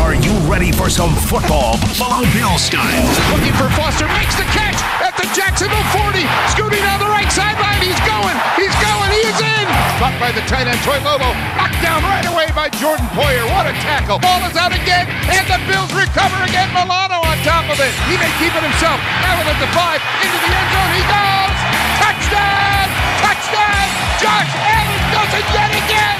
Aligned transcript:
Are 0.00 0.16
you 0.16 0.32
ready 0.48 0.72
for 0.72 0.88
some 0.88 1.12
football 1.28 1.76
Buffalo 1.76 2.24
Bill 2.32 2.56
style? 2.56 3.04
Looking 3.36 3.52
for 3.52 3.68
Foster, 3.76 4.08
makes 4.16 4.32
the 4.32 4.48
catch 4.48 4.80
at 5.04 5.12
the 5.12 5.28
Jacksonville 5.36 5.84
40. 5.92 6.24
Scooting 6.56 6.80
down 6.80 7.04
the 7.04 7.12
right 7.12 7.28
sideline. 7.28 7.84
He's 7.84 8.00
going. 8.08 8.32
He's 8.56 8.72
going. 8.80 9.10
He 9.12 9.28
is 9.28 9.36
in. 9.36 9.66
Caught 10.00 10.16
by 10.16 10.32
the 10.32 10.40
tight 10.48 10.64
end, 10.64 10.80
Troy 10.80 10.96
Lobo. 11.04 11.28
Knocked 11.52 11.84
down 11.84 12.00
right 12.00 12.24
away 12.24 12.48
by 12.56 12.72
Jordan 12.80 13.04
Poyer. 13.12 13.44
What 13.52 13.68
a 13.68 13.76
tackle. 13.84 14.16
Ball 14.24 14.40
is 14.48 14.56
out 14.56 14.72
again, 14.72 15.04
and 15.28 15.44
the 15.44 15.60
Bills 15.68 15.92
recover 15.92 16.40
again. 16.48 16.72
Milano 16.72 17.20
on 17.20 17.36
top 17.44 17.68
of 17.68 17.76
it. 17.76 17.92
He 18.08 18.16
may 18.16 18.32
keep 18.40 18.56
it 18.56 18.64
himself. 18.64 18.96
Allen 19.28 19.52
at 19.52 19.60
the 19.60 19.68
five. 19.76 20.00
Into 20.24 20.38
the 20.40 20.48
end 20.48 20.68
zone. 20.72 20.92
He 20.96 21.04
goes. 21.12 21.58
Touchdown. 22.00 22.88
Touchdown. 23.20 23.86
Josh 24.16 24.52
Allen 24.64 25.02
does 25.12 25.32
it 25.36 25.46
yet 25.52 25.70
again. 25.76 26.18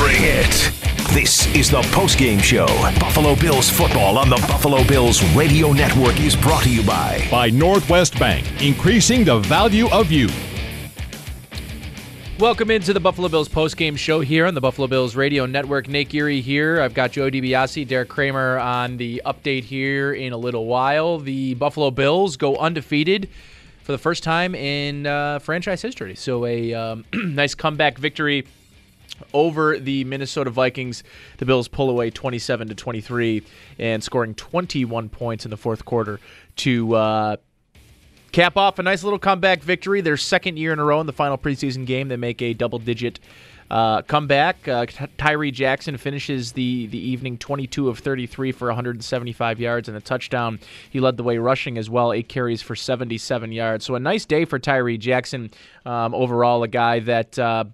Bring 0.00 0.24
it. 0.24 0.89
This 1.12 1.52
is 1.56 1.68
the 1.68 1.80
postgame 1.90 2.40
show. 2.40 2.68
Buffalo 3.00 3.34
Bills 3.34 3.68
football 3.68 4.16
on 4.16 4.28
the 4.30 4.36
Buffalo 4.46 4.84
Bills 4.84 5.24
radio 5.34 5.72
network 5.72 6.20
is 6.20 6.36
brought 6.36 6.62
to 6.62 6.70
you 6.70 6.84
by 6.84 7.26
by 7.28 7.50
Northwest 7.50 8.16
Bank, 8.16 8.46
increasing 8.62 9.24
the 9.24 9.40
value 9.40 9.90
of 9.90 10.12
you. 10.12 10.28
Welcome 12.38 12.70
into 12.70 12.92
the 12.92 13.00
Buffalo 13.00 13.28
Bills 13.28 13.48
postgame 13.48 13.98
show 13.98 14.20
here 14.20 14.46
on 14.46 14.54
the 14.54 14.60
Buffalo 14.60 14.86
Bills 14.86 15.16
radio 15.16 15.46
network. 15.46 15.88
Nate 15.88 16.10
Geary 16.10 16.40
here. 16.40 16.80
I've 16.80 16.94
got 16.94 17.10
Joe 17.10 17.28
DiBiase, 17.28 17.88
Derek 17.88 18.08
Kramer 18.08 18.60
on 18.60 18.96
the 18.96 19.20
update 19.26 19.64
here 19.64 20.12
in 20.12 20.32
a 20.32 20.38
little 20.38 20.66
while. 20.66 21.18
The 21.18 21.54
Buffalo 21.54 21.90
Bills 21.90 22.36
go 22.36 22.54
undefeated 22.54 23.28
for 23.82 23.90
the 23.90 23.98
first 23.98 24.22
time 24.22 24.54
in 24.54 25.08
uh, 25.08 25.40
franchise 25.40 25.82
history. 25.82 26.14
So 26.14 26.46
a 26.46 26.72
um, 26.72 27.04
nice 27.12 27.56
comeback 27.56 27.98
victory 27.98 28.46
over 29.32 29.78
the 29.78 30.04
Minnesota 30.04 30.50
Vikings. 30.50 31.02
The 31.38 31.46
Bills 31.46 31.68
pull 31.68 31.90
away 31.90 32.10
27 32.10 32.68
to 32.68 32.74
23 32.74 33.42
and 33.78 34.02
scoring 34.02 34.34
21 34.34 35.08
points 35.08 35.44
in 35.44 35.50
the 35.50 35.56
fourth 35.56 35.84
quarter 35.84 36.20
to 36.56 36.94
uh, 36.94 37.36
cap 38.32 38.56
off 38.56 38.78
a 38.78 38.82
nice 38.82 39.02
little 39.02 39.18
comeback 39.18 39.62
victory. 39.62 40.00
Their 40.00 40.16
second 40.16 40.58
year 40.58 40.72
in 40.72 40.78
a 40.78 40.84
row 40.84 41.00
in 41.00 41.06
the 41.06 41.12
final 41.12 41.38
preseason 41.38 41.86
game, 41.86 42.08
they 42.08 42.16
make 42.16 42.42
a 42.42 42.54
double-digit. 42.54 43.20
Uh, 43.70 44.02
comeback. 44.02 44.66
Uh, 44.66 44.84
Tyree 45.16 45.52
Jackson 45.52 45.96
finishes 45.96 46.50
the, 46.50 46.88
the 46.88 46.98
evening 46.98 47.38
22 47.38 47.88
of 47.88 48.00
33 48.00 48.50
for 48.50 48.66
175 48.66 49.60
yards 49.60 49.86
and 49.86 49.96
a 49.96 50.00
touchdown. 50.00 50.58
He 50.90 50.98
led 50.98 51.16
the 51.16 51.22
way 51.22 51.38
rushing 51.38 51.78
as 51.78 51.88
well, 51.88 52.12
eight 52.12 52.28
carries 52.28 52.62
for 52.62 52.74
77 52.74 53.52
yards. 53.52 53.84
So 53.84 53.94
a 53.94 54.00
nice 54.00 54.24
day 54.24 54.44
for 54.44 54.58
Tyree 54.58 54.98
Jackson. 54.98 55.52
Um, 55.86 56.16
overall, 56.16 56.64
a 56.64 56.68
guy 56.68 56.98
that 56.98 57.38
uh, 57.38 57.66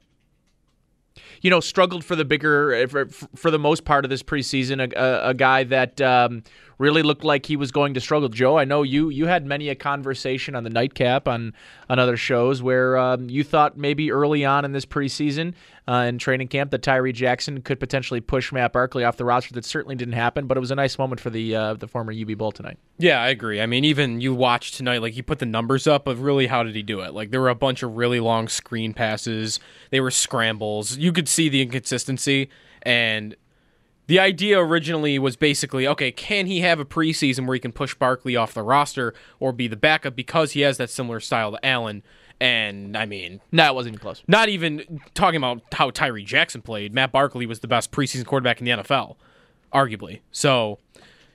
you 1.42 1.50
know, 1.50 1.60
struggled 1.60 2.04
for 2.04 2.16
the 2.16 2.24
bigger, 2.24 2.74
uh, 2.74 2.86
for, 2.86 3.06
for 3.06 3.50
the 3.50 3.58
most 3.58 3.84
part 3.84 4.04
of 4.04 4.10
this 4.10 4.22
preseason. 4.22 4.92
A, 4.92 5.00
a, 5.00 5.30
a 5.30 5.34
guy 5.34 5.64
that 5.64 6.00
um, 6.00 6.42
really 6.78 7.02
looked 7.02 7.24
like 7.24 7.46
he 7.46 7.56
was 7.56 7.70
going 7.70 7.94
to 7.94 8.00
struggle. 8.00 8.28
Joe, 8.28 8.58
I 8.58 8.64
know 8.64 8.82
you 8.82 9.08
you 9.08 9.26
had 9.26 9.46
many 9.46 9.68
a 9.68 9.74
conversation 9.74 10.54
on 10.54 10.64
the 10.64 10.70
nightcap 10.70 11.26
on 11.28 11.54
on 11.88 11.98
other 11.98 12.16
shows 12.16 12.62
where 12.62 12.96
um, 12.96 13.30
you 13.30 13.44
thought 13.44 13.76
maybe 13.76 14.10
early 14.10 14.44
on 14.44 14.64
in 14.64 14.72
this 14.72 14.84
preseason 14.84 15.54
uh, 15.88 16.06
in 16.08 16.18
training 16.18 16.48
camp 16.48 16.70
that 16.72 16.82
Tyree 16.82 17.12
Jackson 17.12 17.62
could 17.62 17.80
potentially 17.80 18.20
push 18.20 18.52
Matt 18.52 18.72
Barkley 18.72 19.04
off 19.04 19.16
the 19.16 19.24
roster. 19.24 19.54
That 19.54 19.64
certainly 19.64 19.96
didn't 19.96 20.14
happen, 20.14 20.46
but 20.46 20.56
it 20.56 20.60
was 20.60 20.70
a 20.70 20.74
nice 20.74 20.98
moment 20.98 21.20
for 21.20 21.30
the 21.30 21.54
uh, 21.54 21.74
the 21.74 21.88
former 21.88 22.12
UB 22.12 22.36
Bull 22.36 22.52
tonight. 22.52 22.78
Yeah, 22.98 23.20
I 23.20 23.28
agree. 23.28 23.60
I 23.60 23.66
mean, 23.66 23.84
even 23.84 24.20
you 24.20 24.34
watched 24.34 24.74
tonight, 24.74 25.02
like 25.02 25.14
he 25.14 25.22
put 25.22 25.38
the 25.38 25.46
numbers 25.46 25.86
up 25.86 26.06
of 26.06 26.22
really 26.22 26.46
how 26.46 26.62
did 26.62 26.74
he 26.74 26.82
do 26.82 27.00
it? 27.00 27.14
Like 27.14 27.30
there 27.30 27.40
were 27.40 27.48
a 27.48 27.54
bunch 27.54 27.82
of 27.82 27.96
really 27.96 28.20
long 28.20 28.48
screen 28.48 28.92
passes. 28.92 29.60
They 29.90 30.00
were 30.00 30.10
scrambles. 30.10 30.96
You 30.96 31.12
could 31.12 31.28
see 31.28 31.48
the 31.48 31.62
inconsistency 31.62 32.50
and 32.82 33.34
the 34.06 34.20
idea 34.20 34.58
originally 34.58 35.18
was 35.18 35.36
basically 35.36 35.86
okay, 35.86 36.10
can 36.12 36.46
he 36.46 36.60
have 36.60 36.78
a 36.78 36.84
preseason 36.84 37.46
where 37.46 37.54
he 37.54 37.60
can 37.60 37.72
push 37.72 37.94
Barkley 37.94 38.36
off 38.36 38.54
the 38.54 38.62
roster 38.62 39.14
or 39.40 39.52
be 39.52 39.68
the 39.68 39.76
backup 39.76 40.14
because 40.14 40.52
he 40.52 40.60
has 40.60 40.76
that 40.78 40.90
similar 40.90 41.20
style 41.20 41.52
to 41.52 41.66
Allen? 41.66 42.02
And 42.40 42.96
I 42.96 43.06
mean, 43.06 43.40
no, 43.50 43.66
it 43.66 43.74
wasn't 43.74 43.94
even 43.94 44.02
close. 44.02 44.22
Not 44.28 44.48
even 44.48 45.00
talking 45.14 45.38
about 45.38 45.62
how 45.72 45.90
Tyree 45.90 46.24
Jackson 46.24 46.60
played. 46.60 46.92
Matt 46.94 47.12
Barkley 47.12 47.46
was 47.46 47.60
the 47.60 47.68
best 47.68 47.90
preseason 47.90 48.26
quarterback 48.26 48.60
in 48.60 48.66
the 48.66 48.72
NFL, 48.72 49.16
arguably. 49.72 50.20
So 50.30 50.78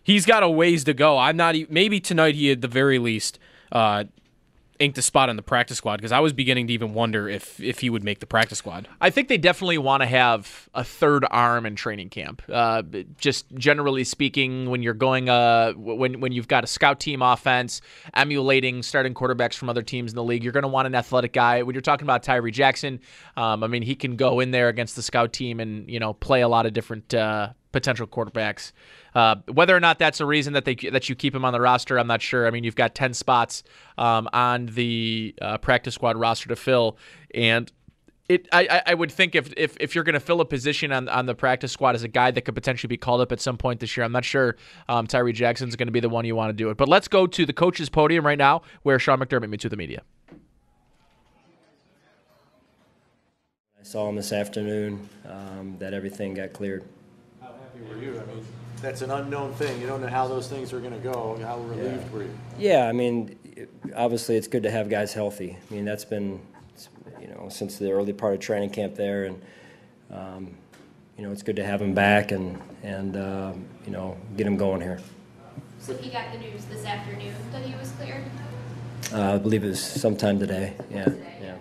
he's 0.04 0.26
got 0.26 0.44
a 0.44 0.50
ways 0.50 0.84
to 0.84 0.94
go. 0.94 1.18
I'm 1.18 1.38
not 1.38 1.56
even 1.56 1.74
maybe 1.74 2.00
tonight 2.00 2.36
he 2.36 2.52
at 2.52 2.62
the 2.62 2.68
very 2.68 3.00
least 3.00 3.40
uh, 3.72 4.06
inked 4.82 4.98
a 4.98 5.02
spot 5.02 5.30
on 5.30 5.36
the 5.36 5.44
practice 5.44 5.78
squad 5.78 5.98
because 5.98 6.12
I 6.12 6.20
was 6.20 6.34
beginning 6.34 6.68
to 6.68 6.74
even 6.74 6.94
wonder 6.94 7.30
if 7.30 7.60
if 7.60 7.80
he 7.80 7.90
would 7.90 8.04
make 8.04 8.20
the 8.20 8.26
practice 8.26 8.58
squad. 8.58 8.88
I 9.00 9.12
think 9.12 9.28
they 9.28 9.38
definitely 9.38 9.78
want 9.78 10.02
to 10.02 10.08
have 10.08 10.70
a 10.74 10.84
third 10.84 11.26
arm 11.30 11.66
in 11.66 11.76
training 11.76 12.10
camp. 12.10 12.42
Uh, 12.52 12.82
just 13.18 13.46
generally 13.54 14.04
speaking, 14.04 14.70
when 14.70 14.82
you're 14.82 14.94
going 14.94 15.30
uh 15.30 15.74
when 15.74 16.20
when 16.20 16.32
you've 16.32 16.48
got 16.48 16.64
a 16.64 16.68
scout 16.68 17.00
team 17.00 17.22
offense 17.22 17.82
emulating 18.16 18.82
starting 18.82 19.14
quarterbacks 19.14 19.54
from 19.54 19.70
other 19.70 19.84
teams 19.84 20.12
in 20.12 20.16
the 20.16 20.24
league, 20.24 20.44
you're 20.44 20.54
going 20.54 20.64
to 20.64 20.68
want 20.68 20.88
an 20.88 20.96
athletic 20.96 21.32
guy. 21.32 21.62
When 21.62 21.76
you're 21.76 21.82
talking 21.82 22.06
about 22.06 22.24
Tyree 22.24 22.52
Jackson, 22.52 23.00
um, 23.38 23.64
I 23.64 23.68
mean 23.68 23.84
he 23.84 23.96
can 23.96 24.16
go 24.16 24.40
in 24.40 24.52
there 24.52 24.68
against 24.68 24.96
the 24.96 25.04
scout 25.04 25.32
team 25.32 25.60
and 25.60 25.90
you 25.90 26.00
know 26.00 26.14
play 26.14 26.42
a 26.42 26.48
lot 26.48 26.66
of 26.66 26.74
different 26.74 27.14
uh, 27.14 27.50
potential 27.72 28.08
quarterbacks. 28.08 28.72
Uh, 29.14 29.36
whether 29.52 29.76
or 29.76 29.80
not 29.80 30.00
that's 30.00 30.20
a 30.20 30.26
reason 30.26 30.54
that 30.54 30.66
they 30.66 30.76
that 30.76 31.10
you 31.10 31.16
keep 31.16 31.36
him 31.36 31.46
on 31.46 31.54
the 31.54 31.62
roster, 31.62 31.98
I'm 31.98 32.08
not 32.08 32.22
sure. 32.22 32.48
I 32.48 32.52
mean, 32.52 32.64
you've 32.64 32.76
got 32.76 32.96
10 32.96 33.14
spots 33.14 33.64
um, 33.98 34.30
on 34.34 34.68
the 34.68 35.36
uh, 35.42 35.58
practice 35.58 35.96
squad 35.96 36.18
roster 36.18 36.50
to 36.50 36.56
fill, 36.56 36.98
and 37.34 37.72
it, 38.32 38.48
I, 38.54 38.82
I 38.86 38.94
would 38.94 39.12
think 39.12 39.36
if, 39.36 39.52
if, 39.58 39.76
if 39.80 39.94
you're 39.94 40.06
going 40.06 40.14
to 40.14 40.22
fill 40.22 40.40
a 40.40 40.46
position 40.46 40.94
on, 40.94 41.10
on 41.10 41.26
the 41.26 41.36
practice 41.36 41.74
squad 41.74 41.96
as 41.96 42.04
a 42.04 42.08
guy 42.08 42.32
that 42.32 42.44
could 42.44 42.56
potentially 42.56 42.88
be 42.88 42.96
called 42.96 43.20
up 43.20 43.34
at 43.34 43.42
some 43.42 43.58
point 43.58 43.82
this 43.82 43.98
year, 43.98 44.06
I'm 44.06 44.14
not 44.14 44.24
sure 44.24 44.56
um, 44.88 45.06
Tyree 45.06 45.34
Jackson's 45.34 45.76
going 45.76 45.88
to 45.88 45.92
be 45.92 46.00
the 46.00 46.08
one 46.08 46.24
you 46.24 46.34
want 46.34 46.48
to 46.50 46.54
do 46.54 46.70
it. 46.70 46.78
But 46.78 46.88
let's 46.88 47.10
go 47.10 47.28
to 47.28 47.46
the 47.46 47.52
coach's 47.52 47.90
podium 47.90 48.26
right 48.26 48.38
now, 48.38 48.62
where 48.84 48.98
Sean 49.00 49.20
McDermott 49.20 49.50
meets 49.50 49.66
with 49.66 49.72
the 49.72 49.78
media. 49.78 50.04
I 50.32 50.36
saw 53.84 54.08
him 54.08 54.16
this 54.16 54.32
afternoon 54.32 55.10
um, 55.28 55.76
that 55.80 55.94
everything 55.94 56.36
got 56.36 56.54
cleared. 56.54 56.86
How 57.82 57.88
happy 57.88 57.96
were 57.96 58.02
you? 58.04 58.20
I 58.20 58.26
mean, 58.26 58.46
that's 58.82 59.02
an 59.02 59.12
unknown 59.12 59.54
thing. 59.54 59.80
You 59.80 59.88
don't 59.88 60.02
know 60.02 60.08
how 60.08 60.28
those 60.28 60.48
things 60.48 60.74
are 60.74 60.80
going 60.80 60.94
to 60.94 61.00
go. 61.00 61.40
How 61.42 61.60
relieved 61.60 62.04
yeah. 62.04 62.10
were 62.10 62.24
you? 62.24 62.38
Yeah, 62.58 62.88
I 62.88 62.92
mean, 62.92 63.38
obviously 63.96 64.36
it's 64.36 64.48
good 64.48 64.64
to 64.64 64.72
have 64.72 64.90
guys 64.90 65.14
healthy. 65.14 65.58
I 65.70 65.74
mean, 65.74 65.86
that's 65.86 66.06
been, 66.06 66.42
you 67.20 67.28
know, 67.28 67.48
since 67.50 67.78
the 67.78 67.92
early 67.92 68.14
part 68.14 68.34
of 68.34 68.40
training 68.40 68.72
camp 68.72 68.96
there, 68.96 69.26
and 69.26 69.42
um, 70.12 70.56
you 71.18 71.24
know, 71.24 71.32
it's 71.32 71.44
good 71.44 71.56
to 71.58 71.64
have 71.64 71.82
him 71.82 71.94
back 71.94 72.32
and 72.32 72.60
and 72.84 73.16
uh, 73.16 73.54
you 73.86 73.92
know 73.92 74.18
get 74.38 74.48
him 74.48 74.58
going 74.58 74.82
here. 74.82 75.00
So 75.80 75.96
he 75.98 76.10
got 76.10 76.32
the 76.32 76.40
news 76.40 76.66
this 76.66 76.86
afternoon 76.86 77.34
that 77.52 77.64
he 77.64 77.76
was 77.76 77.92
cleared. 77.92 78.24
Uh, 79.14 79.34
I 79.34 79.38
believe 79.38 79.64
it 79.64 79.70
was 79.70 79.84
sometime 79.84 80.40
today. 80.40 80.74
Yeah, 80.90 81.06
today. 81.06 81.38
yeah. 81.42 81.56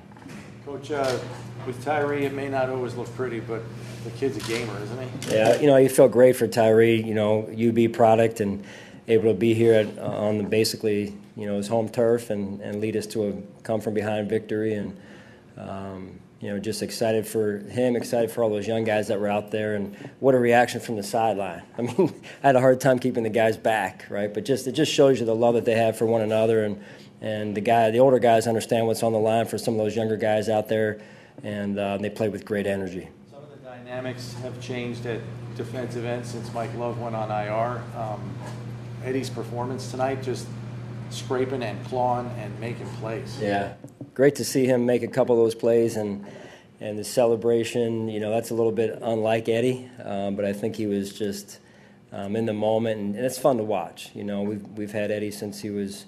Coach, 0.64 0.90
uh, 0.90 1.18
with 1.66 1.84
Tyree, 1.84 2.24
it 2.24 2.32
may 2.32 2.48
not 2.48 2.68
always 2.68 2.94
look 2.94 3.14
pretty, 3.16 3.40
but 3.40 3.62
the 4.04 4.10
kid's 4.10 4.36
a 4.36 4.48
gamer, 4.48 4.78
isn't 4.82 5.24
he? 5.24 5.34
Yeah, 5.34 5.60
you 5.60 5.66
know, 5.66 5.76
you 5.76 5.88
feel 5.88 6.08
great 6.08 6.36
for 6.36 6.46
Tyree. 6.46 7.02
You 7.02 7.14
know, 7.14 7.48
UB 7.48 7.92
product 7.92 8.40
and 8.40 8.64
able 9.08 9.24
to 9.24 9.34
be 9.34 9.54
here 9.54 9.74
at, 9.74 9.98
on 9.98 10.38
the 10.38 10.44
basically 10.44 11.14
you 11.36 11.46
know 11.46 11.56
his 11.56 11.68
home 11.68 11.88
turf 11.88 12.30
and, 12.30 12.60
and 12.60 12.80
lead 12.80 12.96
us 12.96 13.06
to 13.06 13.28
a 13.28 13.62
come 13.62 13.80
from 13.80 13.94
behind 13.94 14.28
victory 14.28 14.74
and 14.74 14.96
um, 15.56 16.20
you 16.40 16.48
know 16.48 16.58
just 16.58 16.82
excited 16.82 17.26
for 17.26 17.58
him, 17.58 17.96
excited 17.96 18.30
for 18.30 18.44
all 18.44 18.50
those 18.50 18.66
young 18.66 18.84
guys 18.84 19.08
that 19.08 19.18
were 19.18 19.28
out 19.28 19.50
there 19.50 19.74
and 19.74 19.96
what 20.20 20.34
a 20.34 20.38
reaction 20.38 20.80
from 20.80 20.96
the 20.96 21.02
sideline. 21.02 21.62
I 21.78 21.82
mean, 21.82 22.14
I 22.42 22.46
had 22.46 22.56
a 22.56 22.60
hard 22.60 22.80
time 22.80 22.98
keeping 22.98 23.24
the 23.24 23.30
guys 23.30 23.56
back, 23.56 24.06
right? 24.10 24.32
But 24.32 24.44
just 24.44 24.66
it 24.66 24.72
just 24.72 24.92
shows 24.92 25.18
you 25.20 25.26
the 25.26 25.34
love 25.34 25.54
that 25.54 25.64
they 25.64 25.76
have 25.76 25.96
for 25.96 26.06
one 26.06 26.22
another 26.22 26.64
and 26.64 26.82
and 27.20 27.54
the 27.54 27.60
guy, 27.60 27.90
the 27.90 27.98
older 27.98 28.18
guys 28.18 28.46
understand 28.46 28.86
what's 28.86 29.02
on 29.02 29.12
the 29.12 29.18
line 29.18 29.46
for 29.46 29.58
some 29.58 29.74
of 29.74 29.78
those 29.78 29.94
younger 29.94 30.16
guys 30.16 30.48
out 30.48 30.68
there, 30.68 31.00
and 31.42 31.78
uh, 31.78 31.96
they 31.98 32.10
play 32.10 32.28
with 32.28 32.44
great 32.44 32.66
energy 32.66 33.08
Some 33.30 33.42
of 33.42 33.50
the 33.50 33.68
dynamics 33.68 34.34
have 34.42 34.60
changed 34.60 35.06
at 35.06 35.20
defensive 35.56 36.04
end 36.04 36.24
since 36.24 36.52
Mike 36.54 36.74
Love 36.76 36.98
went 37.00 37.14
on 37.14 37.30
IR. 37.30 37.82
Um, 37.96 38.34
Eddie's 39.04 39.30
performance 39.30 39.90
tonight, 39.90 40.22
just 40.22 40.46
scraping 41.10 41.62
and 41.62 41.82
clawing 41.86 42.30
and 42.38 42.58
making 42.60 42.86
plays. 43.00 43.38
Yeah, 43.40 43.74
great 44.14 44.36
to 44.36 44.44
see 44.44 44.66
him 44.66 44.86
make 44.86 45.02
a 45.02 45.08
couple 45.08 45.34
of 45.34 45.44
those 45.44 45.54
plays, 45.54 45.96
and 45.96 46.24
and 46.80 46.98
the 46.98 47.04
celebration, 47.04 48.08
you 48.08 48.20
know, 48.20 48.30
that's 48.30 48.50
a 48.50 48.54
little 48.54 48.72
bit 48.72 48.98
unlike 49.02 49.48
Eddie, 49.48 49.90
um, 50.02 50.34
but 50.34 50.46
I 50.46 50.54
think 50.54 50.76
he 50.76 50.86
was 50.86 51.12
just 51.12 51.58
um, 52.10 52.36
in 52.36 52.46
the 52.46 52.54
moment, 52.54 52.98
and, 52.98 53.14
and, 53.14 53.24
it's 53.24 53.38
fun 53.38 53.58
to 53.58 53.64
watch. 53.64 54.10
You 54.14 54.24
know, 54.24 54.42
we've 54.42 54.66
we've 54.68 54.92
had 54.92 55.10
Eddie 55.10 55.30
since 55.30 55.60
he 55.60 55.70
was 55.70 56.06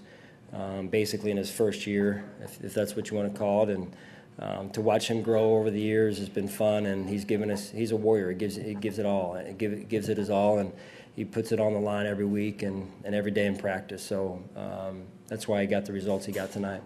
um, 0.53 0.89
basically 0.89 1.31
in 1.31 1.37
his 1.37 1.51
first 1.51 1.87
year, 1.87 2.25
if, 2.43 2.63
if, 2.65 2.75
that's 2.75 2.97
what 2.97 3.11
you 3.11 3.17
want 3.17 3.33
to 3.33 3.39
call 3.39 3.69
it, 3.69 3.75
and 3.75 3.95
um, 4.39 4.71
to 4.71 4.81
watch 4.81 5.09
him 5.09 5.23
grow 5.23 5.55
over 5.57 5.71
the 5.71 5.81
years 5.81 6.19
has 6.19 6.29
been 6.29 6.49
fun. 6.49 6.87
And 6.87 7.09
he's 7.09 7.25
given 7.25 7.51
us 7.51 7.71
he's 7.71 7.93
a 7.93 7.97
warrior. 7.97 8.31
He 8.31 8.37
gives 8.37 8.57
he 8.57 8.75
gives 8.75 8.99
it 8.99 9.07
all. 9.07 9.35
It 9.35 9.59
give, 9.59 9.89
gives 9.89 10.09
it 10.09 10.19
his 10.19 10.31
all, 10.31 10.59
and 10.59 10.73
he 11.15 11.25
puts 11.25 11.53
it 11.53 11.61
on 11.61 11.75
the 11.75 11.81
line 11.81 12.07
every 12.07 12.25
week 12.25 12.63
and, 12.63 12.91
and 13.05 13.15
every 13.15 13.31
day 13.31 13.47
in 13.47 13.57
practice. 13.57 14.03
So 14.03 14.43
um, 14.57 15.03
that's 15.29 15.47
why 15.47 15.61
he 15.61 15.67
got 15.67 15.85
the 15.85 15.93
results 15.93 16.27
he 16.27 16.33
got 16.33 16.51
tonight. 16.51 16.83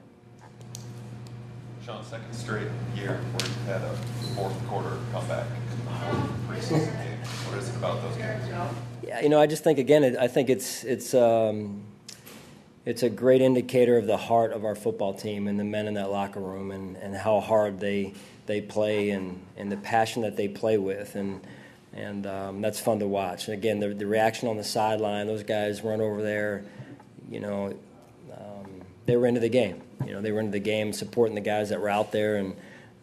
Sean, 1.84 2.04
second 2.04 2.32
straight 2.32 2.66
year 2.96 3.20
where 3.36 3.48
you 3.48 3.54
had 3.66 3.82
a 3.82 3.94
fourth 4.34 4.66
quarter 4.66 4.98
comeback 5.12 5.46
preseason 6.48 6.92
game. 6.92 7.18
What 7.46 7.58
is 7.58 7.68
it 7.68 7.76
about 7.76 8.02
those 8.02 8.16
games? 8.16 8.42
Yeah, 9.04 9.20
you 9.20 9.28
know, 9.28 9.40
I 9.40 9.46
just 9.46 9.62
think 9.62 9.78
again, 9.78 10.16
I 10.18 10.26
think 10.26 10.50
it's 10.50 10.82
it's 10.82 11.14
um, 11.14 11.84
it's 12.86 13.02
a 13.02 13.10
great 13.10 13.42
indicator 13.42 13.98
of 13.98 14.06
the 14.06 14.16
heart 14.16 14.52
of 14.52 14.64
our 14.64 14.76
football 14.76 15.12
team 15.12 15.48
and 15.48 15.58
the 15.58 15.64
men 15.64 15.88
in 15.88 15.94
that 15.94 16.10
locker 16.10 16.40
room 16.40 16.70
and, 16.70 16.96
and 16.96 17.14
how 17.14 17.40
hard 17.40 17.80
they 17.80 18.14
they 18.46 18.60
play 18.60 19.10
and, 19.10 19.44
and 19.56 19.72
the 19.72 19.76
passion 19.76 20.22
that 20.22 20.36
they 20.36 20.46
play 20.46 20.78
with 20.78 21.16
and 21.16 21.40
and 21.92 22.26
um, 22.26 22.60
that's 22.60 22.78
fun 22.78 22.98
to 22.98 23.08
watch. 23.08 23.48
And 23.48 23.54
again, 23.54 23.80
the, 23.80 23.88
the 23.88 24.06
reaction 24.06 24.48
on 24.48 24.58
the 24.58 24.64
sideline, 24.64 25.26
those 25.26 25.42
guys 25.42 25.82
run 25.82 26.02
over 26.02 26.22
there, 26.22 26.62
you 27.30 27.40
know, 27.40 27.74
um, 28.32 28.82
they 29.06 29.16
were 29.16 29.26
into 29.26 29.40
the 29.40 29.48
game. 29.48 29.80
You 30.04 30.12
know, 30.12 30.20
they 30.20 30.30
were 30.30 30.40
into 30.40 30.52
the 30.52 30.60
game, 30.60 30.92
supporting 30.92 31.34
the 31.34 31.40
guys 31.40 31.70
that 31.70 31.80
were 31.80 31.88
out 31.88 32.12
there, 32.12 32.36
and 32.36 32.54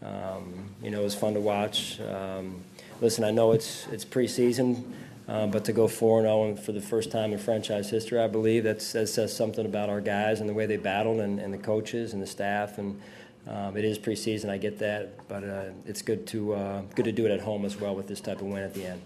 um, 0.03 0.69
you 0.83 0.91
know, 0.91 1.01
it 1.01 1.03
was 1.03 1.15
fun 1.15 1.33
to 1.33 1.39
watch. 1.39 1.99
Um, 2.01 2.63
listen, 3.01 3.23
I 3.23 3.31
know 3.31 3.51
it's 3.51 3.87
it's 3.87 4.05
preseason, 4.05 4.83
uh, 5.27 5.47
but 5.47 5.65
to 5.65 5.73
go 5.73 5.87
four 5.87 6.19
and 6.19 6.25
zero 6.25 6.51
oh 6.51 6.55
for 6.55 6.71
the 6.71 6.81
first 6.81 7.11
time 7.11 7.33
in 7.33 7.39
franchise 7.39 7.89
history, 7.89 8.19
I 8.19 8.27
believe 8.27 8.63
that 8.63 8.81
says 8.81 9.35
something 9.35 9.65
about 9.65 9.89
our 9.89 10.01
guys 10.01 10.39
and 10.39 10.49
the 10.49 10.53
way 10.53 10.65
they 10.65 10.77
battled, 10.77 11.19
and, 11.21 11.39
and 11.39 11.53
the 11.53 11.57
coaches 11.57 12.13
and 12.13 12.21
the 12.21 12.27
staff 12.27 12.77
and. 12.77 12.99
Um, 13.45 13.75
it 13.75 13.83
is 13.83 13.99
preseason, 13.99 14.49
I 14.49 14.57
get 14.57 14.79
that, 14.79 15.27
but 15.27 15.43
uh, 15.43 15.63
it's 15.85 16.01
good 16.01 16.25
to 16.27 16.53
uh, 16.53 16.81
good 16.95 17.03
to 17.03 17.11
do 17.11 17.25
it 17.25 17.31
at 17.31 17.41
home 17.41 17.65
as 17.65 17.77
well 17.77 17.93
with 17.93 18.07
this 18.07 18.21
type 18.21 18.39
of 18.39 18.47
win 18.47 18.63
at 18.63 18.73
the 18.73 18.85
end. 18.85 19.01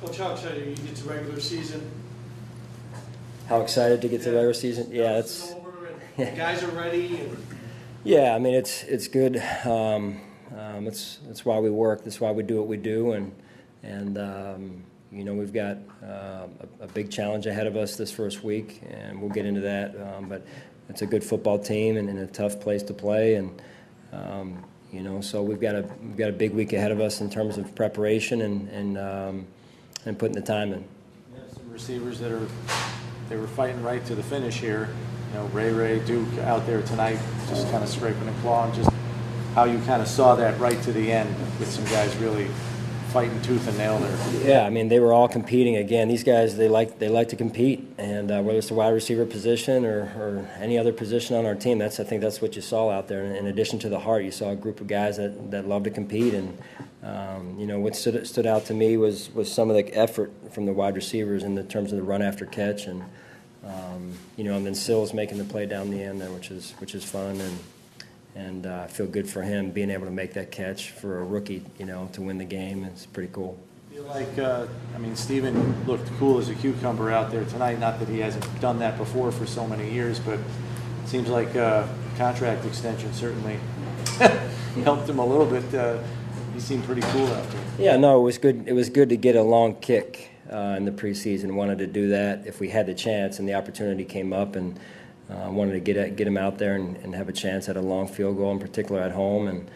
Coach, 0.00 0.18
how 0.18 0.32
excited 0.32 0.66
you 0.66 0.84
get 0.84 0.96
to 0.96 1.08
regular 1.08 1.40
season? 1.40 1.88
How 3.48 3.60
excited 3.60 4.00
to 4.00 4.08
get 4.08 4.22
to 4.22 4.30
regular 4.30 4.54
season? 4.54 4.88
Yeah, 4.90 5.18
it's. 5.18 5.52
The 6.16 6.26
guys 6.32 6.62
are 6.62 6.70
ready. 6.72 7.16
And... 7.16 7.46
Yeah, 8.04 8.34
I 8.34 8.38
mean 8.38 8.54
it's 8.54 8.82
it's 8.82 9.08
good. 9.08 9.42
Um, 9.64 10.20
um, 10.54 10.86
it's 10.86 11.18
that's 11.26 11.44
why 11.44 11.58
we 11.58 11.70
work. 11.70 12.04
That's 12.04 12.20
why 12.20 12.30
we 12.30 12.42
do 12.42 12.58
what 12.58 12.66
we 12.66 12.76
do, 12.76 13.12
and 13.12 13.32
and 13.82 14.18
um, 14.18 14.84
you 15.10 15.24
know 15.24 15.34
we've 15.34 15.52
got 15.52 15.78
uh, 16.02 16.46
a, 16.80 16.84
a, 16.84 16.86
big 16.88 17.10
challenge 17.10 17.46
ahead 17.46 17.66
of 17.66 17.76
us 17.76 17.96
this 17.96 18.12
first 18.12 18.44
week, 18.44 18.82
and 18.88 19.20
we'll 19.20 19.30
get 19.30 19.46
into 19.46 19.60
that. 19.62 19.94
Um, 20.00 20.28
but 20.28 20.44
it's 20.88 21.02
a 21.02 21.06
good 21.06 21.24
football 21.24 21.58
team 21.58 21.96
and 21.96 22.18
a 22.18 22.26
tough 22.26 22.60
place 22.60 22.82
to 22.84 22.94
play, 22.94 23.36
and 23.36 23.62
um, 24.12 24.64
you 24.92 25.02
know, 25.02 25.20
so 25.20 25.42
we've 25.42 25.60
got 25.60 25.74
a 25.74 25.88
we've 26.02 26.16
got 26.16 26.30
a 26.30 26.32
big 26.32 26.52
week 26.52 26.72
ahead 26.72 26.90
of 26.90 27.00
us 27.00 27.20
in 27.20 27.30
terms 27.30 27.58
of 27.58 27.74
preparation 27.74 28.42
and 28.42 28.68
and 28.68 28.98
um, 28.98 29.46
and 30.04 30.18
putting 30.18 30.34
the 30.34 30.42
time 30.42 30.72
in. 30.72 30.84
Some 31.54 31.70
receivers 31.70 32.18
that 32.20 32.32
are 32.32 32.46
they 33.28 33.36
were 33.36 33.46
fighting 33.46 33.82
right 33.82 34.04
to 34.06 34.14
the 34.14 34.22
finish 34.22 34.56
here. 34.56 34.88
You 35.32 35.38
know, 35.38 35.44
Ray 35.46 35.72
Ray 35.72 36.00
Duke 36.00 36.38
out 36.40 36.66
there 36.66 36.82
tonight, 36.82 37.18
just 37.48 37.70
kind 37.70 37.84
of 37.84 37.88
scraping 37.88 38.26
and 38.26 38.36
clawing. 38.40 38.74
Just 38.74 38.90
how 39.54 39.64
you 39.64 39.78
kind 39.80 40.02
of 40.02 40.08
saw 40.08 40.34
that 40.36 40.58
right 40.58 40.80
to 40.82 40.92
the 40.92 41.12
end 41.12 41.34
with 41.58 41.70
some 41.70 41.84
guys 41.84 42.14
really 42.16 42.48
fighting 43.10 43.40
tooth 43.42 43.66
and 43.66 43.76
nail 43.76 43.98
there. 43.98 44.48
Yeah, 44.48 44.64
I 44.64 44.70
mean 44.70 44.88
they 44.88 45.00
were 45.00 45.12
all 45.12 45.28
competing. 45.28 45.76
Again, 45.76 46.08
these 46.08 46.24
guys 46.24 46.56
they 46.56 46.68
like 46.68 46.98
they 46.98 47.08
like 47.08 47.28
to 47.30 47.36
compete, 47.36 47.86
and 47.98 48.30
uh, 48.30 48.40
whether 48.42 48.58
it's 48.58 48.68
the 48.68 48.74
wide 48.74 48.90
receiver 48.90 49.26
position 49.26 49.84
or, 49.84 50.02
or 50.16 50.48
any 50.60 50.78
other 50.78 50.92
position 50.92 51.36
on 51.36 51.44
our 51.44 51.54
team, 51.54 51.78
that's 51.78 51.98
I 51.98 52.04
think 52.04 52.22
that's 52.22 52.40
what 52.40 52.56
you 52.56 52.62
saw 52.62 52.90
out 52.90 53.08
there. 53.08 53.24
In 53.24 53.46
addition 53.46 53.78
to 53.80 53.88
the 53.88 53.98
heart, 53.98 54.24
you 54.24 54.30
saw 54.30 54.50
a 54.50 54.56
group 54.56 54.80
of 54.80 54.86
guys 54.86 55.16
that, 55.16 55.50
that 55.50 55.66
love 55.66 55.84
to 55.84 55.90
compete, 55.90 56.34
and 56.34 56.56
um, 57.02 57.58
you 57.58 57.66
know 57.66 57.80
what 57.80 57.96
stood, 57.96 58.26
stood 58.26 58.46
out 58.46 58.66
to 58.66 58.74
me 58.74 58.96
was 58.96 59.30
was 59.34 59.52
some 59.52 59.70
of 59.70 59.76
the 59.76 59.92
effort 59.94 60.32
from 60.52 60.66
the 60.66 60.72
wide 60.72 60.94
receivers 60.94 61.42
in 61.42 61.54
the 61.54 61.64
terms 61.64 61.92
of 61.92 61.98
the 61.98 62.04
run 62.04 62.22
after 62.22 62.46
catch, 62.46 62.86
and 62.86 63.02
um, 63.64 64.14
you 64.36 64.44
know, 64.44 64.56
and 64.56 64.64
then 64.64 64.74
Sills 64.74 65.12
making 65.12 65.38
the 65.38 65.44
play 65.44 65.66
down 65.66 65.90
the 65.90 66.02
end 66.02 66.20
there, 66.20 66.30
which 66.30 66.50
is 66.50 66.74
which 66.78 66.94
is 66.94 67.04
fun 67.04 67.40
and 67.40 67.58
and 68.34 68.66
uh, 68.66 68.82
I 68.84 68.86
feel 68.86 69.06
good 69.06 69.28
for 69.28 69.42
him 69.42 69.70
being 69.70 69.90
able 69.90 70.06
to 70.06 70.12
make 70.12 70.34
that 70.34 70.50
catch 70.50 70.90
for 70.90 71.20
a 71.20 71.24
rookie, 71.24 71.62
you 71.78 71.86
know, 71.86 72.08
to 72.12 72.22
win 72.22 72.38
the 72.38 72.44
game. 72.44 72.84
It's 72.84 73.06
pretty 73.06 73.32
cool. 73.32 73.58
I 73.90 73.94
feel 73.94 74.04
like, 74.04 74.38
uh, 74.38 74.66
I 74.94 74.98
mean, 74.98 75.16
Steven 75.16 75.86
looked 75.86 76.08
cool 76.18 76.38
as 76.38 76.48
a 76.48 76.54
cucumber 76.54 77.10
out 77.10 77.30
there 77.30 77.44
tonight. 77.44 77.80
Not 77.80 77.98
that 77.98 78.08
he 78.08 78.20
hasn't 78.20 78.60
done 78.60 78.78
that 78.78 78.96
before 78.96 79.32
for 79.32 79.46
so 79.46 79.66
many 79.66 79.90
years, 79.92 80.20
but 80.20 80.38
it 80.38 81.08
seems 81.08 81.28
like 81.28 81.54
uh, 81.56 81.86
contract 82.16 82.64
extension 82.64 83.12
certainly 83.12 83.58
helped 84.84 85.08
him 85.08 85.18
a 85.18 85.26
little 85.26 85.46
bit. 85.46 85.74
Uh, 85.74 85.98
he 86.54 86.60
seemed 86.60 86.84
pretty 86.84 87.02
cool 87.02 87.26
after. 87.26 87.58
Yeah, 87.78 87.96
no, 87.96 88.20
it 88.20 88.22
was 88.22 88.38
good. 88.38 88.64
It 88.66 88.72
was 88.74 88.90
good 88.90 89.08
to 89.08 89.16
get 89.16 89.36
a 89.36 89.42
long 89.42 89.76
kick 89.76 90.30
uh, 90.50 90.74
in 90.76 90.84
the 90.84 90.92
preseason. 90.92 91.54
Wanted 91.54 91.78
to 91.78 91.86
do 91.86 92.08
that 92.08 92.46
if 92.46 92.60
we 92.60 92.68
had 92.68 92.86
the 92.86 92.94
chance 92.94 93.38
and 93.38 93.48
the 93.48 93.54
opportunity 93.54 94.04
came 94.04 94.32
up 94.32 94.56
and 94.56 94.78
uh, 95.30 95.50
wanted 95.50 95.72
to 95.72 95.80
get 95.80 96.16
get 96.16 96.26
him 96.26 96.36
out 96.36 96.58
there 96.58 96.74
and, 96.74 96.96
and, 96.98 97.14
have 97.14 97.28
a 97.28 97.32
chance 97.32 97.68
at 97.68 97.76
a 97.76 97.80
long 97.80 98.08
field 98.08 98.36
goal, 98.36 98.50
in 98.52 98.58
particular 98.58 99.00
at 99.00 99.12
home. 99.12 99.48
And 99.48 99.70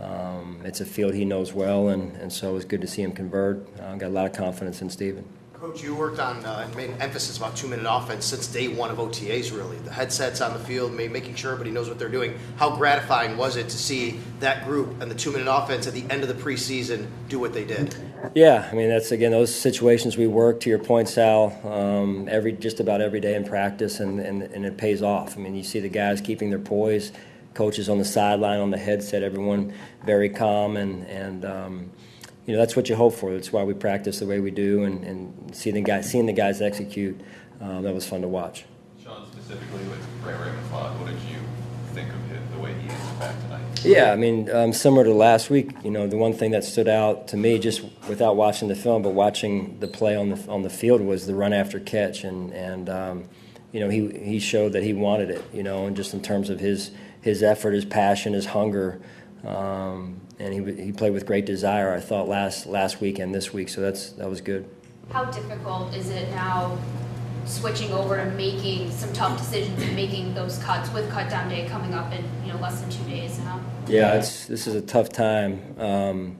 um, 0.00 0.60
it's 0.64 0.80
a 0.80 0.86
field 0.86 1.14
he 1.14 1.24
knows 1.24 1.52
well, 1.52 1.88
and, 1.88 2.16
and 2.16 2.32
so 2.32 2.50
it 2.50 2.54
was 2.54 2.64
good 2.64 2.80
to 2.80 2.86
see 2.86 3.02
him 3.02 3.12
convert. 3.12 3.66
I 3.80 3.84
uh, 3.84 3.96
got 3.96 4.08
a 4.08 4.08
lot 4.08 4.26
of 4.26 4.32
confidence 4.32 4.82
in 4.82 4.90
Steven. 4.90 5.24
Coach, 5.60 5.82
you 5.82 5.94
worked 5.94 6.18
on 6.18 6.44
uh, 6.44 6.64
and 6.66 6.76
made 6.76 6.90
emphasis 7.00 7.38
about 7.38 7.56
two-minute 7.56 7.86
offense 7.88 8.26
since 8.26 8.46
day 8.46 8.68
one 8.68 8.90
of 8.90 8.98
OTAs. 8.98 9.56
Really, 9.56 9.78
the 9.78 9.90
headsets 9.90 10.42
on 10.42 10.52
the 10.52 10.58
field, 10.58 10.92
making 10.92 11.34
sure 11.34 11.50
everybody 11.52 11.70
knows 11.70 11.88
what 11.88 11.98
they're 11.98 12.10
doing. 12.10 12.38
How 12.56 12.76
gratifying 12.76 13.38
was 13.38 13.56
it 13.56 13.70
to 13.70 13.78
see 13.78 14.20
that 14.40 14.66
group 14.66 15.00
and 15.00 15.10
the 15.10 15.14
two-minute 15.14 15.50
offense 15.50 15.86
at 15.86 15.94
the 15.94 16.04
end 16.10 16.22
of 16.22 16.28
the 16.28 16.34
preseason 16.34 17.06
do 17.30 17.38
what 17.38 17.54
they 17.54 17.64
did? 17.64 17.96
Yeah, 18.34 18.68
I 18.70 18.74
mean 18.74 18.90
that's 18.90 19.12
again 19.12 19.30
those 19.30 19.54
situations 19.54 20.18
we 20.18 20.26
work. 20.26 20.60
To 20.60 20.68
your 20.68 20.78
point, 20.78 21.08
Sal, 21.08 21.58
um, 21.64 22.28
every 22.30 22.52
just 22.52 22.78
about 22.78 23.00
every 23.00 23.20
day 23.20 23.34
in 23.34 23.46
practice, 23.46 23.98
and, 24.00 24.20
and 24.20 24.42
and 24.42 24.66
it 24.66 24.76
pays 24.76 25.00
off. 25.00 25.38
I 25.38 25.40
mean, 25.40 25.54
you 25.54 25.64
see 25.64 25.80
the 25.80 25.88
guys 25.88 26.20
keeping 26.20 26.50
their 26.50 26.58
poise, 26.58 27.12
coaches 27.54 27.88
on 27.88 27.96
the 27.96 28.04
sideline 28.04 28.60
on 28.60 28.70
the 28.70 28.78
headset, 28.78 29.22
everyone 29.22 29.72
very 30.04 30.28
calm 30.28 30.76
and 30.76 31.06
and. 31.06 31.46
Um, 31.46 31.90
you 32.46 32.54
know 32.54 32.58
that's 32.58 32.76
what 32.76 32.88
you 32.88 32.96
hope 32.96 33.14
for. 33.14 33.32
That's 33.32 33.52
why 33.52 33.64
we 33.64 33.74
practice 33.74 34.20
the 34.20 34.26
way 34.26 34.40
we 34.40 34.50
do, 34.50 34.84
and, 34.84 35.04
and 35.04 35.54
see 35.54 35.70
the 35.72 35.80
guys, 35.80 36.10
seeing 36.10 36.26
the 36.26 36.32
guys 36.32 36.62
execute. 36.62 37.20
Um, 37.60 37.82
that 37.82 37.94
was 37.94 38.06
fun 38.06 38.22
to 38.22 38.28
watch. 38.28 38.64
Sean, 39.02 39.26
specifically 39.26 39.84
with 39.84 40.04
Ray 40.24 40.34
Ray 40.34 40.52
what 40.70 41.06
did 41.06 41.20
you 41.22 41.38
think 41.94 42.08
of 42.10 42.20
him, 42.26 42.42
the 42.52 42.58
way 42.58 42.74
he 42.74 42.88
is 42.88 43.10
back 43.18 43.40
tonight? 43.42 43.84
Yeah, 43.84 44.12
I 44.12 44.16
mean, 44.16 44.50
um, 44.50 44.72
similar 44.72 45.04
to 45.04 45.12
last 45.12 45.48
week, 45.48 45.70
you 45.82 45.90
know, 45.90 46.06
the 46.06 46.16
one 46.16 46.32
thing 46.32 46.50
that 46.52 46.64
stood 46.64 46.88
out 46.88 47.28
to 47.28 47.36
me, 47.36 47.58
just 47.58 47.82
without 48.08 48.36
watching 48.36 48.68
the 48.68 48.74
film, 48.74 49.02
but 49.02 49.10
watching 49.10 49.78
the 49.80 49.88
play 49.88 50.16
on 50.16 50.30
the 50.30 50.50
on 50.50 50.62
the 50.62 50.70
field, 50.70 51.00
was 51.00 51.26
the 51.26 51.34
run 51.34 51.52
after 51.52 51.80
catch, 51.80 52.22
and 52.22 52.52
and 52.52 52.88
um, 52.88 53.28
you 53.72 53.80
know, 53.80 53.88
he 53.88 54.08
he 54.18 54.38
showed 54.38 54.72
that 54.72 54.82
he 54.82 54.92
wanted 54.92 55.30
it, 55.30 55.42
you 55.52 55.62
know, 55.62 55.86
and 55.86 55.96
just 55.96 56.14
in 56.14 56.22
terms 56.22 56.50
of 56.50 56.60
his 56.60 56.90
his 57.22 57.42
effort, 57.42 57.72
his 57.72 57.84
passion, 57.84 58.34
his 58.34 58.46
hunger. 58.46 59.00
Um, 59.44 60.20
and 60.38 60.52
he, 60.52 60.84
he 60.84 60.92
played 60.92 61.12
with 61.12 61.26
great 61.26 61.46
desire. 61.46 61.92
I 61.92 62.00
thought 62.00 62.28
last 62.28 62.66
last 62.66 63.00
week 63.00 63.18
and 63.18 63.34
this 63.34 63.52
week, 63.52 63.68
so 63.68 63.80
that's 63.80 64.10
that 64.12 64.28
was 64.28 64.40
good. 64.40 64.68
How 65.10 65.24
difficult 65.24 65.94
is 65.94 66.10
it 66.10 66.30
now 66.30 66.78
switching 67.44 67.92
over 67.92 68.16
and 68.16 68.36
making 68.36 68.90
some 68.90 69.12
tough 69.12 69.38
decisions 69.38 69.80
and 69.82 69.94
making 69.94 70.34
those 70.34 70.58
cuts 70.58 70.92
with 70.92 71.08
cut 71.10 71.30
down 71.30 71.48
day 71.48 71.66
coming 71.68 71.94
up 71.94 72.12
in 72.12 72.24
you 72.44 72.52
know 72.52 72.58
less 72.58 72.80
than 72.80 72.90
two 72.90 73.04
days 73.04 73.38
now? 73.38 73.60
Yeah, 73.86 74.14
it's 74.14 74.46
this 74.46 74.66
is 74.66 74.74
a 74.74 74.82
tough 74.82 75.10
time. 75.10 75.78
Um, 75.78 76.38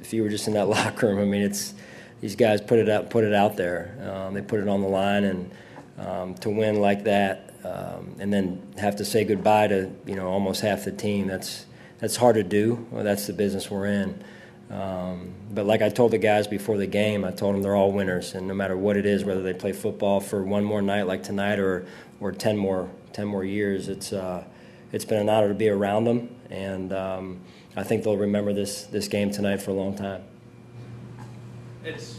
if 0.00 0.12
you 0.12 0.22
were 0.22 0.28
just 0.28 0.46
in 0.46 0.54
that 0.54 0.68
locker 0.68 1.08
room, 1.08 1.18
I 1.18 1.24
mean, 1.24 1.42
it's 1.42 1.74
these 2.20 2.36
guys 2.36 2.60
put 2.60 2.78
it 2.78 2.88
out 2.88 3.10
put 3.10 3.24
it 3.24 3.34
out 3.34 3.56
there. 3.56 3.98
Um, 4.10 4.34
they 4.34 4.42
put 4.42 4.60
it 4.60 4.68
on 4.68 4.80
the 4.80 4.88
line, 4.88 5.24
and 5.24 5.50
um, 5.98 6.34
to 6.36 6.50
win 6.50 6.80
like 6.80 7.04
that, 7.04 7.54
um, 7.64 8.16
and 8.18 8.32
then 8.32 8.62
have 8.78 8.96
to 8.96 9.04
say 9.04 9.24
goodbye 9.24 9.68
to 9.68 9.90
you 10.06 10.14
know 10.14 10.28
almost 10.28 10.60
half 10.60 10.84
the 10.84 10.92
team. 10.92 11.26
That's 11.26 11.66
that's 12.04 12.16
hard 12.16 12.34
to 12.34 12.42
do. 12.42 12.86
Well, 12.90 13.02
that's 13.02 13.26
the 13.26 13.32
business 13.32 13.70
we're 13.70 13.86
in. 13.86 14.22
Um, 14.70 15.32
but 15.50 15.64
like 15.64 15.80
I 15.80 15.88
told 15.88 16.10
the 16.10 16.18
guys 16.18 16.46
before 16.46 16.76
the 16.76 16.86
game, 16.86 17.24
I 17.24 17.30
told 17.30 17.54
them 17.54 17.62
they're 17.62 17.74
all 17.74 17.92
winners, 17.92 18.34
and 18.34 18.46
no 18.46 18.52
matter 18.52 18.76
what 18.76 18.98
it 18.98 19.06
is, 19.06 19.24
whether 19.24 19.42
they 19.42 19.54
play 19.54 19.72
football 19.72 20.20
for 20.20 20.42
one 20.42 20.64
more 20.64 20.82
night 20.82 21.06
like 21.06 21.22
tonight 21.22 21.58
or 21.58 21.86
or 22.20 22.30
ten 22.30 22.58
more 22.58 22.90
ten 23.14 23.26
more 23.26 23.42
years, 23.42 23.88
it's 23.88 24.12
uh, 24.12 24.44
it's 24.92 25.06
been 25.06 25.18
an 25.18 25.30
honor 25.30 25.48
to 25.48 25.54
be 25.54 25.70
around 25.70 26.04
them, 26.04 26.28
and 26.50 26.92
um, 26.92 27.40
I 27.74 27.84
think 27.84 28.04
they'll 28.04 28.18
remember 28.18 28.52
this 28.52 28.82
this 28.82 29.08
game 29.08 29.30
tonight 29.30 29.62
for 29.62 29.70
a 29.70 29.74
long 29.74 29.96
time. 29.96 30.24
It's 31.84 32.18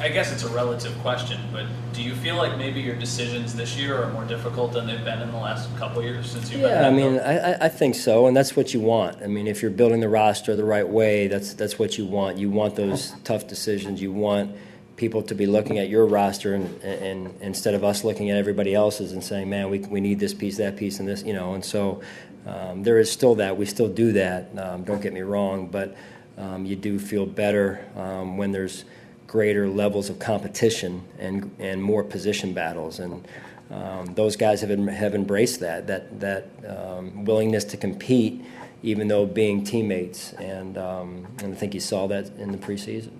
I 0.00 0.08
guess 0.08 0.32
it's 0.32 0.44
a 0.44 0.48
relative 0.48 0.96
question, 1.00 1.38
but 1.52 1.66
do 1.92 2.02
you 2.02 2.14
feel 2.14 2.36
like 2.36 2.56
maybe 2.56 2.80
your 2.80 2.96
decisions 2.96 3.54
this 3.54 3.76
year 3.76 4.02
are 4.02 4.10
more 4.12 4.24
difficult 4.24 4.72
than 4.72 4.86
they've 4.86 5.04
been 5.04 5.20
in 5.20 5.30
the 5.30 5.36
last 5.36 5.74
couple 5.76 6.02
years 6.02 6.30
since 6.30 6.50
you've 6.50 6.62
been? 6.62 6.70
Yeah, 6.70 6.86
I 6.88 6.90
mean. 6.90 7.18
I, 7.18 7.66
I- 7.66 7.68
think 7.68 7.94
so, 7.94 8.26
and 8.26 8.36
that's 8.36 8.56
what 8.56 8.74
you 8.74 8.80
want. 8.80 9.22
I 9.22 9.26
mean, 9.26 9.46
if 9.46 9.62
you're 9.62 9.70
building 9.70 10.00
the 10.00 10.08
roster 10.08 10.56
the 10.56 10.64
right 10.64 10.86
way, 10.88 11.28
that's 11.28 11.54
that's 11.54 11.78
what 11.78 11.96
you 11.98 12.04
want. 12.04 12.36
You 12.38 12.50
want 12.50 12.76
those 12.76 13.14
tough 13.24 13.46
decisions. 13.46 14.02
You 14.02 14.12
want 14.12 14.56
people 14.96 15.22
to 15.22 15.34
be 15.34 15.46
looking 15.46 15.78
at 15.78 15.88
your 15.88 16.04
roster 16.04 16.54
and, 16.54 16.82
and 16.82 17.34
instead 17.40 17.74
of 17.74 17.82
us 17.84 18.04
looking 18.04 18.28
at 18.28 18.36
everybody 18.36 18.74
else's 18.74 19.12
and 19.12 19.22
saying, 19.22 19.48
"Man, 19.48 19.70
we, 19.70 19.78
we 19.78 20.00
need 20.00 20.18
this 20.18 20.34
piece, 20.34 20.56
that 20.58 20.76
piece, 20.76 20.98
and 20.98 21.08
this," 21.08 21.22
you 21.22 21.32
know. 21.32 21.54
And 21.54 21.64
so 21.64 22.00
um, 22.46 22.82
there 22.82 22.98
is 22.98 23.10
still 23.10 23.34
that. 23.36 23.56
We 23.56 23.66
still 23.66 23.88
do 23.88 24.12
that. 24.12 24.50
Um, 24.58 24.82
don't 24.82 25.00
get 25.00 25.12
me 25.12 25.20
wrong, 25.22 25.68
but 25.68 25.96
um, 26.36 26.66
you 26.66 26.76
do 26.76 26.98
feel 26.98 27.24
better 27.26 27.84
um, 27.96 28.36
when 28.36 28.52
there's 28.52 28.84
greater 29.30 29.68
levels 29.68 30.10
of 30.10 30.18
competition 30.18 31.02
and 31.20 31.54
and 31.60 31.82
more 31.82 32.02
position 32.02 32.52
battles 32.52 32.98
and. 32.98 33.26
Um, 33.72 34.14
those 34.16 34.34
guys 34.34 34.62
have, 34.62 34.70
have 34.88 35.14
embraced 35.14 35.60
that 35.60 35.86
that 35.86 36.18
that 36.18 36.48
um, 36.66 37.24
willingness 37.24 37.62
to 37.66 37.76
compete, 37.76 38.44
even 38.82 39.06
though 39.06 39.26
being 39.26 39.62
teammates, 39.62 40.32
and 40.32 40.76
um, 40.76 41.28
and 41.38 41.54
I 41.54 41.56
think 41.56 41.74
you 41.74 41.78
saw 41.78 42.08
that 42.08 42.36
in 42.36 42.50
the 42.50 42.58
preseason. 42.58 43.12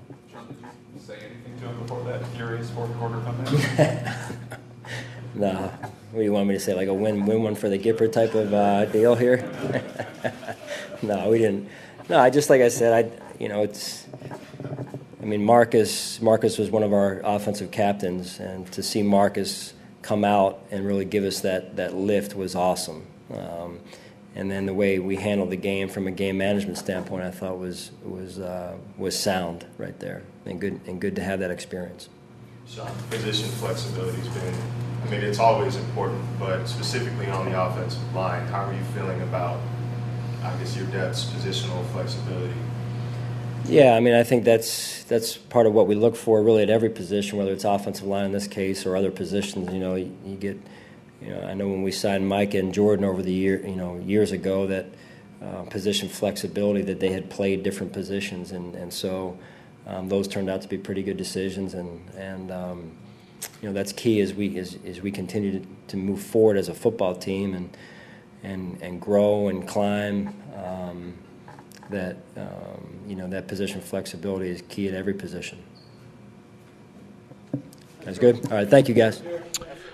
Say 0.99 1.19
anything 1.19 1.57
to 1.61 1.67
him 1.69 1.79
before 1.83 2.03
that 2.03 2.27
furious 2.35 2.69
fourth 2.71 2.93
quarter 2.97 3.21
comeback? 3.21 4.17
Nah, 5.35 5.69
what 5.69 6.19
do 6.19 6.23
you 6.23 6.33
want 6.33 6.49
me 6.49 6.55
to 6.55 6.61
say? 6.61 6.75
Like 6.75 6.89
a 6.89 6.95
win 6.95 7.25
win 7.25 7.43
one 7.43 7.55
for 7.55 7.69
the 7.69 7.79
Gipper 7.79 8.11
type 8.13 8.35
of 8.35 8.53
uh, 8.53 8.87
deal 8.87 9.15
here? 9.15 9.39
no, 11.03 11.29
we 11.31 11.39
didn't. 11.39 11.69
No, 12.09 12.19
I 12.19 12.31
just 12.31 12.51
like 12.51 12.61
I 12.61 12.69
said, 12.69 12.93
I 12.93 13.39
you 13.39 13.49
know 13.49 13.63
it's. 13.63 14.07
I 15.31 15.37
mean, 15.37 15.45
Marcus 15.45 16.21
Marcus 16.21 16.59
was 16.59 16.73
one 16.73 16.83
of 16.83 16.93
our 16.93 17.21
offensive 17.23 17.71
captains, 17.71 18.41
and 18.41 18.67
to 18.73 18.83
see 18.83 19.05
Marcus 19.05 19.75
come 20.03 20.25
out 20.25 20.59
and 20.73 20.85
really 20.85 21.05
give 21.05 21.23
us 21.23 21.43
that 21.43 21.77
that 21.77 21.95
lift 21.95 22.35
was 22.35 22.57
awesome. 22.57 23.07
Um, 23.33 23.79
and 24.35 24.51
then 24.51 24.67
the 24.67 24.75
way 24.75 24.99
we 24.99 25.15
handled 25.15 25.51
the 25.51 25.57
game 25.57 25.89
from 25.89 26.09
a 26.09 26.11
game 26.11 26.37
management 26.37 26.79
standpoint, 26.79 27.23
I 27.23 27.31
thought 27.31 27.61
was 27.61 27.93
was 28.03 28.41
uh, 28.41 28.77
was 28.99 29.17
sound 29.17 29.67
right 29.79 29.97
there, 30.01 30.25
and 30.47 30.61
good 30.61 30.81
and 30.89 31.01
good 31.01 31.15
to 31.15 31.23
have 31.23 31.39
that 31.39 31.53
experience. 31.53 32.09
Sean, 32.67 32.91
position 33.09 33.49
flexibility's 33.51 34.27
been, 34.27 34.55
I 35.05 35.11
mean, 35.11 35.21
it's 35.21 35.39
always 35.39 35.77
important, 35.77 36.25
but 36.41 36.67
specifically 36.67 37.29
on 37.29 37.49
the 37.49 37.63
offensive 37.63 38.15
line, 38.17 38.49
how 38.49 38.65
are 38.65 38.75
you 38.75 38.83
feeling 38.95 39.23
about, 39.23 39.61
I 40.43 40.57
guess, 40.57 40.77
your 40.77 40.87
depth's 40.87 41.27
positional 41.27 41.87
flexibility? 41.93 42.57
Yeah, 43.67 43.95
I 43.95 44.01
mean, 44.01 44.15
I 44.15 44.25
think 44.25 44.45
that's 44.45 45.05
that's 45.05 45.37
part 45.37 45.67
of 45.67 45.75
what 45.75 45.87
we 45.87 45.95
look 45.95 46.17
for 46.17 46.43
really 46.43 46.63
at 46.63 46.71
every 46.71 46.91
position, 46.91 47.39
whether 47.39 47.53
it's 47.53 47.65
offensive 47.65 48.07
line 48.07 48.27
in 48.27 48.33
this 48.33 48.49
case 48.49 48.87
or 48.87 48.97
other 48.97 49.11
positions. 49.11 49.73
You 49.73 49.81
know, 49.81 49.95
you, 49.97 50.17
you 50.25 50.37
get, 50.37 50.59
you 51.21 51.31
know, 51.31 51.43
I 51.43 51.55
know 51.55 51.69
when 51.69 51.83
we 51.83 51.93
signed 51.93 52.29
Mike 52.29 52.55
and 52.55 52.75
Jordan 52.75 53.05
over 53.05 53.23
the 53.23 53.33
year, 53.33 53.65
you 53.67 53.77
know, 53.77 53.99
years 53.99 54.33
ago, 54.33 54.67
that 54.67 54.87
uh, 55.43 55.63
position 55.65 56.09
flexibility 56.09 56.83
that 56.83 57.01
they 57.01 57.11
had 57.13 57.31
played 57.31 57.63
different 57.63 57.93
positions, 57.93 58.53
and 58.53 58.75
and 58.75 58.93
so 58.93 59.39
um, 59.87 60.09
those 60.09 60.29
turned 60.29 60.51
out 60.51 60.63
to 60.63 60.69
be 60.69 60.79
pretty 60.79 61.03
good 61.03 61.17
decisions, 61.17 61.75
and 61.75 62.01
and 62.17 62.51
um, 62.51 62.93
you 63.63 63.69
know 63.69 63.73
that's 63.73 63.93
key 63.93 64.21
as 64.21 64.35
we 64.35 64.59
as, 64.59 64.79
as 64.87 65.01
we 65.03 65.11
continue 65.11 65.61
to, 65.61 65.67
to 65.89 65.97
move 65.97 66.23
forward 66.23 66.57
as 66.57 66.69
a 66.69 66.75
football 66.75 67.15
team 67.15 67.55
and 67.55 67.77
and 68.43 68.79
and 68.83 69.01
grow 69.01 69.49
and 69.49 69.69
climb. 69.69 70.35
Um, 70.57 71.15
that 71.91 72.17
um, 72.37 73.01
you 73.07 73.17
know 73.17 73.29
that 73.29 73.49
position 73.49 73.81
flexibility 73.81 74.51
is 74.51 74.63
key 74.69 74.89
at 74.89 74.95
every 74.95 75.15
position. 75.15 75.63
That's 78.03 78.19
good. 78.19 78.45
All 78.47 78.59
right, 78.59 78.69
thank 78.69 78.89
you 78.89 78.95
guys. 78.95 79.23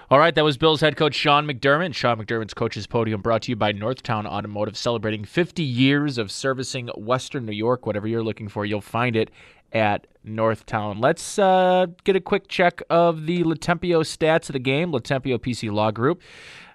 All 0.08 0.20
right, 0.20 0.32
that 0.36 0.44
was 0.44 0.56
Bills 0.56 0.80
head 0.80 0.96
coach 0.96 1.16
Sean 1.16 1.48
McDermott. 1.48 1.92
Sean 1.92 2.18
McDermott's 2.18 2.54
coach's 2.54 2.86
podium 2.86 3.22
brought 3.22 3.42
to 3.42 3.50
you 3.50 3.56
by 3.56 3.72
Northtown 3.72 4.24
Automotive, 4.24 4.76
celebrating 4.76 5.24
50 5.24 5.64
years 5.64 6.16
of 6.16 6.30
servicing 6.30 6.86
Western 6.96 7.44
New 7.44 7.52
York. 7.52 7.86
Whatever 7.86 8.06
you're 8.06 8.22
looking 8.22 8.48
for, 8.48 8.64
you'll 8.64 8.80
find 8.80 9.16
it 9.16 9.32
at 9.72 10.06
Northtown. 10.24 11.00
Let's 11.00 11.40
uh, 11.40 11.86
get 12.04 12.14
a 12.14 12.20
quick 12.20 12.46
check 12.46 12.82
of 12.88 13.26
the 13.26 13.42
LoTempio 13.42 14.02
stats 14.02 14.48
of 14.48 14.52
the 14.52 14.60
game. 14.60 14.92
LoTempio 14.92 15.38
PC 15.38 15.72
Law 15.72 15.90
Group. 15.90 16.22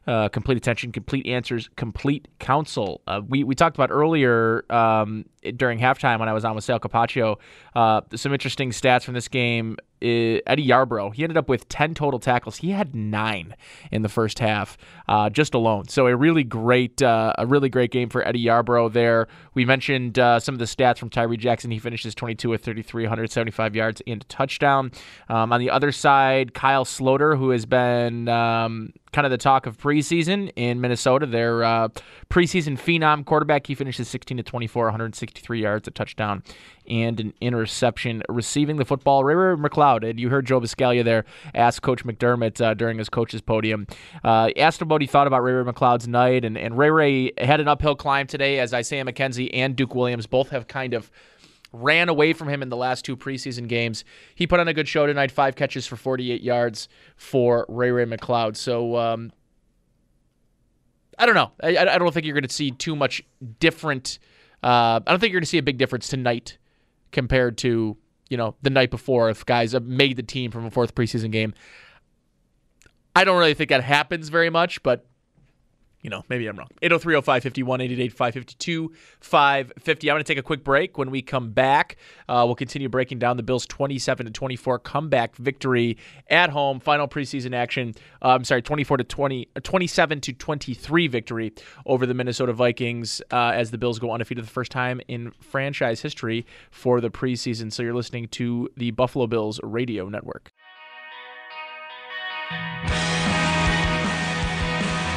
Uh, 0.08 0.28
complete 0.30 0.58
attention, 0.58 0.92
complete 0.92 1.28
answers, 1.28 1.70
complete 1.76 2.28
counsel. 2.40 3.02
Uh, 3.06 3.22
we, 3.28 3.44
we 3.44 3.54
talked 3.54 3.78
about 3.78 3.92
earlier 3.92 4.66
um, 4.72 5.26
during 5.58 5.78
halftime 5.78 6.20
when 6.20 6.28
I 6.28 6.34
was 6.34 6.44
on 6.44 6.56
with 6.56 6.64
Sal 6.64 6.80
Capaccio 6.80 7.38
uh, 7.76 8.02
some 8.16 8.34
interesting 8.34 8.72
stats 8.72 9.04
from 9.04 9.14
this 9.14 9.28
game. 9.28 9.78
Eddie 10.02 10.68
Yarbrough, 10.68 11.14
he 11.14 11.24
ended 11.24 11.38
up 11.38 11.48
with 11.48 11.70
10 11.70 11.94
total 11.94 12.20
tackles. 12.20 12.58
He 12.58 12.72
had 12.72 12.96
nine 12.96 13.56
in 13.92 14.02
the 14.02 14.10
first 14.10 14.40
half, 14.40 14.76
uh, 15.08 15.30
just 15.30 15.54
alone. 15.54 15.90
So 15.90 16.08
a 16.08 16.16
really 16.16 16.44
great, 16.44 17.04
uh, 17.04 17.34
a 17.38 17.46
really 17.46 17.70
great 17.70 17.92
game 17.92 18.10
for 18.10 18.28
Eddie 18.28 18.44
Yarbrough 18.46 18.94
there. 18.94 19.28
We 19.54 19.64
mentioned 19.64 20.18
uh, 20.18 20.40
some 20.40 20.56
of 20.56 20.60
the 20.60 20.66
stats 20.66 20.98
from 20.98 21.12
Tyree 21.12 21.38
Jackson. 21.38 21.70
He 21.70 21.78
finishes 21.78 22.16
22 22.16 22.50
with 22.50 22.66
33, 22.66 23.04
175 23.04 23.76
yards 23.76 24.02
and 24.08 24.24
a 24.24 24.26
touchdown. 24.26 24.92
Um, 25.30 25.54
on 25.54 25.60
the 25.60 25.70
other 25.70 25.92
side, 25.92 26.56
Kyle 26.56 26.86
Sloter, 26.86 27.38
who 27.38 27.52
has 27.52 27.68
been 27.68 28.28
um, 28.28 28.94
kind 29.12 29.26
of 29.26 29.32
the 29.32 29.38
talk 29.38 29.66
of 29.66 29.78
preseason 29.78 30.52
in 30.56 30.82
Minnesota. 30.82 31.26
Their 31.26 31.64
uh, 31.64 31.90
preseason 32.30 32.78
phenom 32.78 33.26
quarterback. 33.26 33.68
He 33.68 33.76
finishes 33.76 34.08
16 34.08 34.38
to 34.38 34.44
24, 34.44 34.86
163 34.86 35.62
yards, 35.62 35.88
a 35.88 35.92
touchdown, 35.92 36.44
and 36.92 37.20
an 37.22 37.34
interception. 37.40 38.22
Receiving 38.28 38.76
the 38.76 38.84
football, 38.84 39.24
Ray 39.24 39.34
Ray 39.34 39.56
McCloud. 39.56 40.08
And 40.08 40.20
you 40.20 40.30
heard 40.30 40.46
Joe 40.46 40.60
Buscaglia 40.60 41.06
there 41.06 41.24
ask 41.56 41.82
Coach 41.82 42.04
McDermott 42.04 42.62
uh, 42.62 42.74
during 42.74 42.98
his 42.98 43.08
coach's 43.08 43.42
podium. 43.42 43.88
Uh, 44.24 44.50
asked 44.58 44.82
him 44.82 44.90
what 44.90 45.02
he 45.02 45.08
thought 45.08 45.26
about 45.26 45.42
Ray 45.42 45.54
Ray 45.54 45.72
McCloud's 45.72 46.08
night, 46.08 46.44
and, 46.44 46.58
and 46.58 46.78
Ray 46.78 46.92
Ray 46.92 47.32
had 47.38 47.62
an 47.62 47.70
uphill 47.70 47.96
climb 47.96 48.28
today, 48.28 48.60
as 48.60 48.74
Isaiah 48.74 49.06
McKenzie 49.06 49.50
and 49.54 49.76
Duke 49.76 49.96
Williams 49.96 50.28
both 50.28 50.50
have 50.50 50.68
kind 50.68 50.94
of 50.94 51.10
ran 51.72 52.10
away 52.10 52.34
from 52.34 52.50
him 52.50 52.62
in 52.62 52.68
the 52.68 52.76
last 52.76 53.06
two 53.06 53.16
preseason 53.16 53.70
games. 53.70 54.04
He 54.36 54.46
put 54.46 54.60
on 54.60 54.68
a 54.68 54.74
good 54.74 54.90
show 54.90 55.08
tonight, 55.08 55.32
five 55.32 55.56
catches 55.56 55.88
for 55.88 55.96
48 55.96 56.42
yards 56.42 56.90
for 57.16 57.66
Ray 57.70 57.92
Ray 57.92 58.06
McCloud. 58.06 58.58
So 58.58 58.98
um, 58.98 59.32
I 61.18 61.26
don't 61.26 61.36
know. 61.36 61.52
I, 61.64 61.78
I 61.78 61.98
don't 61.98 62.14
think 62.14 62.26
you're 62.26 62.36
going 62.36 62.48
to 62.48 62.54
see 62.54 62.72
too 62.72 62.98
much 62.98 63.24
different. 63.62 64.20
Uh, 64.62 65.00
I 65.08 65.12
don't 65.12 65.20
think 65.20 65.32
you're 65.32 65.40
going 65.40 65.46
to 65.46 65.50
see 65.50 65.58
a 65.58 65.64
big 65.64 65.78
difference 65.78 66.10
tonight 66.10 66.58
compared 67.12 67.58
to 67.60 67.98
you 68.30 68.38
know 68.38 68.56
the 68.62 68.70
night 68.70 68.92
before 68.92 69.30
if 69.30 69.46
guys 69.46 69.74
have 69.74 69.86
made 69.86 70.18
the 70.18 70.24
team 70.24 70.52
from 70.52 70.66
a 70.66 70.72
fourth 70.72 70.96
preseason 70.96 71.32
game. 71.32 71.54
I 73.16 73.26
don't 73.26 73.38
really 73.38 73.54
think 73.54 73.70
that 73.70 73.84
happens 73.84 74.30
very 74.30 74.50
much, 74.50 74.82
but 74.84 75.06
you 76.02 76.10
know, 76.10 76.24
maybe 76.30 76.48
I'm 76.48 76.58
wrong. 76.58 76.70
803 76.82 77.16
0551 77.16 77.82
888 77.82 78.14
552 78.14 78.94
550. 79.20 80.10
I'm 80.10 80.16
going 80.16 80.24
to 80.24 80.28
take 80.28 80.38
a 80.38 80.44
quick 80.44 80.64
break. 80.64 80.98
When 80.98 81.12
we 81.12 81.22
come 81.22 81.52
back, 81.52 81.98
uh, 82.28 82.44
we'll 82.46 82.56
continue 82.56 82.90
breaking 82.90 83.20
down 83.20 83.38
the 83.38 83.44
Bills' 83.44 83.66
27 83.68 84.26
to 84.26 84.32
24 84.32 84.80
comeback 84.80 85.36
victory 85.36 85.98
at 86.30 86.50
home, 86.50 86.80
final 86.80 87.08
preseason 87.08 87.54
action. 87.54 87.94
Uh, 88.22 88.30
I'm 88.30 88.44
sorry, 88.44 88.62
24 88.62 88.98
to 88.98 89.04
20, 89.04 89.50
uh, 89.56 89.60
27 89.62 90.22
to 90.22 90.34
23 90.34 91.08
victory 91.08 91.54
over 91.86 92.06
the 92.06 92.14
Minnesota 92.14 92.54
Vikings 92.54 93.22
uh, 93.32 93.52
as 93.54 93.72
the 93.72 93.78
Bills 93.78 94.00
go 94.00 94.12
undefeated 94.12 94.44
the 94.44 94.50
first 94.50 94.72
time 94.72 95.02
in 95.08 95.32
franchise 95.40 96.02
history 96.02 96.46
for 96.72 97.00
the 97.00 97.12
preseason. 97.12 97.72
So 97.72 97.84
you're 97.84 97.94
listening 97.94 98.28
to 98.30 98.70
the 98.76 98.92
Buffalo 98.92 99.28
Bills 99.28 99.60
Radio 99.64 100.10
Network. 100.10 100.52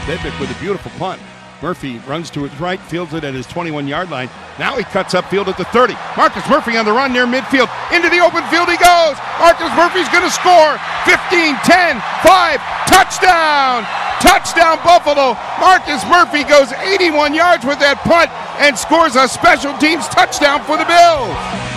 Vedvik 0.04 0.38
with 0.38 0.54
a 0.54 0.60
beautiful 0.60 0.90
punt. 0.98 1.20
Murphy 1.62 1.96
runs 2.00 2.28
to 2.28 2.44
his 2.44 2.52
right, 2.60 2.78
fields 2.78 3.14
it 3.14 3.24
at 3.24 3.32
his 3.32 3.46
21 3.46 3.88
yard 3.88 4.10
line. 4.10 4.28
Now 4.58 4.76
he 4.76 4.84
cuts 4.84 5.14
upfield 5.14 5.48
at 5.48 5.56
the 5.56 5.64
30. 5.72 5.94
Marcus 6.14 6.44
Murphy 6.48 6.76
on 6.76 6.84
the 6.84 6.92
run 6.92 7.12
near 7.12 7.24
midfield. 7.24 7.72
Into 7.88 8.12
the 8.12 8.20
open 8.20 8.44
field 8.52 8.68
he 8.68 8.76
goes. 8.76 9.16
Marcus 9.40 9.72
Murphy's 9.72 10.08
going 10.12 10.28
to 10.28 10.34
score. 10.34 10.76
15, 11.08 11.56
10, 11.64 12.04
5, 12.20 12.60
touchdown! 12.84 13.88
Touchdown 14.20 14.76
Buffalo. 14.84 15.40
Marcus 15.58 16.04
Murphy 16.04 16.44
goes 16.44 16.72
81 16.72 17.32
yards 17.32 17.64
with 17.64 17.78
that 17.80 17.96
punt 18.04 18.28
and 18.60 18.76
scores 18.76 19.16
a 19.16 19.28
special 19.28 19.72
teams 19.78 20.06
touchdown 20.08 20.60
for 20.64 20.76
the 20.76 20.84
Bills. 20.84 21.73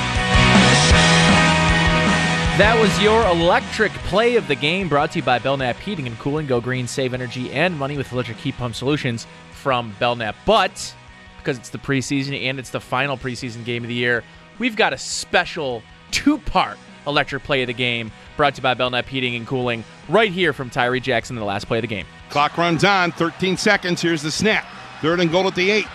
That 2.58 2.82
was 2.82 3.00
your 3.00 3.24
electric 3.28 3.92
play 3.92 4.36
of 4.36 4.48
the 4.48 4.56
game 4.56 4.90
brought 4.90 5.12
to 5.12 5.20
you 5.20 5.24
by 5.24 5.38
Belknap 5.38 5.78
Heating 5.78 6.08
and 6.08 6.18
Cooling. 6.18 6.48
Go 6.48 6.60
green, 6.60 6.88
save 6.88 7.14
energy 7.14 7.52
and 7.52 7.78
money 7.78 7.98
with 7.98 8.12
electric 8.12 8.38
heat 8.38 8.58
pump 8.58 8.74
solutions 8.74 9.28
from 9.52 9.96
Belknap. 10.00 10.36
But 10.44 10.96
because 11.38 11.60
it's 11.60 11.70
the 11.70 11.78
preseason 11.78 12.36
and 12.50 12.58
it's 12.58 12.72
the 12.72 12.80
final 12.80 13.16
preseason 13.16 13.64
game 13.64 13.84
of 13.84 13.90
the 13.90 13.94
year, 13.94 14.24
we've 14.58 14.76
got 14.76 14.92
a 14.92 14.98
special 14.98 15.84
two 16.10 16.40
part 16.40 16.80
electric 17.06 17.44
play 17.44 17.62
of 17.62 17.68
the 17.68 17.74
game 17.74 18.12
brought 18.38 18.56
to 18.56 18.60
you 18.60 18.64
by 18.64 18.74
Belknap 18.74 19.06
Heating 19.06 19.36
and 19.36 19.46
Cooling 19.46 19.84
right 20.10 20.32
here 20.32 20.52
from 20.52 20.72
Tyree 20.72 21.00
Jackson 21.00 21.36
in 21.36 21.40
the 21.40 21.46
last 21.46 21.68
play 21.68 21.78
of 21.78 21.84
the 21.84 21.88
game. 21.88 22.08
Clock 22.32 22.58
runs 22.58 22.84
on, 22.84 23.12
13 23.12 23.56
seconds. 23.58 24.02
Here's 24.02 24.24
the 24.24 24.32
snap. 24.32 24.66
Third 25.04 25.20
and 25.20 25.32
goal 25.32 25.46
at 25.46 25.54
the 25.54 25.70
eight. 25.70 25.86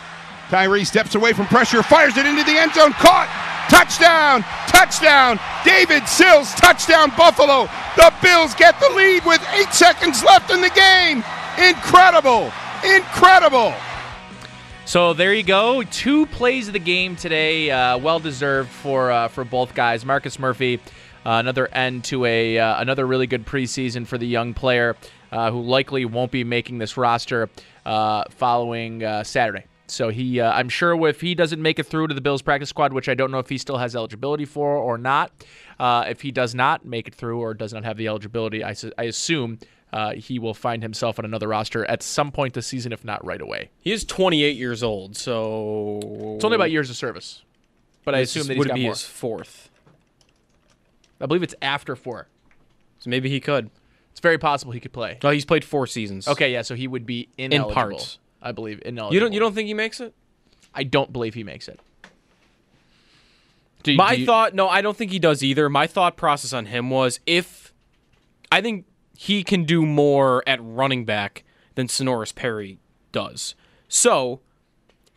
Tyree 0.49 0.85
steps 0.85 1.17
away 1.17 1.33
from 1.33 1.47
pressure, 1.47 1.83
fires 1.83 2.17
it 2.17 2.25
into 2.25 2.45
the 2.45 2.57
end 2.57 2.73
zone, 2.73 2.93
caught. 2.93 3.52
Touchdown! 3.73 4.43
Touchdown! 4.69 5.41
David 5.65 6.07
Sills, 6.07 6.53
touchdown 6.53 7.11
Buffalo. 7.17 7.71
The 7.97 8.13
Bills 8.23 8.55
get 8.55 8.79
the 8.79 8.91
lead 8.91 9.25
with 9.25 9.43
eight 9.55 9.73
seconds 9.73 10.23
left 10.23 10.51
in 10.51 10.61
the 10.61 10.69
game. 10.69 11.25
Incredible! 11.57 12.53
Incredible! 12.85 13.73
So 14.85 15.15
there 15.15 15.33
you 15.33 15.43
go. 15.43 15.83
Two 15.85 16.27
plays 16.27 16.67
of 16.67 16.75
the 16.75 16.81
game 16.81 17.17
today. 17.17 17.71
Uh, 17.71 17.97
well 17.97 18.21
deserved 18.21 18.69
for 18.69 19.11
uh, 19.11 19.29
for 19.29 19.43
both 19.43 19.75
guys. 19.75 20.05
Marcus 20.05 20.39
Murphy, 20.39 20.79
uh, 21.25 21.41
another 21.41 21.67
end 21.69 22.05
to 22.05 22.27
a 22.27 22.59
uh, 22.59 22.79
another 22.79 23.07
really 23.07 23.27
good 23.27 23.47
preseason 23.47 24.07
for 24.07 24.19
the 24.19 24.27
young 24.27 24.53
player 24.53 24.97
uh, 25.31 25.51
who 25.51 25.63
likely 25.63 26.05
won't 26.05 26.31
be 26.31 26.45
making 26.45 26.77
this 26.77 26.99
roster 26.99 27.49
uh, 27.87 28.25
following 28.29 29.01
Saturday. 29.25 29.65
So 29.93 30.09
he, 30.09 30.41
I'm 30.41 30.69
sure, 30.69 31.07
if 31.07 31.21
he 31.21 31.35
doesn't 31.35 31.61
make 31.61 31.79
it 31.79 31.85
through 31.85 32.09
to 32.09 32.15
the 32.15 32.21
Bills 32.21 32.43
practice 32.43 32.71
squad, 32.71 32.93
which 32.93 33.09
I 33.09 33.15
don't 33.15 33.31
know 33.31 33.39
if 33.39 33.49
he 33.49 33.59
still 33.59 33.77
has 33.79 33.95
eligibility 33.95 34.45
for 34.45 34.77
or 34.77 34.97
not, 34.99 35.33
if 35.81 36.23
he 36.23 36.31
does 36.31 36.55
not 36.55 36.85
make 36.85 37.09
it 37.09 37.15
through 37.15 37.41
or 37.41 37.55
does 37.55 37.73
not 37.73 37.85
have 37.85 37.97
the 37.97 38.09
eligibility, 38.09 38.65
I, 38.65 38.75
I 38.97 39.05
assume 39.05 39.59
uh, 39.93 40.15
he 40.15 40.39
will 40.39 40.55
find 40.55 40.83
himself 40.83 41.19
on 41.19 41.25
another 41.25 41.49
roster 41.49 41.85
at 41.85 42.03
some 42.03 42.33
point 42.33 42.55
this 42.55 42.67
season, 42.67 42.93
if 42.93 43.05
not 43.05 43.25
right 43.25 43.41
away. 43.41 43.71
He 43.81 43.93
is 43.93 44.05
28 44.05 44.57
years 44.57 44.83
old, 44.83 45.17
so 45.17 46.01
it's 46.35 46.45
only 46.45 46.55
about 46.55 46.71
years 46.71 46.89
of 46.89 46.97
service. 46.97 47.43
But 48.05 48.15
I 48.15 48.21
assume 48.21 48.47
that 48.47 48.55
he's 48.55 48.59
would 48.59 48.69
got 48.69 48.75
be 48.75 48.85
more. 48.85 48.93
his 48.93 49.03
fourth. 49.03 49.69
I 51.21 51.27
believe 51.27 51.43
it's 51.43 51.55
after 51.63 51.95
four. 51.95 52.27
So 52.99 53.11
maybe 53.11 53.29
he 53.29 53.39
could. 53.39 53.71
It's 54.11 54.21
very 54.21 54.39
possible 54.39 54.73
he 54.73 54.81
could 54.81 54.93
play. 54.93 55.19
Oh, 55.23 55.31
he's 55.31 55.45
played 55.45 55.65
four 55.65 55.87
seasons. 55.87 56.27
Okay, 56.27 56.53
yeah, 56.53 56.63
so 56.63 56.75
he 56.75 56.89
would 56.89 57.07
be 57.07 57.29
in 57.37 57.53
ineligible. 57.53 57.75
parts. 57.75 58.19
I 58.43 58.53
believe 58.53 58.83
ineligible. 58.85 59.15
You 59.15 59.21
don't. 59.21 59.33
You 59.33 59.41
don't 59.41 59.55
think 59.55 59.69
he 59.69 59.75
makes 59.75 60.01
it? 60.01 60.15
I 60.75 60.83
don't 60.85 61.13
believe 61.13 61.35
he 61.35 61.45
makes 61.45 61.69
it. 61.69 61.79
Do 63.83 63.95
My 63.97 64.15
do 64.15 64.21
you- 64.21 64.27
thought, 64.27 64.55
no, 64.55 64.69
I 64.69 64.81
don't 64.81 64.97
think 64.97 65.11
he 65.11 65.19
does 65.19 65.43
either. 65.43 65.69
My 65.69 65.87
thought 65.87 66.17
process 66.17 66.53
on 66.53 66.67
him 66.67 66.89
was 66.91 67.19
if 67.27 67.73
I 68.51 68.61
think 68.61 68.87
he 69.17 69.43
can 69.43 69.65
do 69.65 69.85
more 69.85 70.43
at 70.47 70.61
running 70.63 71.05
back 71.05 71.45
than 71.75 71.89
Senorise 71.89 72.35
Perry 72.35 72.79
does. 73.13 73.55
So, 73.89 74.41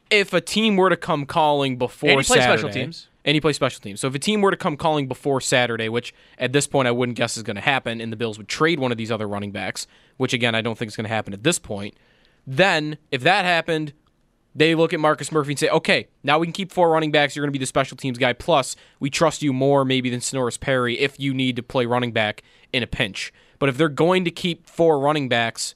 if 0.10 0.34
a 0.34 0.41
team 0.41 0.77
were 0.77 0.89
to 0.89 0.98
come 0.98 1.25
calling 1.25 1.77
before 1.77 2.10
And 2.10 2.20
he 2.22 2.25
plays 2.25 2.41
Saturday, 2.41 2.58
special 2.62 2.70
teams. 2.70 3.08
and 3.24 3.36
he 3.36 3.41
plays 3.41 3.55
special 3.55 3.82
teams. 3.82 4.00
So 4.01 4.08
if 4.08 4.15
a 4.15 4.20
team 4.20 4.41
were 4.41 4.51
to 4.51 4.58
come 4.58 4.77
calling 4.77 5.08
before 5.08 5.41
Saturday, 5.41 5.89
which 5.89 6.13
at 6.38 6.51
this 6.53 6.67
point 6.67 6.88
I 6.88 6.91
wouldn't 6.91 7.17
guess 7.17 7.38
is 7.38 7.44
going 7.44 7.55
to 7.55 7.62
happen, 7.62 8.01
and 8.01 8.12
the 8.12 8.17
Bills 8.17 8.38
would 8.38 8.48
trade 8.48 8.79
one 8.79 8.91
of 8.91 8.98
these 8.98 9.12
other 9.12 9.27
running 9.27 9.51
backs, 9.51 9.88
which 10.17 10.34
again 10.34 10.55
I 10.55 10.62
don't 10.62 10.77
think 10.77 10.89
is 10.89 10.96
going 10.96 11.05
to 11.08 11.13
happen 11.13 11.34
at 11.34 11.44
this 11.44 11.60
point, 11.60 11.96
then 12.47 12.97
if 13.11 13.21
that 13.21 13.45
happened, 13.45 13.93
they 14.53 14.73
look 14.73 14.93
at 14.93 14.99
Marcus 14.99 15.31
Murphy 15.31 15.51
and 15.51 15.59
say, 15.59 15.69
okay, 15.69 16.07
now 16.23 16.39
we 16.39 16.47
can 16.47 16.53
keep 16.53 16.71
four 16.71 16.89
running 16.89 17.11
backs. 17.11 17.35
You're 17.35 17.43
going 17.43 17.51
to 17.51 17.57
be 17.59 17.63
the 17.63 17.65
special 17.65 17.97
teams 17.97 18.17
guy. 18.17 18.31
Plus, 18.33 18.75
we 18.99 19.09
trust 19.09 19.41
you 19.41 19.51
more 19.51 19.83
maybe 19.83 20.09
than 20.09 20.21
Senorise 20.21 20.59
Perry 20.59 20.97
if 20.97 21.19
you 21.19 21.33
need 21.33 21.57
to 21.57 21.63
play 21.63 21.85
running 21.85 22.11
back 22.13 22.41
in 22.71 22.81
a 22.81 22.87
pinch. 22.87 23.33
But 23.59 23.69
if 23.69 23.77
they're 23.77 23.89
going 23.89 24.23
to 24.25 24.31
keep 24.31 24.67
four 24.67 24.99
running 24.99 25.27
backs 25.27 25.75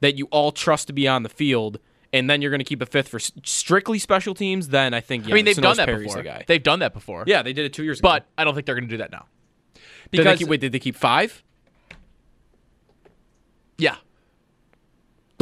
that 0.00 0.16
you 0.16 0.26
all 0.30 0.52
trust 0.52 0.86
to 0.88 0.92
be 0.92 1.08
on 1.08 1.22
the 1.24 1.28
field, 1.28 1.80
and 2.12 2.30
then 2.30 2.40
you're 2.40 2.50
going 2.52 2.60
to 2.60 2.64
keep 2.64 2.80
a 2.80 2.86
fifth 2.86 3.08
for 3.08 3.18
strictly 3.18 3.98
special 3.98 4.34
teams, 4.34 4.68
then 4.68 4.94
I 4.94 5.00
think 5.00 5.26
yeah, 5.26 5.32
I 5.32 5.34
mean, 5.34 5.44
they've 5.44 5.56
Senorise 5.56 5.62
done 5.62 5.76
that 5.78 5.86
Perry's 5.86 6.06
before. 6.06 6.22
the 6.22 6.28
guy. 6.28 6.44
They've 6.46 6.62
done 6.62 6.78
that 6.80 6.92
before. 6.92 7.24
Yeah, 7.26 7.42
they 7.42 7.52
did 7.52 7.64
it 7.64 7.72
two 7.72 7.82
years 7.82 7.98
ago. 7.98 8.08
But 8.08 8.26
I 8.38 8.44
don't 8.44 8.54
think 8.54 8.66
they're 8.66 8.76
going 8.76 8.88
to 8.88 8.92
do 8.94 8.98
that 8.98 9.10
now. 9.10 9.26
Did 9.74 9.80
they 10.12 10.18
Because 10.18 10.38
keep, 10.38 10.48
wait, 10.48 10.60
did 10.60 10.70
they 10.70 10.78
keep 10.78 10.94
five? 10.94 11.42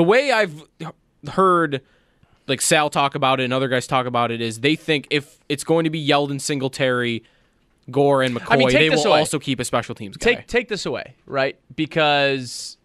The 0.02 0.08
way 0.08 0.32
I've 0.32 0.64
heard 1.30 1.80
like 2.48 2.60
Sal 2.60 2.90
talk 2.90 3.14
about 3.14 3.38
it 3.38 3.44
and 3.44 3.52
other 3.52 3.68
guys 3.68 3.86
talk 3.86 4.04
about 4.04 4.32
it 4.32 4.40
is 4.40 4.58
they 4.58 4.74
think 4.74 5.06
if 5.10 5.38
it's 5.48 5.62
going 5.62 5.84
to 5.84 5.90
be 5.90 6.04
Yeldon, 6.04 6.40
Singletary, 6.40 7.22
Gore, 7.88 8.24
and 8.24 8.34
McCoy, 8.34 8.46
I 8.50 8.56
mean, 8.56 8.68
they 8.72 8.90
will 8.90 9.06
away. 9.06 9.20
also 9.20 9.38
keep 9.38 9.60
a 9.60 9.64
special 9.64 9.94
teams 9.94 10.16
guy. 10.16 10.34
take 10.34 10.48
take 10.48 10.68
this 10.68 10.86
away, 10.86 11.14
right? 11.24 11.56
Because 11.76 12.78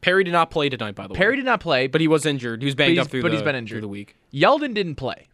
Perry 0.00 0.24
did 0.24 0.32
not 0.32 0.50
play 0.50 0.68
tonight, 0.68 0.96
by 0.96 1.06
the 1.06 1.12
way. 1.12 1.18
Perry 1.18 1.36
did 1.36 1.44
not 1.44 1.60
play, 1.60 1.86
but 1.86 2.00
he 2.00 2.08
was 2.08 2.26
injured. 2.26 2.62
He 2.62 2.66
was 2.66 2.74
banged 2.74 2.96
but 2.96 3.02
up 3.02 3.10
through 3.12 3.22
but 3.22 3.28
the 3.28 3.36
he's 3.36 3.42
been 3.42 3.52
through 3.52 3.58
injured. 3.58 3.82
the 3.84 3.88
week, 3.88 4.16
Yeldon 4.34 4.74
didn't 4.74 4.96
play. 4.96 5.28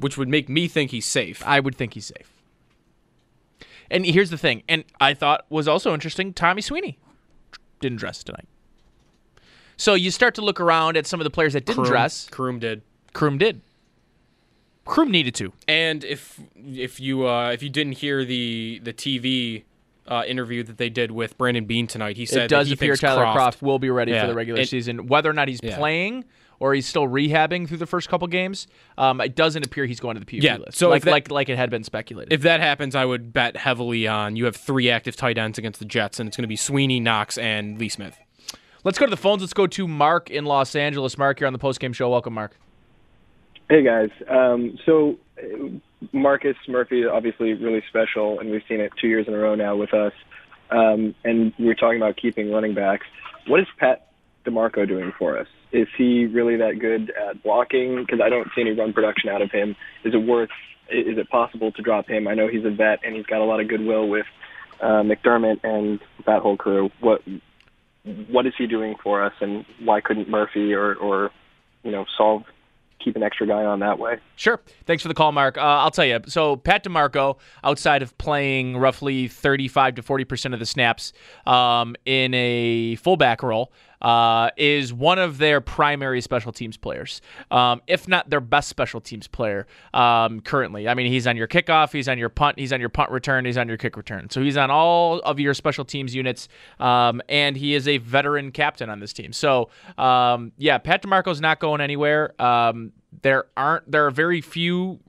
which 0.00 0.18
would 0.18 0.28
make 0.28 0.50
me 0.50 0.68
think 0.68 0.90
he's 0.90 1.06
safe. 1.06 1.42
I 1.46 1.60
would 1.60 1.74
think 1.76 1.94
he's 1.94 2.04
safe. 2.06 2.30
And 3.90 4.04
here's 4.04 4.28
the 4.28 4.36
thing, 4.36 4.64
and 4.68 4.84
I 5.00 5.14
thought 5.14 5.46
was 5.48 5.66
also 5.66 5.94
interesting. 5.94 6.34
Tommy 6.34 6.60
Sweeney 6.60 6.98
didn't 7.80 7.96
dress 7.98 8.22
tonight. 8.22 8.48
So 9.76 9.94
you 9.94 10.10
start 10.10 10.34
to 10.36 10.42
look 10.42 10.60
around 10.60 10.96
at 10.96 11.06
some 11.06 11.20
of 11.20 11.24
the 11.24 11.30
players 11.30 11.52
that 11.52 11.66
didn't 11.66 11.76
Croom- 11.84 11.88
dress. 11.88 12.28
Croom 12.30 12.58
did. 12.58 12.82
Croom 13.12 13.38
did. 13.38 13.60
Croom 14.84 15.10
needed 15.10 15.34
to. 15.36 15.52
And 15.66 16.04
if 16.04 16.38
if 16.64 17.00
you 17.00 17.26
uh, 17.26 17.50
if 17.50 17.62
you 17.62 17.68
didn't 17.70 17.92
hear 17.94 18.24
the 18.24 18.80
the 18.84 18.92
TV 18.92 19.64
uh, 20.06 20.22
interview 20.26 20.62
that 20.62 20.78
they 20.78 20.88
did 20.88 21.10
with 21.10 21.36
Brandon 21.36 21.64
Beane 21.64 21.88
tonight, 21.88 22.16
he 22.16 22.24
said 22.24 22.44
it 22.44 22.48
does 22.48 22.66
that 22.66 22.68
he 22.68 22.74
appear 22.74 22.94
thinks 22.94 23.00
Tyler 23.00 23.24
Kroft, 23.24 23.56
Kroft, 23.58 23.62
will 23.62 23.80
be 23.80 23.90
ready 23.90 24.12
Yeah. 24.12 24.22
for 24.22 24.26
the 24.28 24.34
regular 24.34 24.60
It- 24.60 24.68
season. 24.68 25.08
Whether 25.08 25.28
or 25.28 25.32
not 25.32 25.48
he's 25.48 25.58
Yeah. 25.62 25.76
playing 25.76 26.24
or 26.60 26.72
he's 26.72 26.86
still 26.86 27.06
rehabbing 27.08 27.66
through 27.68 27.76
the 27.78 27.86
first 27.86 28.08
couple 28.08 28.26
games, 28.28 28.66
um, 28.96 29.20
it 29.20 29.34
doesn't 29.34 29.66
appear 29.66 29.84
he's 29.86 29.98
going 30.00 30.14
to 30.14 30.20
the 30.20 30.24
PUP 30.24 30.42
Yeah, 30.44 30.56
list. 30.58 30.78
so 30.78 30.88
like 30.88 31.02
that- 31.02 31.10
like 31.10 31.30
like 31.32 31.48
it 31.48 31.56
had 31.56 31.68
been 31.68 31.82
speculated. 31.82 32.32
If 32.32 32.42
that 32.42 32.60
happens, 32.60 32.94
I 32.94 33.04
would 33.04 33.32
bet 33.32 33.56
heavily 33.56 34.06
on 34.06 34.36
you 34.36 34.44
have 34.44 34.54
three 34.56 34.88
active 34.88 35.16
tight 35.16 35.36
ends 35.36 35.58
against 35.58 35.80
the 35.80 35.84
Jets, 35.84 36.20
and 36.20 36.28
it's 36.28 36.36
going 36.36 36.44
to 36.44 36.48
be 36.48 36.56
Sweeney, 36.56 37.00
Knox, 37.00 37.36
and 37.36 37.76
Lee 37.76 37.88
Smith. 37.88 38.16
Let's 38.86 39.00
go 39.00 39.06
to 39.06 39.10
the 39.10 39.16
phones. 39.16 39.42
Let's 39.42 39.52
go 39.52 39.66
to 39.66 39.88
Mark 39.88 40.30
in 40.30 40.44
Los 40.44 40.76
Angeles. 40.76 41.18
Mark, 41.18 41.40
you're 41.40 41.48
on 41.48 41.52
the 41.52 41.58
postgame 41.58 41.92
show. 41.92 42.08
Welcome, 42.08 42.34
Mark. 42.34 42.56
Hey 43.68 43.82
guys, 43.82 44.10
um, 44.28 44.78
so 44.86 45.16
Marcus 46.12 46.56
Murphy 46.68 47.04
obviously 47.04 47.54
really 47.54 47.82
special, 47.88 48.38
and 48.38 48.48
we've 48.48 48.62
seen 48.68 48.78
it 48.78 48.92
two 49.00 49.08
years 49.08 49.26
in 49.26 49.34
a 49.34 49.38
row 49.38 49.56
now 49.56 49.74
with 49.74 49.92
us. 49.92 50.12
Um, 50.70 51.16
and 51.24 51.52
we 51.58 51.66
are 51.66 51.74
talking 51.74 51.96
about 51.96 52.16
keeping 52.16 52.52
running 52.52 52.74
backs. 52.74 53.06
What 53.48 53.58
is 53.58 53.66
Pat 53.76 54.06
DiMarco 54.44 54.86
doing 54.86 55.12
for 55.18 55.36
us? 55.36 55.48
Is 55.72 55.88
he 55.98 56.26
really 56.26 56.54
that 56.58 56.78
good 56.78 57.10
at 57.10 57.42
blocking? 57.42 58.04
Because 58.04 58.20
I 58.24 58.28
don't 58.28 58.46
see 58.54 58.60
any 58.60 58.70
run 58.70 58.92
production 58.92 59.28
out 59.30 59.42
of 59.42 59.50
him. 59.50 59.74
Is 60.04 60.14
it 60.14 60.18
worth? 60.18 60.50
Is 60.90 61.18
it 61.18 61.28
possible 61.28 61.72
to 61.72 61.82
drop 61.82 62.08
him? 62.08 62.28
I 62.28 62.34
know 62.34 62.46
he's 62.46 62.64
a 62.64 62.70
vet 62.70 63.00
and 63.04 63.16
he's 63.16 63.26
got 63.26 63.40
a 63.40 63.44
lot 63.46 63.58
of 63.58 63.66
goodwill 63.66 64.06
with 64.06 64.26
uh, 64.80 65.02
McDermott 65.02 65.64
and 65.64 65.98
that 66.24 66.40
whole 66.40 66.56
crew. 66.56 66.90
What 67.00 67.22
what 68.28 68.46
is 68.46 68.54
he 68.56 68.66
doing 68.66 68.94
for 69.02 69.22
us, 69.22 69.32
and 69.40 69.64
why 69.80 70.00
couldn't 70.00 70.28
Murphy 70.28 70.72
or 70.72 70.94
or 70.94 71.30
you 71.82 71.90
know 71.90 72.04
solve 72.16 72.44
keep 73.06 73.16
an 73.16 73.22
extra 73.22 73.46
guy 73.46 73.64
on 73.64 73.80
that 73.80 73.98
way? 73.98 74.18
Sure. 74.36 74.60
Thanks 74.84 75.02
for 75.02 75.08
the 75.08 75.14
call, 75.14 75.32
Mark. 75.32 75.56
Uh, 75.56 75.60
I'll 75.60 75.90
tell 75.90 76.04
you. 76.04 76.20
So, 76.26 76.56
Pat 76.56 76.82
DiMarco, 76.82 77.38
outside 77.62 78.02
of 78.02 78.16
playing 78.18 78.76
roughly 78.76 79.28
35 79.28 79.96
to 79.96 80.02
40% 80.02 80.54
of 80.54 80.58
the 80.58 80.66
snaps 80.66 81.12
um, 81.46 81.94
in 82.04 82.34
a 82.34 82.96
fullback 82.96 83.42
role, 83.42 83.72
uh, 84.02 84.50
is 84.56 84.92
one 84.92 85.18
of 85.18 85.38
their 85.38 85.60
primary 85.60 86.20
special 86.20 86.52
teams 86.52 86.76
players, 86.76 87.20
um, 87.50 87.80
if 87.86 88.08
not 88.08 88.28
their 88.30 88.40
best 88.40 88.68
special 88.68 89.00
teams 89.00 89.26
player 89.26 89.66
um, 89.94 90.40
currently. 90.40 90.88
I 90.88 90.94
mean, 90.94 91.10
he's 91.10 91.26
on 91.26 91.36
your 91.36 91.48
kickoff, 91.48 91.92
he's 91.92 92.08
on 92.08 92.18
your 92.18 92.28
punt, 92.28 92.58
he's 92.58 92.72
on 92.72 92.80
your 92.80 92.88
punt 92.88 93.10
return, 93.10 93.44
he's 93.44 93.58
on 93.58 93.68
your 93.68 93.76
kick 93.76 93.96
return. 93.96 94.30
So 94.30 94.42
he's 94.42 94.56
on 94.56 94.70
all 94.70 95.20
of 95.20 95.40
your 95.40 95.54
special 95.54 95.84
teams 95.84 96.14
units, 96.14 96.48
um, 96.80 97.22
and 97.28 97.56
he 97.56 97.74
is 97.74 97.88
a 97.88 97.98
veteran 97.98 98.52
captain 98.52 98.90
on 98.90 99.00
this 99.00 99.12
team. 99.12 99.32
So, 99.32 99.70
um, 99.98 100.52
yeah, 100.58 100.78
Pat 100.78 101.02
DiMarco's 101.02 101.40
not 101.40 101.60
going 101.60 101.80
anywhere. 101.80 102.40
Um, 102.40 102.92
there 103.22 103.46
aren't 103.56 103.90
there 103.90 104.06
are 104.06 104.10
very 104.10 104.40
few 104.40 105.00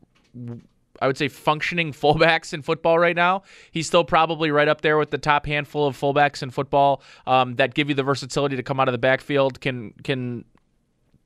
I 1.01 1.07
would 1.07 1.17
say 1.17 1.27
functioning 1.27 1.91
fullbacks 1.93 2.53
in 2.53 2.61
football 2.61 2.99
right 2.99 3.15
now. 3.15 3.43
He's 3.71 3.87
still 3.87 4.03
probably 4.03 4.51
right 4.51 4.67
up 4.67 4.81
there 4.81 4.97
with 4.97 5.11
the 5.11 5.17
top 5.17 5.45
handful 5.45 5.87
of 5.87 5.97
fullbacks 5.97 6.43
in 6.43 6.51
football 6.51 7.01
um, 7.25 7.55
that 7.55 7.73
give 7.73 7.89
you 7.89 7.95
the 7.95 8.03
versatility 8.03 8.55
to 8.55 8.63
come 8.63 8.79
out 8.79 8.87
of 8.87 8.93
the 8.93 8.97
backfield, 8.97 9.61
can 9.61 9.93
can 10.03 10.45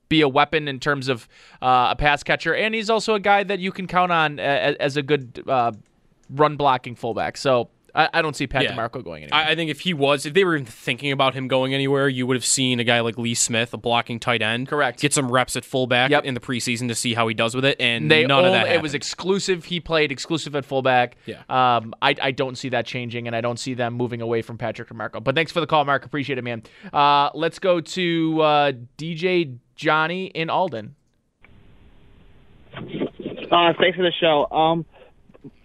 be 0.10 0.21
a 0.21 0.27
weapon 0.27 0.67
in 0.67 0.79
terms 0.79 1.07
of 1.07 1.27
uh, 1.62 1.88
a 1.91 1.95
pass 1.95 2.21
catcher, 2.21 2.53
and 2.53 2.75
he's 2.75 2.89
also 2.89 3.15
a 3.15 3.19
guy 3.19 3.43
that 3.43 3.60
you 3.60 3.71
can 3.71 3.88
count 3.88 4.12
on 4.12 4.39
as, 4.39 4.75
as 4.75 4.97
a 4.97 5.01
good 5.01 5.41
uh, 5.47 5.71
run 6.29 6.57
blocking 6.57 6.95
fullback. 6.95 7.38
So 7.38 7.69
I, 7.93 8.10
I 8.13 8.21
don't 8.21 8.36
see 8.36 8.47
Pat 8.47 8.63
Yeah. 8.63 8.73
DiMarco 8.75 9.04
going 9.04 9.23
anywhere. 9.23 9.39
I, 9.47 9.51
I 9.51 9.56
think 9.56 9.69
if 9.71 9.82
he 9.82 9.93
was, 9.93 10.25
if 10.25 10.34
they 10.34 10.43
were 10.43 10.56
even 10.56 10.65
thinking 10.65 11.12
about 11.12 11.34
him 11.34 11.47
going 11.47 11.73
anywhere, 11.73 12.08
you 12.08 12.25
would 12.27 12.36
have 12.36 12.45
seen 12.45 12.80
a 12.80 12.84
guy 12.84 12.99
like 13.01 13.17
Lee 13.17 13.34
Smith, 13.34 13.73
a 13.73 13.77
blocking 13.77 14.19
tight 14.19 14.41
end, 14.41 14.67
correct, 14.67 14.99
get 15.01 15.13
some 15.13 15.32
reps 15.32 15.56
at 15.56 15.65
fullback 15.65 16.12
in 16.12 16.34
the 16.34 16.39
preseason 16.39 16.88
to 16.88 16.95
see 16.95 17.13
how 17.13 17.27
he 17.27 17.34
does 17.34 17.54
with 17.56 17.65
it, 17.65 17.75
and 17.80 18.10
they 18.10 18.25
none 18.25 18.39
of 18.39 18.45
own- 18.45 18.51
that. 18.54 18.67
it 18.67 18.82
was 18.82 18.93
exclusive. 18.93 19.65
He 19.65 19.80
played 19.80 20.12
exclusive 20.12 20.56
at 20.56 20.65
fullback. 20.65 21.17
Yeah. 21.25 21.41
Um, 21.49 21.93
I, 22.01 22.15
I 22.21 22.32
don't 22.32 22.58
see 22.58 22.69
that 22.69 22.86
changing, 22.86 23.27
and 23.27 23.36
I 23.36 23.41
don't 23.41 23.58
see 23.60 23.73
them 23.73 23.93
moving 23.93 24.21
away 24.21 24.41
from 24.41 24.58
Patrick 24.58 24.89
DiMarco. 24.89 25.23
But 25.23 25.36
thanks 25.36 25.51
for 25.51 25.60
the 25.60 25.67
call, 25.67 25.86
Mark. 25.86 26.06
Appreciate 26.06 26.38
it, 26.38 26.43
man. 26.43 26.63
Uh, 26.93 27.30
let's 27.34 27.60
go 27.60 27.82
to 27.82 28.41
uh, 28.41 28.71
DJ 28.97 29.58
Johnny 29.75 30.25
in 30.27 30.49
Alden. 30.49 30.95
Uh, 32.73 33.73
thanks 33.80 33.97
for 33.97 34.04
the 34.04 34.12
show. 34.19 34.47
Um, 34.49 34.86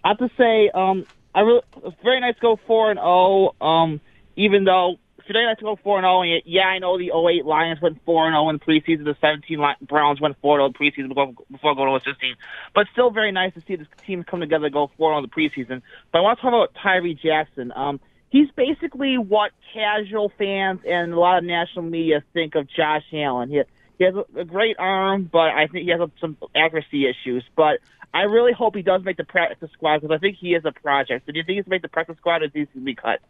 I 0.05 0.09
have 0.09 0.19
to 0.19 0.31
say, 0.37 0.71
um, 0.75 1.05
I 1.37 1.40
really 1.40 1.61
it's 1.85 1.96
very 2.03 2.20
nice 2.20 2.35
to 2.37 2.40
go 2.40 2.59
four 2.66 2.90
and 2.90 2.99
zero. 2.99 3.55
Um, 3.61 4.01
even 4.37 4.64
though 4.64 4.96
for 5.27 5.33
they 5.33 5.40
to 5.59 5.64
go 5.64 5.79
four 5.83 5.99
and 5.99 6.05
zero, 6.05 6.22
and 6.22 6.42
yeah, 6.46 6.66
I 6.66 6.79
know 6.79 6.96
the 6.96 7.11
08 7.11 7.44
Lions 7.44 7.81
went 7.81 8.03
four 8.05 8.27
and 8.27 8.33
zero 8.33 8.49
in 8.49 8.59
preseason. 8.59 9.05
The 9.05 9.16
17 9.20 9.59
Browns 9.83 10.20
went 10.20 10.37
four 10.40 10.61
and 10.61 10.66
in 10.66 10.72
preseason 10.72 11.09
before, 11.09 11.33
before 11.51 11.75
going 11.75 12.01
to 12.01 12.05
16. 12.05 12.37
But 12.75 12.87
still, 12.92 13.11
very 13.11 13.33
nice 13.33 13.53
to 13.55 13.62
see 13.66 13.77
this 13.77 13.88
team 14.07 14.25
come 14.25 14.40
together, 14.40 14.70
go 14.70 14.90
four 14.96 15.12
and 15.12 15.20
zero 15.20 15.29
the 15.29 15.51
preseason. 15.51 15.83
But 16.12 16.18
I 16.18 16.22
want 16.22 16.38
to 16.38 16.42
talk 16.42 16.49
about 16.49 16.81
Tyree 16.83 17.14
Jackson. 17.14 17.72
Um, 17.77 18.01
he's 18.31 18.49
basically 18.57 19.18
what 19.18 19.53
casual 19.75 20.33
fans 20.38 20.81
and 20.88 21.12
a 21.12 21.20
lot 21.20 21.38
of 21.38 21.44
national 21.44 21.85
media 21.85 22.22
think 22.33 22.55
of 22.55 22.66
Josh 22.68 23.05
Allen. 23.12 23.51
He 23.51 23.57
he 23.99 24.05
has 24.05 24.15
a, 24.15 24.41
a 24.41 24.45
great 24.45 24.77
arm, 24.79 25.29
but 25.31 25.49
I 25.49 25.67
think 25.67 25.85
he 25.85 25.91
has 25.91 26.09
some 26.21 26.37
accuracy 26.55 27.07
issues. 27.07 27.45
But 27.57 27.81
I 28.13 28.23
really 28.23 28.53
hope 28.53 28.75
he 28.75 28.83
does 28.83 29.03
make 29.05 29.17
the 29.17 29.25
practice 29.25 29.71
squad 29.73 30.01
because 30.01 30.15
I 30.15 30.19
think 30.19 30.37
he 30.37 30.55
is 30.55 30.65
a 30.65 30.73
project. 30.73 31.27
So 31.27 31.33
do 31.33 31.39
you 31.39 31.45
think 31.45 31.57
he's 31.57 31.65
to 31.65 31.71
make 31.71 31.83
the 31.83 31.89
practice 31.89 32.17
squad, 32.19 32.43
or 32.43 32.49
does 32.49 32.67
he 32.73 32.81
be 32.81 32.95
cut? 32.95 33.21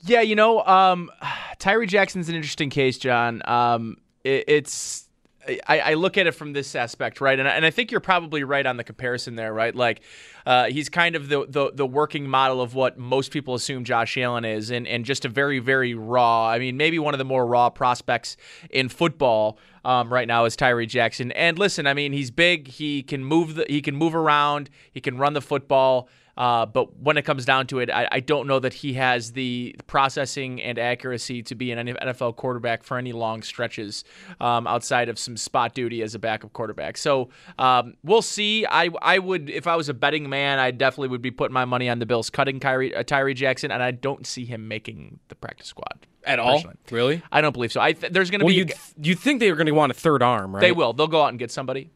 Yeah, 0.00 0.20
you 0.20 0.34
know, 0.34 0.62
um, 0.64 1.10
Tyree 1.58 1.86
Jackson's 1.86 2.28
an 2.28 2.34
interesting 2.34 2.70
case, 2.70 2.98
John. 2.98 3.42
Um, 3.46 3.98
it, 4.22 4.44
it's 4.48 5.08
I, 5.46 5.78
I, 5.80 5.94
look 5.94 6.16
at 6.16 6.26
it 6.26 6.32
from 6.32 6.52
this 6.52 6.74
aspect, 6.74 7.20
right? 7.20 7.38
And 7.38 7.46
I, 7.46 7.52
and 7.52 7.66
I 7.66 7.70
think 7.70 7.90
you're 7.90 8.00
probably 8.00 8.44
right 8.44 8.64
on 8.64 8.76
the 8.76 8.84
comparison 8.84 9.36
there, 9.36 9.52
right? 9.52 9.74
Like 9.74 10.00
uh, 10.46 10.66
he's 10.66 10.88
kind 10.88 11.16
of 11.16 11.28
the, 11.28 11.46
the, 11.48 11.70
the 11.72 11.86
working 11.86 12.28
model 12.28 12.60
of 12.60 12.74
what 12.74 12.98
most 12.98 13.30
people 13.30 13.54
assume 13.54 13.84
Josh 13.84 14.16
Allen 14.16 14.44
is, 14.44 14.70
and 14.70 14.86
and 14.86 15.04
just 15.04 15.24
a 15.24 15.28
very 15.28 15.58
very 15.58 15.94
raw. 15.94 16.48
I 16.48 16.58
mean, 16.58 16.76
maybe 16.76 16.98
one 16.98 17.14
of 17.14 17.18
the 17.18 17.24
more 17.24 17.46
raw 17.46 17.70
prospects 17.70 18.36
in 18.70 18.88
football 18.88 19.58
um, 19.84 20.12
right 20.12 20.26
now 20.26 20.44
is 20.44 20.56
Tyree 20.56 20.86
Jackson. 20.86 21.32
And 21.32 21.58
listen, 21.58 21.86
I 21.86 21.94
mean, 21.94 22.12
he's 22.12 22.30
big. 22.30 22.68
He 22.68 23.02
can 23.02 23.24
move 23.24 23.54
the 23.54 23.66
he 23.68 23.82
can 23.82 23.96
move 23.96 24.14
around. 24.14 24.70
He 24.92 25.00
can 25.00 25.18
run 25.18 25.34
the 25.34 25.42
football. 25.42 26.08
Uh, 26.36 26.66
but 26.66 26.96
when 26.98 27.16
it 27.16 27.22
comes 27.22 27.44
down 27.44 27.66
to 27.68 27.78
it, 27.78 27.90
I, 27.90 28.08
I, 28.10 28.20
don't 28.20 28.48
know 28.48 28.58
that 28.58 28.72
he 28.72 28.94
has 28.94 29.32
the 29.32 29.76
processing 29.86 30.60
and 30.60 30.80
accuracy 30.80 31.42
to 31.44 31.54
be 31.54 31.70
an 31.70 31.86
NFL 31.86 32.34
quarterback 32.34 32.82
for 32.82 32.98
any 32.98 33.12
long 33.12 33.42
stretches 33.42 34.02
um, 34.40 34.66
outside 34.66 35.08
of 35.08 35.16
some 35.16 35.36
spot 35.36 35.74
duty 35.74 36.02
as 36.02 36.14
a 36.16 36.18
backup 36.18 36.52
quarterback. 36.52 36.96
So 36.96 37.28
um, 37.58 37.94
we'll 38.02 38.22
see. 38.22 38.66
I 38.66 38.90
I 39.00 39.20
would 39.20 39.48
if 39.48 39.68
I 39.68 39.76
was 39.76 39.88
a 39.88 39.94
betting 39.94 40.28
man, 40.28 40.58
I 40.58 40.72
definitely 40.72 41.08
would 41.08 41.22
be 41.22 41.30
putting 41.30 41.54
my 41.54 41.64
money 41.64 41.88
on 41.88 42.00
the 42.00 42.06
Bills 42.06 42.30
cutting 42.30 42.58
Kyrie, 42.58 42.94
uh, 42.94 43.04
Tyree 43.04 43.34
Jackson, 43.34 43.70
and 43.70 43.82
I 43.82 43.92
don't 43.92 44.26
see 44.26 44.44
him 44.44 44.66
making 44.66 45.20
the 45.28 45.36
practice 45.36 45.68
squad 45.68 46.06
at 46.24 46.40
all. 46.40 46.64
Really? 46.90 47.22
I 47.30 47.40
don't 47.40 47.52
believe 47.52 47.72
so. 47.72 47.80
I 47.80 47.92
th- 47.92 48.12
there's 48.12 48.30
going 48.30 48.40
to 48.40 48.46
well, 48.46 48.54
be. 48.54 48.58
You 48.58 48.66
you 49.00 49.14
think 49.14 49.40
they 49.40 49.50
are 49.50 49.56
going 49.56 49.66
to 49.66 49.72
want 49.72 49.92
a 49.92 49.94
third 49.94 50.22
arm, 50.22 50.54
right? 50.54 50.60
They 50.60 50.72
will. 50.72 50.92
They'll 50.92 51.06
go 51.06 51.22
out 51.22 51.28
and 51.28 51.38
get 51.38 51.50
somebody. 51.50 51.90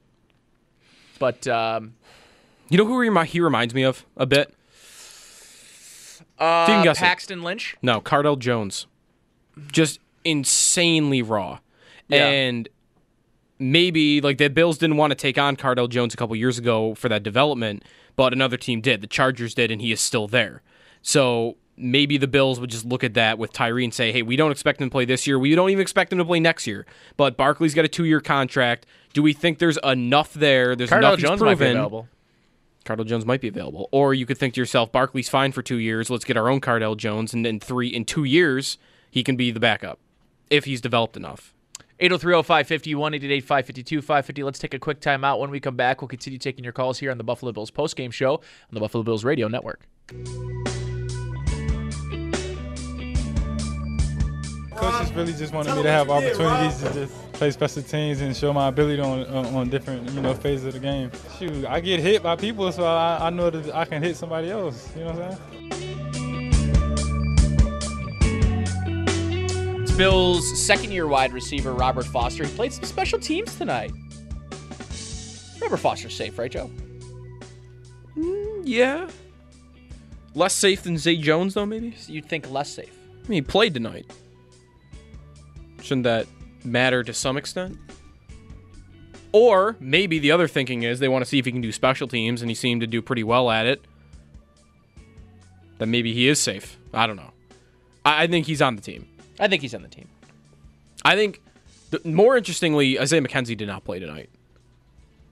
But 1.18 1.48
um, 1.48 1.94
you 2.70 2.78
know 2.78 2.86
who 2.86 3.00
he 3.00 3.40
reminds 3.40 3.74
me 3.74 3.82
of 3.82 4.04
a 4.16 4.26
bit? 4.26 4.54
Uh, 6.38 6.94
Paxton 6.94 7.42
Lynch? 7.42 7.76
No, 7.82 8.00
Cardale 8.00 8.38
Jones. 8.38 8.86
Just 9.72 9.98
insanely 10.24 11.22
raw. 11.22 11.58
Yeah. 12.08 12.26
And 12.26 12.68
maybe 13.58 14.20
like 14.20 14.38
the 14.38 14.48
Bills 14.48 14.78
didn't 14.78 14.96
want 14.96 15.10
to 15.10 15.14
take 15.14 15.36
on 15.36 15.56
Cardale 15.56 15.88
Jones 15.88 16.14
a 16.14 16.16
couple 16.16 16.36
years 16.36 16.58
ago 16.58 16.94
for 16.94 17.08
that 17.08 17.22
development, 17.22 17.84
but 18.16 18.32
another 18.32 18.56
team 18.56 18.80
did. 18.80 19.00
The 19.00 19.06
Chargers 19.06 19.54
did, 19.54 19.70
and 19.70 19.80
he 19.80 19.90
is 19.92 20.00
still 20.00 20.28
there. 20.28 20.62
So 21.02 21.56
maybe 21.76 22.18
the 22.18 22.26
Bills 22.28 22.60
would 22.60 22.70
just 22.70 22.84
look 22.84 23.04
at 23.04 23.14
that 23.14 23.38
with 23.38 23.52
Tyree 23.52 23.84
and 23.84 23.94
say, 23.94 24.12
hey, 24.12 24.22
we 24.22 24.36
don't 24.36 24.50
expect 24.50 24.80
him 24.80 24.88
to 24.88 24.92
play 24.92 25.04
this 25.04 25.26
year. 25.26 25.38
We 25.38 25.54
don't 25.54 25.70
even 25.70 25.82
expect 25.82 26.12
him 26.12 26.18
to 26.18 26.24
play 26.24 26.40
next 26.40 26.66
year. 26.66 26.86
But 27.16 27.36
Barkley's 27.36 27.74
got 27.74 27.84
a 27.84 27.88
two 27.88 28.04
year 28.04 28.20
contract. 28.20 28.86
Do 29.12 29.22
we 29.22 29.32
think 29.32 29.58
there's 29.58 29.78
enough 29.82 30.34
there? 30.34 30.76
There's 30.76 30.90
Cardale 30.90 30.98
enough 30.98 31.18
Jones 31.18 31.40
proven. 31.40 32.06
Cardale 32.88 33.06
Jones 33.06 33.26
might 33.26 33.40
be 33.40 33.48
available. 33.48 33.88
Or 33.92 34.14
you 34.14 34.26
could 34.26 34.38
think 34.38 34.54
to 34.54 34.60
yourself, 34.60 34.90
Barkley's 34.90 35.28
fine 35.28 35.52
for 35.52 35.62
two 35.62 35.76
years. 35.76 36.08
Let's 36.10 36.24
get 36.24 36.36
our 36.36 36.48
own 36.48 36.60
Cardale 36.60 36.96
Jones, 36.96 37.34
and 37.34 37.44
then 37.44 37.60
three 37.60 37.88
in 37.88 38.04
two 38.04 38.24
years 38.24 38.78
he 39.10 39.22
can 39.22 39.36
be 39.36 39.50
the 39.50 39.60
backup 39.60 39.98
if 40.50 40.64
he's 40.64 40.80
developed 40.80 41.16
enough. 41.16 41.54
803-0550, 42.00 42.94
188 42.94 44.44
Let's 44.44 44.58
take 44.58 44.72
a 44.74 44.78
quick 44.78 45.00
timeout. 45.00 45.40
When 45.40 45.50
we 45.50 45.58
come 45.58 45.74
back, 45.74 46.00
we'll 46.00 46.08
continue 46.08 46.38
taking 46.38 46.62
your 46.62 46.72
calls 46.72 47.00
here 47.00 47.10
on 47.10 47.18
the 47.18 47.24
Buffalo 47.24 47.50
Bills 47.50 47.72
postgame 47.72 48.12
show 48.12 48.34
on 48.34 48.72
the 48.72 48.80
Buffalo 48.80 49.02
Bills 49.02 49.24
Radio 49.24 49.48
Network. 49.48 49.80
Coaches 54.78 55.12
really 55.12 55.32
just 55.32 55.52
wanted 55.52 55.74
me 55.74 55.82
to 55.82 55.90
have 55.90 56.08
opportunities 56.08 56.78
to 56.78 56.92
just 56.92 57.32
play 57.32 57.50
special 57.50 57.82
teams 57.82 58.20
and 58.20 58.36
show 58.36 58.52
my 58.52 58.68
ability 58.68 59.00
on, 59.02 59.26
on, 59.26 59.46
on 59.46 59.68
different 59.68 60.08
you 60.10 60.20
know 60.20 60.34
phases 60.34 60.66
of 60.66 60.74
the 60.74 60.78
game. 60.78 61.10
Shoot, 61.38 61.66
I 61.66 61.80
get 61.80 61.98
hit 62.00 62.22
by 62.22 62.36
people, 62.36 62.70
so 62.70 62.84
I, 62.84 63.26
I 63.26 63.30
know 63.30 63.50
that 63.50 63.74
I 63.74 63.84
can 63.84 64.02
hit 64.02 64.16
somebody 64.16 64.50
else. 64.50 64.88
You 64.96 65.04
know 65.04 65.12
what 65.12 65.22
I'm 65.22 65.36
saying? 65.36 65.42
It's 69.82 69.92
Bills' 69.92 70.64
second-year 70.64 71.08
wide 71.08 71.32
receiver 71.32 71.72
Robert 71.72 72.06
Foster. 72.06 72.44
He 72.44 72.54
played 72.54 72.72
some 72.72 72.84
special 72.84 73.18
teams 73.18 73.56
tonight. 73.56 73.90
Robert 75.60 75.78
Foster's 75.78 76.14
safe, 76.14 76.38
right, 76.38 76.52
Joe? 76.52 76.70
Mm, 78.16 78.62
yeah. 78.64 79.08
Less 80.34 80.54
safe 80.54 80.84
than 80.84 80.96
Zay 80.98 81.16
Jones, 81.16 81.54
though, 81.54 81.66
maybe? 81.66 81.96
You'd 82.06 82.26
think 82.26 82.48
less 82.48 82.70
safe. 82.70 82.96
I 83.24 83.28
mean, 83.28 83.38
he 83.38 83.42
played 83.42 83.74
tonight. 83.74 84.06
Shouldn't 85.82 86.04
that 86.04 86.26
matter 86.64 87.02
to 87.02 87.14
some 87.14 87.36
extent? 87.36 87.78
Or 89.32 89.76
maybe 89.78 90.18
the 90.18 90.30
other 90.30 90.48
thinking 90.48 90.82
is 90.82 90.98
they 90.98 91.08
want 91.08 91.24
to 91.24 91.28
see 91.28 91.38
if 91.38 91.44
he 91.44 91.52
can 91.52 91.60
do 91.60 91.72
special 91.72 92.08
teams, 92.08 92.42
and 92.42 92.50
he 92.50 92.54
seemed 92.54 92.80
to 92.80 92.86
do 92.86 93.02
pretty 93.02 93.24
well 93.24 93.50
at 93.50 93.66
it. 93.66 93.84
Then 95.78 95.90
maybe 95.90 96.12
he 96.12 96.28
is 96.28 96.40
safe. 96.40 96.76
I 96.92 97.06
don't 97.06 97.16
know. 97.16 97.30
I, 98.04 98.24
I 98.24 98.26
think 98.26 98.46
he's 98.46 98.62
on 98.62 98.76
the 98.76 98.82
team. 98.82 99.06
I 99.38 99.48
think 99.48 99.62
he's 99.62 99.74
on 99.74 99.82
the 99.82 99.88
team. 99.88 100.08
I 101.04 101.14
think, 101.14 101.40
the, 101.90 102.00
more 102.04 102.36
interestingly, 102.36 102.98
Isaiah 102.98 103.20
McKenzie 103.20 103.56
did 103.56 103.68
not 103.68 103.84
play 103.84 103.98
tonight. 103.98 104.30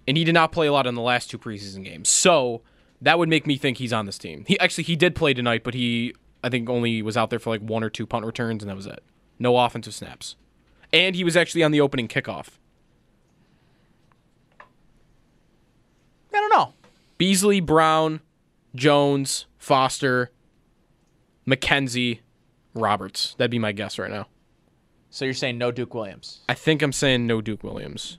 And 0.07 0.17
he 0.17 0.25
did 0.25 0.35
not 0.35 0.53
play 0.53 0.69
a 0.69 0.73
lot 0.73 0.87
in 0.87 0.95
the 0.95 1.03
last 1.03 1.31
two 1.31 1.39
preseason 1.39 1.83
games. 1.83 2.09
So 2.09 2.63
that 3.01 3.19
would 3.19 3.29
make 3.29 3.47
me 3.47 3.57
think 3.57 3.79
he's 3.79 3.93
on 3.93 4.07
this 4.07 4.19
team. 4.19 4.45
He 4.47 4.59
actually 4.61 4.85
he 4.85 4.95
did 4.95 5.15
play 5.15 5.35
tonight, 5.35 5.65
but 5.65 5.75
he 5.75 6.15
I 6.45 6.49
think 6.49 6.69
only 6.69 7.03
was 7.03 7.17
out 7.17 7.31
there 7.31 7.39
for 7.39 7.51
like 7.51 7.61
one 7.61 7.83
or 7.83 7.91
two 7.91 8.07
punt 8.07 8.25
returns, 8.25 8.63
and 8.63 8.71
that 8.71 8.77
was 8.77 8.87
it. 8.87 9.03
No 9.39 9.57
offensive 9.59 9.95
snaps. 9.95 10.37
And 10.93 11.15
he 11.15 11.25
was 11.25 11.37
actually 11.37 11.63
on 11.63 11.73
the 11.73 11.81
opening 11.81 12.09
kickoff. 12.09 12.49
I 16.33 16.41
don't 16.41 16.51
know. 16.51 16.75
Beasley, 17.19 17.61
Brown, 17.61 18.21
Jones, 18.75 19.47
Foster, 19.59 20.31
McKenzie, 21.47 22.21
Roberts. 22.75 23.35
That'd 23.39 23.51
be 23.51 23.59
my 23.59 23.73
guess 23.73 23.99
right 23.99 24.11
now. 24.11 24.27
So 25.11 25.25
you're 25.25 25.35
saying 25.35 25.57
no 25.57 25.73
Duke 25.73 25.95
Williams? 25.95 26.41
I 26.49 26.55
think 26.55 26.83
I'm 26.83 26.93
saying 26.93 27.27
no 27.27 27.41
Duke 27.41 27.65
Williams. 27.65 28.19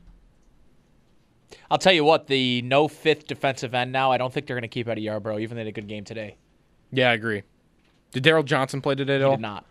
I'll 1.69 1.77
tell 1.77 1.93
you 1.93 2.03
what, 2.03 2.27
the 2.27 2.62
no 2.63 2.88
fifth 2.88 3.27
defensive 3.27 3.73
end 3.73 3.91
now, 3.91 4.12
I 4.12 4.17
don't 4.17 4.34
think 4.34 4.47
they're 4.47 4.56
going 4.56 4.63
to 4.63 4.67
keep 4.67 4.88
out 4.88 4.97
of 4.97 5.03
Yarbrough, 5.03 5.41
even 5.41 5.56
though 5.56 5.63
they 5.63 5.67
had 5.69 5.77
a 5.77 5.82
good 5.82 5.88
game 5.88 6.03
today. 6.03 6.38
Yeah, 6.91 7.12
I 7.12 7.13
agree. 7.13 7.43
Did 8.12 8.23
Darryl 8.23 8.45
Johnson 8.45 8.82
play 8.82 8.95
today 8.95 9.15
at 9.15 9.21
he 9.21 9.25
all? 9.25 9.32
Did 9.32 9.41
not. 9.41 9.65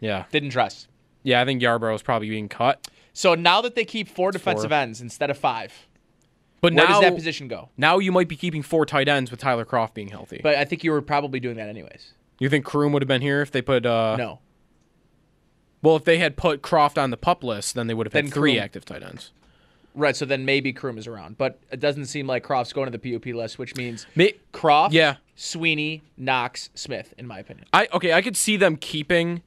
Yeah. 0.00 0.24
Didn't 0.30 0.50
dress. 0.50 0.86
Yeah, 1.22 1.40
I 1.40 1.44
think 1.44 1.60
Yarbrough 1.62 1.94
is 1.94 2.02
probably 2.02 2.28
being 2.30 2.48
cut. 2.48 2.88
So 3.12 3.34
now 3.34 3.60
that 3.62 3.74
they 3.74 3.84
keep 3.84 4.08
four 4.08 4.30
defensive 4.30 4.70
four. 4.70 4.78
ends 4.78 5.00
instead 5.00 5.28
of 5.30 5.36
five, 5.38 5.72
but 6.60 6.72
where 6.72 6.86
now, 6.86 6.92
does 6.92 7.00
that 7.02 7.14
position 7.14 7.48
go? 7.48 7.68
Now 7.76 7.98
you 7.98 8.12
might 8.12 8.28
be 8.28 8.36
keeping 8.36 8.62
four 8.62 8.86
tight 8.86 9.08
ends 9.08 9.30
with 9.30 9.40
Tyler 9.40 9.64
Kroft 9.64 9.94
being 9.94 10.08
healthy. 10.08 10.40
But 10.42 10.54
I 10.56 10.64
think 10.64 10.84
you 10.84 10.92
were 10.92 11.02
probably 11.02 11.40
doing 11.40 11.56
that 11.56 11.68
anyways. 11.68 12.12
You 12.38 12.48
think 12.48 12.64
Croom 12.64 12.92
would 12.92 13.02
have 13.02 13.08
been 13.08 13.22
here 13.22 13.42
if 13.42 13.50
they 13.50 13.62
put 13.62 13.84
uh 13.84 14.16
No. 14.16 14.38
Well, 15.82 15.96
if 15.96 16.04
they 16.04 16.18
had 16.18 16.36
put 16.36 16.62
Kroft 16.62 17.00
on 17.00 17.10
the 17.10 17.16
pup 17.16 17.44
list, 17.44 17.74
then 17.74 17.86
they 17.86 17.94
would 17.94 18.06
have 18.06 18.12
had 18.12 18.32
three 18.32 18.52
Croom. 18.54 18.64
active 18.64 18.84
tight 18.84 19.02
ends. 19.02 19.32
Right, 19.94 20.14
so 20.14 20.24
then 20.24 20.44
maybe 20.44 20.72
Croom 20.72 20.98
is 20.98 21.06
around. 21.06 21.38
But 21.38 21.58
it 21.72 21.80
doesn't 21.80 22.06
seem 22.06 22.26
like 22.26 22.44
Kroft's 22.44 22.72
going 22.72 22.90
to 22.90 22.96
the 22.96 23.12
PUP 23.12 23.26
list, 23.34 23.58
which 23.58 23.74
means 23.76 24.06
May- 24.14 24.34
Kroft, 24.52 24.92
Yeah. 24.92 25.16
Sweeney, 25.34 26.02
Knox, 26.16 26.70
Smith, 26.74 27.14
in 27.18 27.26
my 27.26 27.38
opinion. 27.38 27.66
I 27.72 27.88
okay, 27.92 28.12
I 28.12 28.22
could 28.22 28.36
see 28.36 28.56
them 28.56 28.76
keeping 28.76 29.42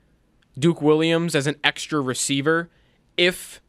Duke 0.58 0.82
Williams 0.82 1.36
as 1.36 1.48
an 1.48 1.56
extra 1.64 2.02
receiver 2.02 2.70
if 3.18 3.62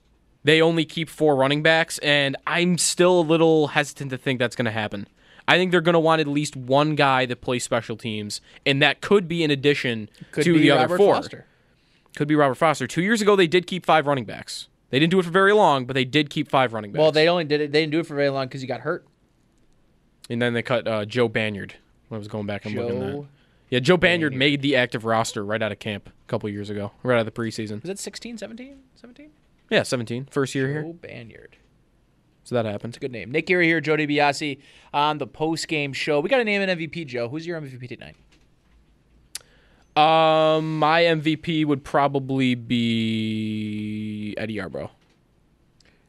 they 0.45 0.61
only 0.61 0.85
keep 0.85 1.09
four 1.09 1.37
running 1.37 1.62
backs, 1.62 1.99
and 1.99 2.37
I'm 2.47 2.79
still 2.79 3.21
a 3.21 3.23
little 3.23 3.68
hesitant 3.68 4.11
to 4.11 4.18
think 4.18 4.38
that's 4.38 4.57
going 4.57 4.66
to 4.66 4.73
happen. 4.73 5.07
I 5.47 5.57
think 5.57 5.71
they're 5.71 5.81
going 5.81 5.95
to 5.95 6.01
want 6.01 6.21
at 6.21 6.27
least 6.27 6.57
one 6.57 6.95
guy 6.95 7.27
that 7.27 7.40
plays 7.40 7.64
special 7.64 7.97
teams, 7.97 8.40
and 8.64 8.81
that 8.83 9.01
could 9.01 9.29
be 9.29 9.42
in 9.42 9.51
addition 9.51 10.09
Could 10.31 10.45
to 10.45 10.59
the 10.59 10.71
Robert 10.71 10.85
other 10.85 10.97
four. 10.97 11.14
Foster. 11.14 11.47
Could 12.16 12.29
be 12.29 12.35
Robert 12.35 12.55
Foster. 12.57 12.87
Two 12.87 13.03
years 13.03 13.21
ago, 13.23 13.37
they 13.37 13.47
did 13.47 13.66
keep 13.66 13.87
five 13.87 14.07
running 14.07 14.25
backs. 14.25 14.68
They 14.90 14.99
didn't 14.99 15.11
do 15.11 15.18
it 15.18 15.25
for 15.25 15.31
very 15.31 15.53
long, 15.53 15.87
but 15.87 15.95
they 15.95 16.05
did 16.05 16.29
keep 16.31 16.49
five 16.49 16.73
running 16.73 16.92
backs. 16.92 17.01
Well, 17.01 17.12
they 17.12 17.29
only 17.29 17.45
did 17.45 17.61
it. 17.61 17.73
They 17.73 17.81
didn't 17.81 17.92
do 17.92 18.01
it 18.01 18.07
for 18.07 18.14
very 18.14 18.29
long 18.29 18.47
because 18.47 18.61
he 18.61 18.66
got 18.66 18.81
hurt. 18.81 19.07
and 20.29 20.40
then 20.40 20.53
they 20.55 20.62
cut 20.62 20.87
uh, 20.87 21.05
Joe 21.05 21.29
Banyard. 21.29 21.75
When 22.09 22.16
I 22.16 22.18
was 22.18 22.29
going 22.29 22.47
back 22.47 22.66
and 22.66 22.75
looking 22.75 23.03
at 23.03 23.12
that. 23.12 23.27
Yeah, 23.71 23.79
Joe 23.79 23.97
Banyard 23.97 24.35
made 24.35 24.61
the 24.61 24.77
active 24.77 25.07
roster 25.07 25.42
right 25.42 25.62
out 25.62 25.73
of 25.73 25.79
camp 25.79 26.11
couple 26.33 26.49
years 26.49 26.71
ago, 26.71 26.92
right 27.03 27.16
out 27.16 27.27
of 27.27 27.35
the 27.35 27.40
preseason. 27.40 27.83
Was 27.83 27.90
it 27.90 27.99
16, 27.99 28.38
17, 28.38 28.79
17? 28.95 29.31
Yeah, 29.68 29.83
17, 29.83 30.29
first 30.31 30.55
year 30.55 30.66
Joe 30.66 30.73
here. 30.73 30.92
Banyard. 30.95 31.59
So 32.45 32.55
that 32.55 32.64
happened. 32.64 32.92
It's 32.92 32.97
a 32.97 33.01
good 33.01 33.12
name. 33.12 33.31
Nick 33.31 33.47
Geary 33.47 33.66
here, 33.66 33.83
Joe 33.83 33.97
DiBiase 33.97 34.59
on 34.95 35.18
the 35.18 35.27
post 35.27 35.68
game 35.68 35.92
show. 35.92 36.21
We 36.21 36.31
got 36.31 36.38
to 36.38 36.45
name 36.45 36.62
an 36.62 36.79
MVP, 36.79 37.07
Joe. 37.07 37.29
Who's 37.29 37.47
your 37.47 37.61
MVP 37.61 37.87
tonight? 37.88 38.16
Um, 39.95 40.79
my 40.79 41.03
MVP 41.03 41.66
would 41.66 41.85
probably 41.85 42.55
be 42.55 44.35
Eddie 44.38 44.57
Yarbrough. 44.57 44.88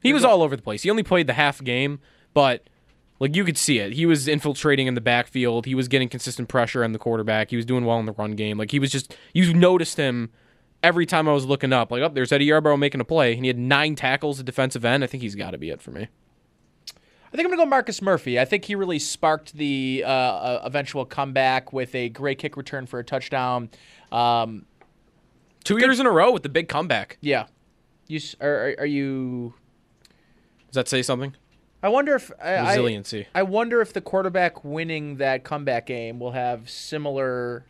He 0.02 0.14
was 0.14 0.24
all 0.24 0.42
over 0.42 0.56
the 0.56 0.62
place. 0.62 0.84
He 0.84 0.90
only 0.90 1.04
played 1.04 1.28
the 1.28 1.34
half 1.34 1.62
game, 1.62 2.00
but 2.34 2.68
like 3.20 3.36
you 3.36 3.44
could 3.44 3.58
see 3.58 3.80
it. 3.80 3.94
He 3.94 4.06
was 4.06 4.28
infiltrating 4.28 4.88
in 4.88 4.96
the 4.96 5.02
backfield. 5.02 5.66
He 5.66 5.76
was 5.76 5.88
getting 5.88 6.10
consistent 6.10 6.50
pressure 6.50 6.84
on 6.84 6.92
the 6.92 7.00
quarterback. 7.00 7.50
He 7.50 7.56
was 7.56 7.66
doing 7.66 7.86
well 7.86 8.00
in 8.00 8.06
the 8.06 8.12
run 8.14 8.32
game. 8.32 8.58
Like 8.58 8.72
he 8.72 8.80
was 8.80 8.92
just 8.92 9.16
you 9.34 9.54
noticed 9.54 9.98
him 9.98 10.32
every 10.82 11.06
time 11.06 11.30
I 11.30 11.34
was 11.34 11.46
looking 11.46 11.72
up. 11.72 11.92
Like, 11.92 12.02
oh, 12.02 12.10
there's 12.10 12.32
Eddie 12.32 12.48
Yarbrough 12.48 12.78
making 12.78 13.00
a 13.02 13.06
play, 13.06 13.34
and 13.34 13.44
he 13.44 13.48
had 13.48 13.58
nine 13.58 13.96
tackles 13.96 14.40
at 14.40 14.46
defensive 14.46 14.84
end. 14.84 15.04
I 15.04 15.08
think 15.08 15.24
he's 15.24 15.36
got 15.36 15.52
to 15.52 15.58
be 15.58 15.70
it 15.70 15.82
for 15.82 15.92
me. 15.92 16.08
I 16.92 17.36
think 17.36 17.46
I'm 17.48 17.52
gonna 17.52 17.64
go 17.64 17.70
Marcus 17.70 18.00
Murphy. 18.00 18.40
I 18.40 18.46
think 18.46 18.66
he 18.66 18.76
really 18.76 19.00
sparked 19.00 19.54
the 19.54 20.04
uh, 20.06 20.10
uh, 20.10 20.62
eventual 20.66 21.04
comeback 21.04 21.74
with 21.74 21.96
a 21.96 22.10
great 22.10 22.38
kick 22.38 22.56
return 22.56 22.86
for 22.86 23.00
a 23.00 23.04
touchdown. 23.04 23.72
Um, 24.12 24.66
Two 25.64 25.80
years 25.80 26.00
in 26.00 26.06
a 26.06 26.12
row 26.12 26.32
with 26.32 26.44
the 26.44 26.50
big 26.50 26.68
comeback. 26.68 27.18
yeah, 27.22 27.48
you 28.08 28.20
are, 28.40 28.50
are, 28.50 28.76
are 28.80 28.86
you? 28.86 29.56
Does 30.68 30.76
that 30.76 30.88
say 30.88 31.02
something? 31.02 31.36
I 31.84 31.90
wonder 31.90 32.16
if 32.16 32.32
I, 32.42 32.54
I- 32.56 32.70
Resiliency. 32.70 33.28
I 33.36 33.44
wonder 33.44 33.82
if 33.82 33.94
the 33.94 34.02
quarterback 34.02 34.64
winning 34.64 35.18
that 35.18 35.44
comeback 35.44 35.86
game 35.86 36.20
will 36.20 36.32
have 36.32 36.70
similar 36.70 37.66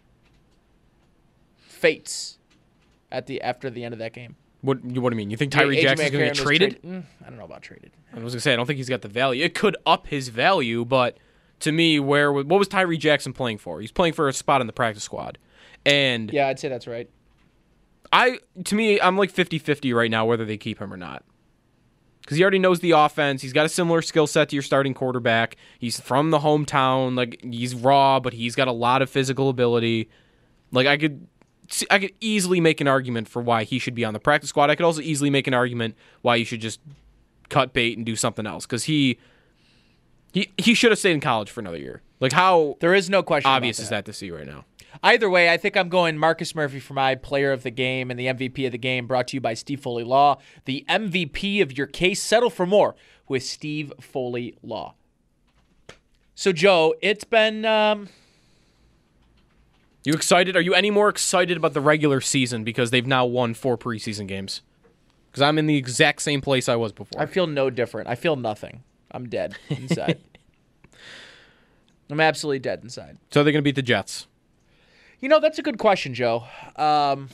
fates 1.57 2.37
at 3.11 3.27
the 3.27 3.41
after 3.41 3.69
the 3.69 3.83
end 3.83 3.93
of 3.93 3.99
that 3.99 4.13
game. 4.13 4.35
What 4.61 4.83
you 4.85 5.01
what 5.01 5.09
do 5.09 5.15
you 5.15 5.17
mean? 5.17 5.29
You 5.29 5.37
think 5.37 5.53
Yeah, 5.53 5.61
Tyree 5.61 5.77
AJ 5.77 5.81
Jackson's 5.81 6.11
gonna 6.11 6.25
get 6.25 6.35
traded? 6.35 6.81
trade- 6.81 6.83
mm, 6.93 7.03
I 7.25 7.29
don't 7.29 7.37
know 7.37 7.45
about 7.45 7.61
traded. 7.61 7.91
I 8.15 8.19
was 8.19 8.33
gonna 8.33 8.41
say 8.41 8.53
I 8.53 8.55
don't 8.55 8.65
think 8.65 8.77
he's 8.77 8.89
got 8.89 9.01
the 9.01 9.07
value. 9.09 9.43
It 9.43 9.55
could 9.55 9.75
up 9.85 10.07
his 10.07 10.29
value, 10.29 10.85
but 10.85 11.17
to 11.59 11.71
me, 11.71 11.99
where 11.99 12.31
what 12.31 12.47
was 12.47 12.67
Tyree 12.67 12.97
Jackson 12.97 13.33
playing 13.33 13.57
for? 13.57 13.81
He's 13.81 13.91
playing 13.91 14.13
for 14.13 14.27
a 14.27 14.33
spot 14.33 14.61
in 14.61 14.67
the 14.67 14.73
practice 14.73 15.03
squad, 15.03 15.37
and 15.85 16.31
Yeah, 16.31 16.47
I'd 16.47 16.59
say 16.59 16.69
that's 16.69 16.87
right. 16.87 17.09
I 18.11 18.39
to 18.65 18.75
me, 18.75 19.01
I'm 19.01 19.17
like 19.17 19.33
50-50 19.33 19.93
right 19.93 20.11
now 20.11 20.25
whether 20.25 20.45
they 20.45 20.57
keep 20.57 20.79
him 20.79 20.93
or 20.93 20.97
not. 20.97 21.23
Because 22.23 22.37
he 22.37 22.43
already 22.43 22.59
knows 22.59 22.79
the 22.79 22.91
offense. 22.91 23.41
He's 23.41 23.51
got 23.51 23.65
a 23.65 23.69
similar 23.69 24.01
skill 24.01 24.27
set 24.27 24.49
to 24.49 24.55
your 24.55 24.63
starting 24.63 24.93
quarterback. 24.93 25.57
He's 25.77 25.99
from 25.99 26.31
the 26.31 26.39
hometown. 26.39 27.17
Like 27.17 27.41
he's 27.43 27.75
raw, 27.75 28.21
but 28.21 28.33
he's 28.33 28.55
got 28.55 28.69
a 28.69 28.71
lot 28.71 29.01
of 29.01 29.09
physical 29.09 29.49
ability. 29.49 30.09
Like 30.71 30.87
I 30.87 30.97
could, 30.97 31.27
I 31.91 31.99
could 31.99 32.13
easily 32.21 32.61
make 32.61 32.79
an 32.79 32.87
argument 32.87 33.27
for 33.27 33.41
why 33.41 33.65
he 33.65 33.77
should 33.77 33.93
be 33.93 34.05
on 34.05 34.13
the 34.13 34.21
practice 34.21 34.49
squad. 34.49 34.69
I 34.69 34.75
could 34.75 34.85
also 34.85 35.01
easily 35.01 35.29
make 35.29 35.47
an 35.47 35.53
argument 35.53 35.95
why 36.21 36.37
you 36.37 36.45
should 36.45 36.61
just 36.61 36.79
cut 37.49 37.73
bait 37.73 37.97
and 37.97 38.05
do 38.05 38.15
something 38.15 38.47
else. 38.47 38.65
Because 38.65 38.85
he, 38.85 39.19
he, 40.33 40.51
he 40.57 40.73
should 40.73 40.91
have 40.91 40.99
stayed 40.99 41.13
in 41.13 41.21
college 41.21 41.49
for 41.49 41.61
another 41.61 41.77
year. 41.77 42.01
Like 42.19 42.33
how 42.33 42.77
there 42.81 42.93
is 42.93 43.09
no 43.09 43.23
question. 43.23 43.49
obvious 43.49 43.79
is 43.79 43.89
that 43.89 44.03
to 44.05 44.13
see 44.13 44.29
right 44.31 44.45
now. 44.47 44.65
Either 45.01 45.29
way, 45.29 45.49
I 45.49 45.57
think 45.57 45.75
I'm 45.75 45.89
going 45.89 46.17
Marcus 46.17 46.53
Murphy 46.55 46.79
for 46.79 46.93
my 46.93 47.15
player 47.15 47.51
of 47.51 47.63
the 47.63 47.71
game 47.71 48.11
and 48.11 48.19
the 48.19 48.27
MVP 48.27 48.65
of 48.65 48.71
the 48.71 48.77
game, 48.77 49.07
brought 49.07 49.27
to 49.29 49.37
you 49.37 49.41
by 49.41 49.53
Steve 49.53 49.79
Foley 49.81 50.03
Law. 50.03 50.37
The 50.65 50.85
MVP 50.89 51.61
of 51.61 51.77
your 51.77 51.87
case. 51.87 52.21
Settle 52.21 52.49
for 52.49 52.65
more 52.65 52.95
with 53.27 53.43
Steve 53.43 53.91
Foley 53.99 54.55
Law. 54.61 54.95
So, 56.35 56.51
Joe, 56.51 56.95
it's 57.01 57.23
been. 57.23 57.65
Um, 57.65 58.09
You 60.03 60.13
excited? 60.13 60.55
Are 60.55 60.61
you 60.61 60.73
any 60.73 60.91
more 60.91 61.09
excited 61.09 61.57
about 61.57 61.73
the 61.73 61.81
regular 61.81 62.21
season 62.21 62.63
because 62.63 62.91
they've 62.91 63.05
now 63.07 63.25
won 63.25 63.53
four 63.53 63.77
preseason 63.77 64.27
games? 64.27 64.61
Because 65.31 65.41
I'm 65.41 65.57
in 65.57 65.65
the 65.65 65.77
exact 65.77 66.21
same 66.21 66.41
place 66.41 66.69
I 66.69 66.75
was 66.75 66.91
before. 66.91 67.19
I 67.21 67.25
feel 67.25 67.47
no 67.47 67.69
different. 67.69 68.07
I 68.07 68.15
feel 68.15 68.35
nothing. 68.35 68.83
I'm 69.13 69.29
dead 69.29 69.55
inside. 69.69 70.19
I'm 72.09 72.19
absolutely 72.19 72.59
dead 72.59 72.81
inside. 72.83 73.17
So 73.31 73.43
they're 73.43 73.53
going 73.53 73.63
to 73.63 73.67
beat 73.67 73.75
the 73.75 73.81
Jets. 73.81 74.27
You 75.19 75.29
know, 75.29 75.39
that's 75.39 75.57
a 75.57 75.63
good 75.63 75.77
question, 75.77 76.13
Joe. 76.13 76.43
Um, 76.75 77.29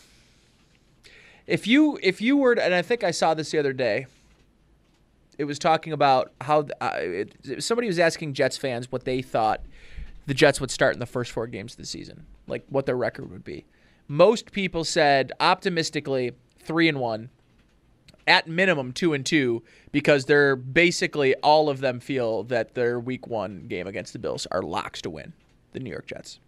if 1.48 1.66
you 1.66 2.00
if 2.04 2.22
you 2.22 2.38
were, 2.38 2.56
to, 2.56 2.64
and 2.64 2.74
I 2.74 2.82
think 2.82 3.04
I 3.04 3.12
saw 3.12 3.34
this 3.34 3.52
the 3.52 3.60
other 3.60 3.74
day. 3.74 4.06
It 5.40 5.46
was 5.46 5.58
talking 5.58 5.94
about 5.94 6.34
how 6.42 6.68
uh, 6.82 6.92
it, 6.96 7.64
somebody 7.64 7.88
was 7.88 7.98
asking 7.98 8.34
Jets 8.34 8.58
fans 8.58 8.92
what 8.92 9.06
they 9.06 9.22
thought 9.22 9.62
the 10.30 10.34
Jets 10.36 10.62
would 10.62 10.70
start 10.70 10.94
in 10.94 11.00
the 11.00 11.08
first 11.08 11.32
four 11.32 11.48
games 11.48 11.74
of 11.74 11.78
the 11.78 11.86
season, 11.86 12.28
like 12.46 12.64
what 12.70 12.86
their 12.86 12.96
record 12.96 13.32
would 13.32 13.44
be. 13.44 13.66
Most 14.08 14.52
people 14.52 14.84
said 14.84 15.32
optimistically 15.40 16.34
three 16.60 16.88
and 16.88 17.00
one, 17.00 17.30
at 18.30 18.48
minimum 18.48 18.94
two 18.94 19.14
and 19.14 19.26
two, 19.26 19.64
because 19.92 20.26
they're 20.26 20.56
basically 20.56 21.36
all 21.38 21.70
of 21.70 21.82
them 21.82 22.00
feel 22.00 22.44
that 22.44 22.76
their 22.76 23.00
week 23.00 23.28
one 23.28 23.66
game 23.68 23.88
against 23.88 24.14
the 24.14 24.20
Bills 24.20 24.48
are 24.52 24.62
locks 24.62 25.02
to 25.02 25.10
win 25.10 25.34
the 25.74 25.80
New 25.80 25.90
York 25.90 26.08
Jets. 26.08 26.40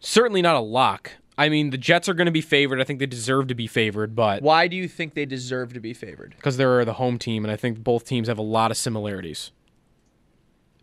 Certainly 0.00 0.42
not 0.42 0.56
a 0.56 0.60
lock. 0.60 1.12
I 1.36 1.48
mean, 1.48 1.70
the 1.70 1.78
Jets 1.78 2.08
are 2.08 2.14
going 2.14 2.26
to 2.26 2.32
be 2.32 2.40
favored. 2.40 2.80
I 2.80 2.84
think 2.84 2.98
they 2.98 3.06
deserve 3.06 3.46
to 3.48 3.54
be 3.54 3.66
favored, 3.68 4.16
but 4.16 4.42
Why 4.42 4.66
do 4.66 4.76
you 4.76 4.88
think 4.88 5.14
they 5.14 5.24
deserve 5.26 5.72
to 5.74 5.80
be 5.80 5.94
favored? 5.94 6.34
because 6.36 6.56
they're 6.56 6.84
the 6.84 6.94
home 6.94 7.18
team, 7.18 7.44
and 7.44 7.52
I 7.52 7.56
think 7.56 7.82
both 7.84 8.04
teams 8.04 8.26
have 8.28 8.38
a 8.38 8.42
lot 8.42 8.70
of 8.72 8.76
similarities. 8.76 9.52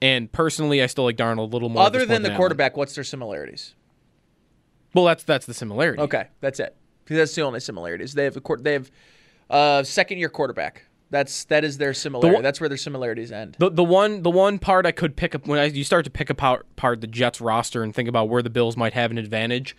And 0.01 0.31
personally, 0.31 0.81
I 0.81 0.85
still 0.88 1.05
like 1.05 1.17
Darnold 1.17 1.39
a 1.39 1.41
little 1.53 1.69
more. 1.69 1.83
Other 1.83 2.05
than 2.05 2.21
the 2.21 2.29
Allen. 2.29 2.38
quarterback, 2.38 2.77
what's 2.77 2.95
their 2.95 3.03
similarities? 3.03 3.75
Well, 4.93 5.05
that's 5.05 5.23
that's 5.23 5.45
the 5.45 5.53
similarity. 5.53 6.01
Okay, 6.01 6.27
that's 6.41 6.59
it. 6.59 6.75
'Because 7.03 7.17
That's 7.17 7.35
the 7.35 7.41
only 7.43 7.59
similarities. 7.59 8.13
They 8.13 8.23
have 8.23 8.38
they 8.61 8.73
have 8.73 8.89
a 9.49 9.84
second 9.86 10.17
year 10.19 10.29
quarterback. 10.29 10.86
That's 11.12 11.45
that 11.45 11.63
is 11.63 11.77
their 11.77 11.93
similarity. 11.93 12.34
one- 12.36 12.43
That's 12.43 12.60
where 12.60 12.67
their 12.69 12.77
similarities 12.77 13.31
end. 13.31 13.55
The 13.60 13.69
the 13.69 13.84
one 13.84 14.23
the 14.23 14.31
one 14.31 14.60
part 14.60 14.86
I 14.86 14.91
could 14.91 15.15
pick 15.15 15.36
up 15.36 15.47
when 15.47 15.60
I, 15.60 15.65
you 15.65 15.84
start 15.84 16.03
to 16.05 16.12
pick 16.12 16.29
apart 16.29 16.65
part 16.75 17.01
the 17.01 17.08
Jets 17.08 17.39
roster 17.39 17.84
and 17.84 17.93
think 17.93 18.10
about 18.10 18.27
where 18.27 18.41
the 18.41 18.49
Bills 18.49 18.75
might 18.75 18.93
have 18.93 19.12
an 19.12 19.17
advantage. 19.17 19.75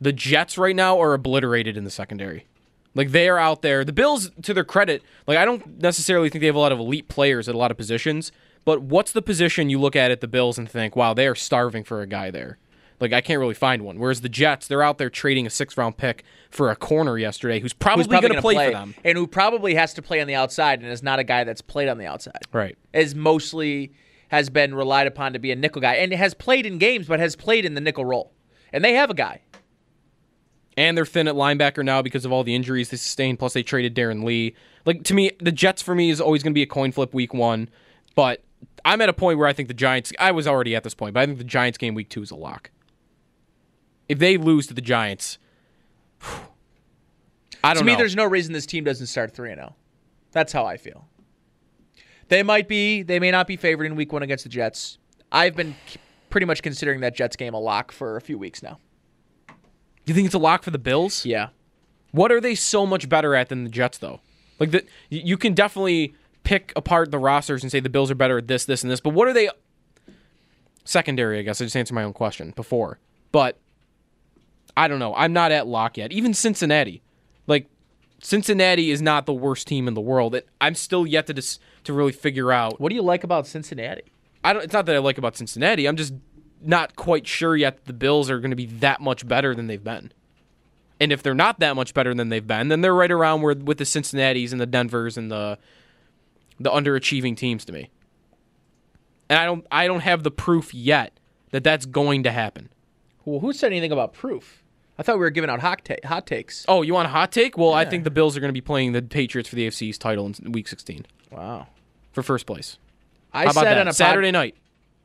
The 0.00 0.12
Jets 0.12 0.58
right 0.58 0.74
now 0.74 1.00
are 1.00 1.14
obliterated 1.14 1.76
in 1.76 1.84
the 1.84 1.90
secondary. 1.90 2.46
Like 2.94 3.10
they 3.10 3.28
are 3.28 3.38
out 3.38 3.62
there. 3.62 3.84
The 3.84 3.92
Bills, 3.92 4.30
to 4.42 4.54
their 4.54 4.64
credit, 4.64 5.02
like 5.26 5.36
I 5.36 5.44
don't 5.44 5.80
necessarily 5.82 6.30
think 6.30 6.40
they 6.40 6.46
have 6.46 6.56
a 6.56 6.60
lot 6.60 6.72
of 6.72 6.78
elite 6.78 7.08
players 7.08 7.48
at 7.48 7.54
a 7.54 7.58
lot 7.58 7.70
of 7.70 7.76
positions. 7.76 8.32
But 8.64 8.80
what's 8.82 9.12
the 9.12 9.20
position 9.22 9.68
you 9.68 9.78
look 9.78 9.94
at 9.94 10.10
at 10.10 10.22
the 10.22 10.28
Bills 10.28 10.56
and 10.56 10.68
think, 10.68 10.96
wow, 10.96 11.12
they 11.12 11.26
are 11.26 11.34
starving 11.34 11.84
for 11.84 12.00
a 12.00 12.06
guy 12.06 12.30
there? 12.30 12.56
Like 13.00 13.12
I 13.12 13.20
can't 13.20 13.40
really 13.40 13.54
find 13.54 13.82
one. 13.82 13.98
Whereas 13.98 14.20
the 14.20 14.28
Jets, 14.28 14.66
they're 14.68 14.82
out 14.82 14.98
there 14.98 15.10
trading 15.10 15.46
a 15.46 15.50
sixth 15.50 15.76
round 15.76 15.96
pick 15.96 16.24
for 16.50 16.70
a 16.70 16.76
corner 16.76 17.18
yesterday, 17.18 17.58
who's 17.60 17.72
probably, 17.72 18.02
Who's 18.04 18.08
probably 18.08 18.28
going 18.28 18.40
to 18.40 18.42
gonna 18.42 18.54
play, 18.54 18.66
for 18.66 18.72
them. 18.72 18.94
and 19.04 19.18
who 19.18 19.26
probably 19.26 19.74
has 19.74 19.92
to 19.94 20.02
play 20.02 20.20
on 20.20 20.26
the 20.26 20.34
outside, 20.36 20.80
and 20.80 20.90
is 20.90 21.02
not 21.02 21.18
a 21.18 21.24
guy 21.24 21.44
that's 21.44 21.60
played 21.60 21.88
on 21.88 21.98
the 21.98 22.06
outside. 22.06 22.38
Right. 22.52 22.78
Is 22.92 23.14
mostly 23.14 23.92
has 24.28 24.48
been 24.50 24.74
relied 24.74 25.06
upon 25.06 25.32
to 25.34 25.38
be 25.38 25.50
a 25.52 25.56
nickel 25.56 25.80
guy, 25.82 25.94
and 25.94 26.12
has 26.12 26.34
played 26.34 26.66
in 26.66 26.78
games, 26.78 27.06
but 27.06 27.20
has 27.20 27.36
played 27.36 27.64
in 27.64 27.74
the 27.74 27.80
nickel 27.80 28.04
role. 28.04 28.32
And 28.72 28.84
they 28.84 28.94
have 28.94 29.10
a 29.10 29.14
guy. 29.14 29.40
and 30.76 30.96
they're 30.96 31.06
thin 31.06 31.28
at 31.28 31.34
linebacker 31.34 31.84
now 31.84 32.02
because 32.02 32.24
of 32.24 32.32
all 32.32 32.42
the 32.42 32.54
injuries 32.54 32.88
they 32.90 32.96
sustained. 32.96 33.38
Plus, 33.38 33.52
they 33.52 33.62
traded 33.62 33.94
Darron 33.94 34.24
Lee. 34.24 34.54
Like 34.86 35.04
to 35.04 35.14
me, 35.14 35.30
the 35.40 35.52
Jets 35.52 35.82
for 35.82 35.94
me 35.94 36.10
is 36.10 36.20
always 36.20 36.42
going 36.42 36.52
to 36.52 36.54
be 36.54 36.62
a 36.62 36.66
coin 36.66 36.90
flip 36.92 37.14
week 37.14 37.32
one, 37.34 37.68
but 38.16 38.42
I'm 38.84 39.00
at 39.00 39.08
a 39.08 39.12
point 39.12 39.38
where 39.38 39.46
I 39.46 39.52
think 39.52 39.68
the 39.68 39.74
Giants. 39.74 40.12
I 40.18 40.32
was 40.32 40.46
already 40.48 40.74
at 40.74 40.82
this 40.84 40.94
point, 40.94 41.14
but 41.14 41.20
I 41.20 41.26
think 41.26 41.38
the 41.38 41.44
Giants 41.44 41.78
game 41.78 41.94
week 41.94 42.08
two 42.08 42.22
is 42.22 42.30
a 42.30 42.36
lock. 42.36 42.70
If 44.08 44.18
they 44.18 44.36
lose 44.36 44.66
to 44.68 44.74
the 44.74 44.80
Giants, 44.80 45.38
I 47.62 47.72
don't 47.74 47.78
to 47.78 47.84
me, 47.84 47.92
know. 47.92 47.98
there's 47.98 48.16
no 48.16 48.24
reason 48.24 48.52
this 48.52 48.66
team 48.66 48.84
doesn't 48.84 49.06
start 49.06 49.34
three 49.34 49.50
and 49.50 49.58
zero. 49.58 49.74
That's 50.32 50.52
how 50.52 50.66
I 50.66 50.76
feel. 50.76 51.08
They 52.28 52.42
might 52.42 52.68
be, 52.68 53.02
they 53.02 53.18
may 53.18 53.30
not 53.30 53.46
be 53.46 53.56
favored 53.56 53.84
in 53.84 53.96
Week 53.96 54.12
One 54.12 54.22
against 54.22 54.44
the 54.44 54.50
Jets. 54.50 54.98
I've 55.30 55.54
been 55.54 55.74
pretty 56.30 56.46
much 56.46 56.62
considering 56.62 57.00
that 57.00 57.14
Jets 57.14 57.36
game 57.36 57.54
a 57.54 57.60
lock 57.60 57.92
for 57.92 58.16
a 58.16 58.20
few 58.20 58.38
weeks 58.38 58.62
now. 58.62 58.78
You 60.06 60.14
think 60.14 60.26
it's 60.26 60.34
a 60.34 60.38
lock 60.38 60.62
for 60.62 60.70
the 60.70 60.78
Bills? 60.78 61.24
Yeah. 61.24 61.48
What 62.12 62.30
are 62.30 62.40
they 62.40 62.54
so 62.54 62.86
much 62.86 63.08
better 63.08 63.34
at 63.34 63.48
than 63.48 63.64
the 63.64 63.70
Jets, 63.70 63.98
though? 63.98 64.20
Like 64.60 64.70
the, 64.70 64.84
you 65.10 65.22
you 65.24 65.36
can 65.36 65.54
definitely 65.54 66.14
pick 66.44 66.72
apart 66.76 67.10
the 67.10 67.18
rosters 67.18 67.62
and 67.62 67.72
say 67.72 67.80
the 67.80 67.88
Bills 67.88 68.10
are 68.10 68.14
better 68.14 68.38
at 68.38 68.46
this, 68.46 68.64
this, 68.64 68.82
and 68.82 68.90
this. 68.90 69.00
But 69.00 69.10
what 69.14 69.26
are 69.28 69.32
they? 69.32 69.48
Secondary, 70.84 71.38
I 71.38 71.42
guess. 71.42 71.60
I 71.60 71.64
just 71.64 71.76
answered 71.76 71.94
my 71.94 72.04
own 72.04 72.12
question 72.12 72.52
before, 72.54 72.98
but 73.32 73.58
I 74.76 74.88
don't 74.88 74.98
know. 74.98 75.14
I'm 75.14 75.32
not 75.32 75.52
at 75.52 75.66
lock 75.66 75.96
yet. 75.96 76.12
Even 76.12 76.34
Cincinnati, 76.34 77.02
like 77.46 77.68
Cincinnati 78.20 78.90
is 78.90 79.00
not 79.02 79.26
the 79.26 79.32
worst 79.32 79.66
team 79.66 79.86
in 79.86 79.94
the 79.94 80.00
world. 80.00 80.34
It, 80.34 80.48
I'm 80.60 80.74
still 80.74 81.06
yet 81.06 81.26
to 81.28 81.34
dis, 81.34 81.58
to 81.84 81.92
really 81.92 82.12
figure 82.12 82.50
out. 82.52 82.80
What 82.80 82.88
do 82.88 82.94
you 82.94 83.02
like 83.02 83.22
about 83.22 83.46
Cincinnati? 83.46 84.04
I 84.42 84.52
don't. 84.52 84.62
It's 84.62 84.72
not 84.72 84.86
that 84.86 84.96
I 84.96 84.98
like 84.98 85.18
about 85.18 85.36
Cincinnati. 85.36 85.86
I'm 85.86 85.96
just 85.96 86.14
not 86.60 86.96
quite 86.96 87.26
sure 87.26 87.56
yet. 87.56 87.76
that 87.76 87.84
The 87.86 87.92
Bills 87.92 88.30
are 88.30 88.40
going 88.40 88.50
to 88.50 88.56
be 88.56 88.66
that 88.66 89.00
much 89.00 89.26
better 89.28 89.54
than 89.54 89.66
they've 89.66 89.82
been. 89.82 90.12
And 91.00 91.12
if 91.12 91.22
they're 91.22 91.34
not 91.34 91.60
that 91.60 91.76
much 91.76 91.92
better 91.92 92.14
than 92.14 92.28
they've 92.28 92.46
been, 92.46 92.68
then 92.68 92.80
they're 92.80 92.94
right 92.94 93.10
around 93.10 93.42
where 93.42 93.54
with 93.54 93.78
the 93.78 93.84
Cincinnati's 93.84 94.52
and 94.52 94.60
the 94.60 94.66
Denvers 94.66 95.16
and 95.16 95.30
the 95.30 95.58
the 96.58 96.70
underachieving 96.70 97.36
teams 97.36 97.64
to 97.66 97.72
me. 97.72 97.90
And 99.28 99.38
I 99.38 99.44
don't 99.44 99.66
I 99.70 99.86
don't 99.86 100.00
have 100.00 100.22
the 100.22 100.30
proof 100.30 100.72
yet 100.74 101.18
that 101.50 101.62
that's 101.62 101.86
going 101.86 102.22
to 102.24 102.32
happen. 102.32 102.70
Well, 103.24 103.40
who 103.40 103.52
said 103.52 103.72
anything 103.72 103.92
about 103.92 104.12
proof? 104.12 104.63
I 104.98 105.02
thought 105.02 105.16
we 105.16 105.20
were 105.20 105.30
giving 105.30 105.50
out 105.50 105.60
hot, 105.60 105.84
ta- 105.84 105.96
hot 106.04 106.26
takes. 106.26 106.64
Oh, 106.68 106.82
you 106.82 106.94
want 106.94 107.06
a 107.06 107.10
hot 107.10 107.32
take? 107.32 107.58
Well, 107.58 107.72
I 107.72 107.84
think 107.84 108.04
the 108.04 108.10
Bills 108.10 108.36
are 108.36 108.40
going 108.40 108.48
to 108.50 108.52
be 108.54 108.60
playing 108.60 108.92
the 108.92 109.02
Patriots 109.02 109.48
for 109.48 109.56
the 109.56 109.66
AFC's 109.66 109.98
title 109.98 110.26
in 110.44 110.52
Week 110.52 110.68
16 110.68 111.04
Wow. 111.30 111.66
for 112.12 112.22
first 112.22 112.46
place. 112.46 112.78
I 113.32 113.44
How 113.44 113.50
about 113.50 113.54
said 113.64 113.74
that? 113.74 113.78
on 113.80 113.86
a 113.88 113.90
pod- 113.90 113.96
Saturday 113.96 114.30
night. 114.30 114.54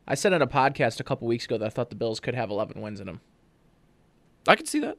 I 0.07 0.15
said 0.15 0.33
on 0.33 0.41
a 0.41 0.47
podcast 0.47 0.99
a 0.99 1.03
couple 1.03 1.27
weeks 1.27 1.45
ago 1.45 1.57
that 1.57 1.65
I 1.65 1.69
thought 1.69 1.89
the 1.89 1.95
Bills 1.95 2.19
could 2.19 2.35
have 2.35 2.49
11 2.51 2.81
wins 2.81 2.99
in 2.99 3.07
them. 3.07 3.21
I 4.47 4.55
could 4.55 4.67
see 4.67 4.79
that. 4.79 4.97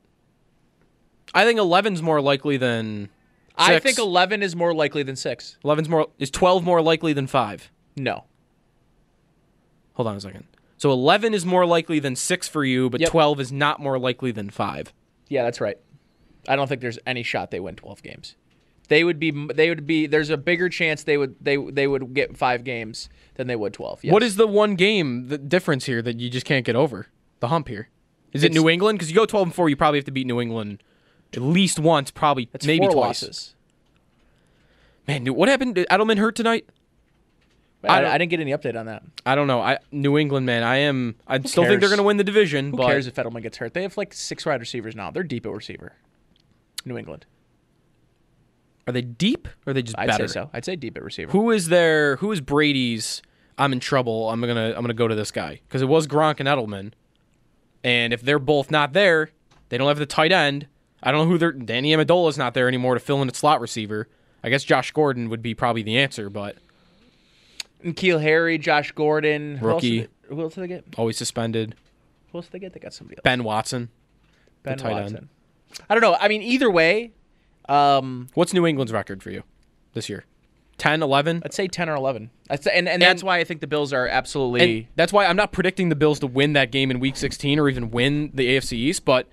I 1.35 1.45
think 1.45 1.61
11's 1.61 2.03
more 2.03 2.21
likely 2.21 2.57
than. 2.57 3.09
I 3.57 3.79
think 3.79 3.99
11 3.99 4.43
is 4.43 4.57
more 4.57 4.75
likely 4.75 5.03
than 5.05 5.15
6. 5.17 5.59
11's 5.65 5.89
more 5.89 6.09
is 6.19 6.31
12 6.31 6.65
more 6.65 6.83
likely 6.83 7.13
than 7.13 7.27
5. 7.29 7.71
No. 7.97 8.25
Hold 9.95 10.09
on 10.09 10.17
a 10.17 10.21
second. 10.21 10.45
So 10.81 10.91
11 10.93 11.35
is 11.35 11.45
more 11.45 11.67
likely 11.67 11.99
than 11.99 12.17
6 12.17 12.49
for 12.49 12.65
you, 12.65 12.89
but 12.89 13.03
Yep. 13.03 13.11
12 13.11 13.41
is 13.41 13.53
not 13.53 13.81
more 13.81 13.99
likely 13.99 14.33
than 14.33 14.49
5. 14.49 14.95
Yeah, 15.29 15.43
that's 15.43 15.61
right. 15.61 15.77
I 16.49 16.57
don't 16.57 16.69
think 16.69 16.81
there's 16.81 16.99
any 17.07 17.23
shot 17.23 17.51
they 17.51 17.61
win 17.61 17.77
12 17.77 18.03
games. 18.03 18.35
They 18.89 19.05
would 19.05 19.21
be 19.21 19.31
they 19.53 19.69
would 19.69 19.87
be 19.87 20.07
there's 20.07 20.31
a 20.31 20.39
bigger 20.39 20.71
chance 20.71 21.03
they 21.03 21.19
would 21.19 21.37
they 21.39 21.59
they 21.59 21.87
would 21.87 22.15
get 22.15 22.35
5 22.35 22.65
games 22.65 23.11
than 23.35 23.47
they 23.47 23.57
would 23.57 23.75
12. 23.75 24.05
Yes. 24.05 24.13
What 24.13 24.23
is 24.23 24.37
the 24.37 24.47
one 24.47 24.75
game 24.75 25.29
the 25.29 25.37
difference 25.37 25.85
here 25.85 26.01
that 26.01 26.19
you 26.19 26.31
just 26.31 26.47
can't 26.47 26.65
get 26.65 26.77
over? 26.77 27.09
The 27.41 27.49
hump 27.49 27.69
here. 27.69 27.91
Is 28.33 28.43
it 28.43 28.51
New 28.55 28.67
England? 28.67 28.99
Because 28.99 29.11
you 29.11 29.15
go 29.15 29.27
12 29.27 29.49
and 29.49 29.55
4, 29.55 29.69
you 29.69 29.77
probably 29.77 29.99
have 29.99 30.07
to 30.07 30.11
beat 30.11 30.27
New 30.27 30.41
England 30.41 30.83
at 31.35 31.43
least 31.43 31.79
once, 31.79 32.11
probably 32.11 32.49
That's 32.53 32.67
maybe 32.67 32.87
twice. 32.87 32.95
losses. 32.97 33.55
Man, 35.07 35.25
dude, 35.25 35.37
what 35.37 35.51
happened? 35.51 35.75
Did 35.75 35.87
Edelman 35.89 36.17
hurt 36.17 36.37
tonight? 36.37 36.67
I, 37.85 38.01
don't- 38.03 38.11
I 38.11 38.19
didn't 38.19 38.31
get 38.31 38.41
any 38.41 38.51
update 38.53 38.79
on 38.79 38.87
that. 38.87 39.03
I 39.25 39.35
don't 39.35 39.47
know. 39.47 39.61
I 39.61 39.79
New 39.91 40.19
England, 40.19 40.45
man. 40.47 40.63
I 40.63 40.77
am. 40.77 41.15
I 41.27 41.39
Who 41.39 41.49
still 41.49 41.65
think 41.65 41.81
they're 41.81 41.89
going 41.89 41.99
to 41.99 42.03
win 42.05 42.17
the 42.19 42.25
division. 42.25 42.71
Who 42.73 42.77
but 42.77 42.89
cares 42.89 43.07
if 43.07 43.15
Edelman 43.15 43.43
gets 43.43 43.57
hurt? 43.57 43.73
They 43.75 43.83
have 43.83 43.97
like 43.97 44.13
six 44.13 44.45
wide 44.45 44.61
receivers 44.61 44.95
now. 44.95 45.11
They're 45.11 45.23
deep 45.23 45.47
at 45.47 45.53
receiver. 45.53 45.95
New 46.85 46.99
England. 46.99 47.27
Are 48.87 48.93
they 48.93 49.03
deep 49.03 49.47
or 49.67 49.71
are 49.71 49.75
they 49.75 49.83
just 49.83 49.99
I'd 49.99 50.09
better? 50.09 50.27
say 50.29 50.33
so. 50.35 50.51
I'd 50.53 50.65
say 50.65 50.77
deep 50.77 50.97
at 50.97 51.03
receiver. 51.05 51.31
Who 51.33 51.51
is 51.51 51.69
their? 51.69 52.17
Who 52.17 52.33
is 52.33 52.41
Brady's? 52.41 53.23
I'm 53.57 53.73
in 53.73 53.81
trouble. 53.81 54.31
I'm 54.31 54.41
gonna. 54.41 54.73
I'm 54.77 54.83
gonna 54.83 54.95
go 54.95 55.07
to 55.09 55.15
this 55.15 55.31
guy 55.31 55.61
because 55.69 55.83
it 55.83 55.89
was 55.89 56.07
Gronk 56.07 56.41
and 56.41 56.49
Edelman, 56.49 56.93
and 57.85 58.13
if 58.13 58.23
they're 58.23 58.39
both 58.39 58.71
not 58.71 58.93
there, 58.95 59.31
they 59.69 59.79
don't 59.79 59.89
have 59.89 59.99
the 59.99 60.07
tight 60.07 60.33
end. 60.33 60.67
I 61.03 61.13
don't 61.13 61.25
know 61.27 61.31
who 61.31 61.39
they're. 61.39 61.53
Danny 61.53 61.93
Amendola's 61.93 62.39
not 62.39 62.55
there 62.55 62.69
anymore 62.69 62.95
to 62.95 63.01
fill 63.01 63.21
in 63.23 63.29
at 63.29 63.37
slot 63.37 63.61
receiver. 63.61 64.09
I 64.43 64.49
guess 64.49 64.65
Josh 64.65 64.91
Gordon 64.93 65.29
would 65.29 65.43
be 65.43 65.55
probably 65.55 65.83
the 65.83 65.99
answer, 65.99 66.31
but 66.31 66.57
N'Keal 67.85 68.21
Harry, 68.21 68.59
Josh 68.59 68.93
Gordon. 68.93 69.57
Who 69.57 69.69
else 69.71 69.75
Rookie. 69.77 70.01
did 70.01 70.11
they- 70.29 70.35
Who 70.35 70.43
else 70.43 70.55
did 70.55 70.61
they 70.65 70.69
get? 70.69 70.85
always 70.97 71.17
suspended. 71.17 71.75
Who 72.33 72.39
else 72.39 72.47
did 72.47 72.53
they 72.53 72.59
get? 72.61 72.73
They 72.73 72.81
got 72.81 72.93
somebody 72.95 73.17
else. 73.19 73.23
Ben 73.25 73.43
Watson, 73.45 73.89
the 74.63 74.71
Ben 74.71 74.79
tight 74.79 75.03
end. 75.03 75.29
I 75.89 75.95
don't 75.95 76.01
know. 76.03 76.17
I 76.21 76.29
mean, 76.29 76.43
either 76.43 76.71
way, 76.71 77.13
um, 77.69 78.29
What's 78.35 78.53
New 78.53 78.67
England's 78.67 78.93
record 78.93 79.23
for 79.23 79.31
you 79.31 79.43
this 79.95 80.09
year? 80.09 80.25
10, 80.79 81.03
11? 81.03 81.43
I'd 81.45 81.53
say 81.53 81.69
10 81.69 81.89
or 81.91 81.95
11. 81.95 82.31
I'd 82.49 82.63
say, 82.65 82.71
and, 82.75 82.89
and 82.89 83.03
that's 83.03 83.23
why 83.23 83.39
I 83.39 83.45
think 83.45 83.61
the 83.61 83.67
Bills 83.67 83.93
are 83.93 84.09
absolutely. 84.09 84.89
That's 84.97 85.13
why 85.13 85.27
I'm 85.27 85.37
not 85.37 85.53
predicting 85.53 85.89
the 85.91 85.95
Bills 85.95 86.19
to 86.21 86.27
win 86.27 86.55
that 86.55 86.71
game 86.73 86.91
in 86.91 87.01
Week 87.01 87.17
16 87.17 87.59
or 87.59 87.69
even 87.69 87.91
win 87.91 88.31
the 88.33 88.47
AFC 88.57 88.73
East. 88.73 89.05
But 89.05 89.29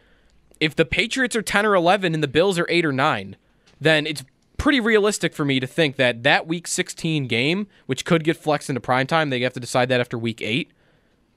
if 0.60 0.75
the 0.75 0.83
Patriots 0.86 1.36
are 1.36 1.41
10 1.41 1.65
or 1.65 1.73
11 1.73 2.13
and 2.13 2.21
the 2.21 2.27
Bills 2.27 2.60
are 2.60 2.65
8 2.69 2.83
or 2.86 2.91
9, 2.91 3.38
then 3.79 4.05
it's 4.05 4.23
pretty 4.67 4.82
realistic 4.82 5.34
for 5.34 5.45
me 5.45 5.62
to 5.62 5.65
think 5.65 5.95
that 5.95 6.23
that 6.23 6.45
Week 6.45 6.67
16 6.67 7.27
game, 7.27 7.67
which 7.86 8.03
could 8.03 8.25
get 8.25 8.36
flexed 8.36 8.67
into 8.67 8.82
prime 8.82 9.08
time, 9.08 9.30
they 9.30 9.39
have 9.39 9.53
to 9.53 9.62
decide 9.62 9.88
that 9.88 10.01
after 10.01 10.17
Week 10.17 10.41
8, 10.41 10.69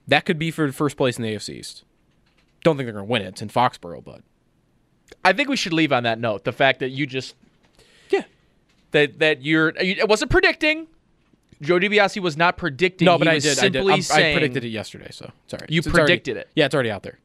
that 0.09 0.25
could 0.25 0.37
be 0.37 0.51
for 0.51 0.73
first 0.73 0.97
place 0.97 1.17
in 1.17 1.23
the 1.23 1.33
AFC 1.33 1.51
East. 1.51 1.85
Don't 2.65 2.77
think 2.77 2.89
they're 2.89 2.93
going 2.93 3.07
to 3.07 3.09
win 3.09 3.23
it. 3.23 3.29
It's 3.29 3.41
in 3.41 3.49
Foxborough, 3.49 4.03
but 4.03 4.23
I 5.25 5.33
think 5.33 5.49
we 5.49 5.55
should 5.55 5.73
leave 5.73 5.93
on 5.93 6.03
that 6.03 6.19
note. 6.19 6.43
The 6.43 6.51
fact 6.51 6.81
that 6.81 6.89
you 6.89 7.07
just. 7.07 7.37
Yeah. 8.09 8.25
That, 8.91 9.21
that 9.21 9.45
you're. 9.45 9.69
It 9.77 10.09
wasn't 10.09 10.33
predicting. 10.33 10.89
Joe 11.63 11.79
DiBiase 11.79 12.21
was 12.21 12.37
not 12.37 12.57
predicting. 12.57 13.07
no, 13.07 13.17
but 13.17 13.29
I 13.29 13.39
did. 13.39 13.61
I 13.61 13.69
did. 13.69 13.89
I 13.89 14.33
predicted 14.33 14.65
it 14.65 14.71
yesterday, 14.71 15.11
so 15.13 15.31
sorry. 15.47 15.67
You 15.69 15.79
It's 15.79 15.87
already- 15.87 16.03
predicted 16.03 16.37
it. 16.37 16.49
Yeah, 16.57 16.65
it's 16.65 16.75
already 16.75 16.91
out 16.91 17.05
there. 17.05 17.21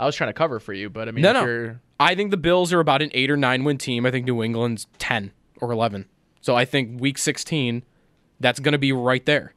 I 0.00 0.04
was 0.04 0.16
trying 0.16 0.30
to 0.30 0.34
cover 0.34 0.58
for 0.58 0.72
you, 0.72 0.90
but 0.90 1.06
I 1.06 1.12
mean, 1.12 1.22
no, 1.22 1.30
if 1.30 1.34
no. 1.36 1.76
I 1.98 2.14
think 2.14 2.30
the 2.30 2.36
Bills 2.36 2.72
are 2.72 2.80
about 2.80 3.02
an 3.02 3.10
eight 3.14 3.30
or 3.30 3.36
nine 3.36 3.64
win 3.64 3.78
team. 3.78 4.04
I 4.06 4.10
think 4.10 4.26
New 4.26 4.42
England's 4.42 4.86
ten 4.98 5.32
or 5.60 5.72
eleven. 5.72 6.06
So 6.40 6.54
I 6.54 6.64
think 6.64 7.00
Week 7.00 7.18
16, 7.18 7.82
that's 8.38 8.60
going 8.60 8.70
to 8.72 8.78
be 8.78 8.92
right 8.92 9.24
there. 9.26 9.52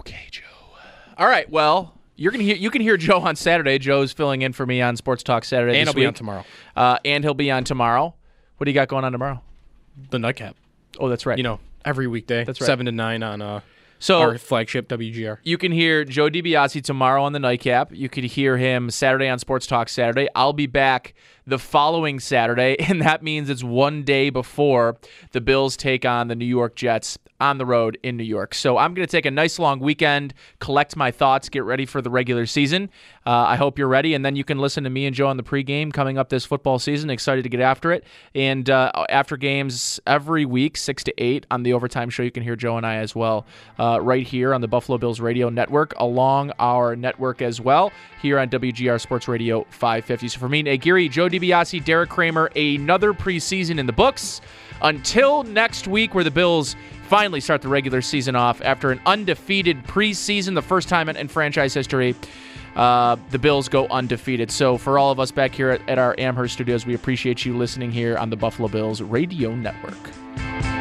Okay, 0.00 0.26
Joe. 0.30 0.42
All 1.16 1.26
right. 1.26 1.48
Well, 1.48 1.94
you're 2.16 2.30
gonna 2.30 2.44
hear 2.44 2.56
you 2.56 2.70
can 2.70 2.82
hear 2.82 2.96
Joe 2.96 3.20
on 3.20 3.34
Saturday. 3.36 3.78
Joe's 3.78 4.12
filling 4.12 4.42
in 4.42 4.52
for 4.52 4.66
me 4.66 4.80
on 4.80 4.96
Sports 4.96 5.22
Talk 5.22 5.44
Saturday. 5.44 5.78
And 5.78 5.88
he'll 5.88 5.94
be 5.94 6.06
on 6.06 6.14
tomorrow. 6.14 6.44
Uh, 6.76 6.98
and 7.04 7.24
he'll 7.24 7.34
be 7.34 7.50
on 7.50 7.64
tomorrow. 7.64 8.14
What 8.56 8.64
do 8.66 8.70
you 8.70 8.74
got 8.74 8.88
going 8.88 9.04
on 9.04 9.12
tomorrow? 9.12 9.42
The 10.10 10.18
nightcap. 10.18 10.56
Oh, 10.98 11.08
that's 11.08 11.26
right. 11.26 11.38
You 11.38 11.44
know, 11.44 11.60
every 11.84 12.06
weekday. 12.06 12.44
That's 12.44 12.60
right. 12.60 12.66
Seven 12.66 12.86
to 12.86 12.92
nine 12.92 13.22
on 13.22 13.42
uh, 13.42 13.60
So- 14.04 14.20
our 14.20 14.36
flagship 14.38 14.86
WGR. 14.88 15.38
You 15.44 15.56
can 15.56 15.72
hear 15.72 16.04
Joe 16.04 16.28
DiBiase 16.28 16.82
tomorrow 16.82 17.22
on 17.24 17.32
the 17.32 17.38
nightcap. 17.38 17.88
You 17.90 18.10
could 18.10 18.24
hear 18.24 18.58
him 18.58 18.90
Saturday 18.90 19.28
on 19.28 19.38
Sports 19.38 19.66
Talk 19.66 19.88
Saturday. 19.88 20.28
I'll 20.34 20.52
be 20.52 20.66
back 20.66 21.14
the 21.46 21.58
following 21.58 22.20
Saturday, 22.20 22.76
and 22.88 23.00
that 23.00 23.22
means 23.22 23.48
it's 23.48 23.64
one 23.64 24.02
day 24.02 24.28
before 24.28 24.98
the 25.32 25.40
Bills 25.40 25.76
take 25.78 26.04
on 26.04 26.28
the 26.28 26.34
New 26.34 26.44
York 26.44 26.76
Jets 26.76 27.18
on 27.40 27.58
the 27.58 27.66
road 27.66 27.98
in 28.02 28.16
New 28.16 28.24
York. 28.24 28.54
So 28.54 28.78
I'm 28.78 28.94
going 28.94 29.06
to 29.06 29.10
take 29.10 29.26
a 29.26 29.30
nice 29.30 29.58
long 29.58 29.80
weekend, 29.80 30.34
collect 30.60 30.96
my 30.96 31.10
thoughts, 31.10 31.48
get 31.48 31.64
ready 31.64 31.84
for 31.84 32.00
the 32.00 32.10
regular 32.10 32.46
season. 32.46 32.90
Uh, 33.26 33.30
I 33.30 33.56
hope 33.56 33.78
you're 33.78 33.88
ready, 33.88 34.14
and 34.14 34.24
then 34.24 34.36
you 34.36 34.44
can 34.44 34.58
listen 34.58 34.84
to 34.84 34.90
me 34.90 35.06
and 35.06 35.14
Joe 35.14 35.28
on 35.28 35.36
the 35.36 35.42
pregame 35.42 35.92
coming 35.92 36.16
up 36.16 36.28
this 36.28 36.44
football 36.44 36.78
season. 36.78 37.10
Excited 37.10 37.42
to 37.42 37.48
get 37.48 37.60
after 37.60 37.92
it. 37.92 38.04
And 38.34 38.68
uh, 38.70 38.92
after 39.08 39.36
games 39.36 39.98
every 40.06 40.44
week, 40.44 40.76
6 40.76 41.04
to 41.04 41.22
8 41.22 41.46
on 41.50 41.62
the 41.64 41.72
Overtime 41.72 42.10
Show, 42.10 42.22
you 42.22 42.30
can 42.30 42.42
hear 42.42 42.56
Joe 42.56 42.76
and 42.76 42.86
I 42.86 42.96
as 42.96 43.14
well 43.14 43.46
uh, 43.78 43.98
right 44.00 44.26
here 44.26 44.54
on 44.54 44.60
the 44.60 44.68
Buffalo 44.68 44.98
Bills 44.98 45.20
Radio 45.20 45.48
Network, 45.48 45.94
along 45.98 46.52
our 46.58 46.94
network 46.94 47.42
as 47.42 47.60
well, 47.60 47.92
here 48.22 48.38
on 48.38 48.48
WGR 48.48 49.00
Sports 49.00 49.26
Radio 49.26 49.66
550. 49.70 50.28
So 50.28 50.38
for 50.38 50.48
me, 50.48 50.62
Geary, 50.76 51.08
Joe 51.08 51.28
DiBiase, 51.28 51.84
Derek 51.84 52.10
Kramer, 52.10 52.46
another 52.54 53.12
preseason 53.12 53.78
in 53.78 53.86
the 53.86 53.92
books. 53.92 54.40
Until 54.82 55.44
next 55.44 55.88
week, 55.88 56.14
where 56.14 56.24
the 56.24 56.30
Bills 56.30 56.76
finally 57.04 57.40
start 57.40 57.62
the 57.62 57.68
regular 57.68 58.02
season 58.02 58.36
off 58.36 58.60
after 58.62 58.90
an 58.90 59.00
undefeated 59.06 59.84
preseason, 59.84 60.54
the 60.54 60.62
first 60.62 60.88
time 60.88 61.08
in, 61.08 61.16
in 61.16 61.28
franchise 61.28 61.74
history. 61.74 62.14
Uh, 62.76 63.16
the 63.30 63.38
Bills 63.38 63.68
go 63.68 63.86
undefeated. 63.86 64.50
So, 64.50 64.76
for 64.76 64.98
all 64.98 65.12
of 65.12 65.20
us 65.20 65.30
back 65.30 65.54
here 65.54 65.70
at, 65.70 65.88
at 65.88 65.98
our 65.98 66.14
Amherst 66.18 66.54
studios, 66.54 66.84
we 66.84 66.94
appreciate 66.94 67.44
you 67.44 67.56
listening 67.56 67.92
here 67.92 68.16
on 68.18 68.30
the 68.30 68.36
Buffalo 68.36 68.68
Bills 68.68 69.00
Radio 69.00 69.54
Network. 69.54 70.73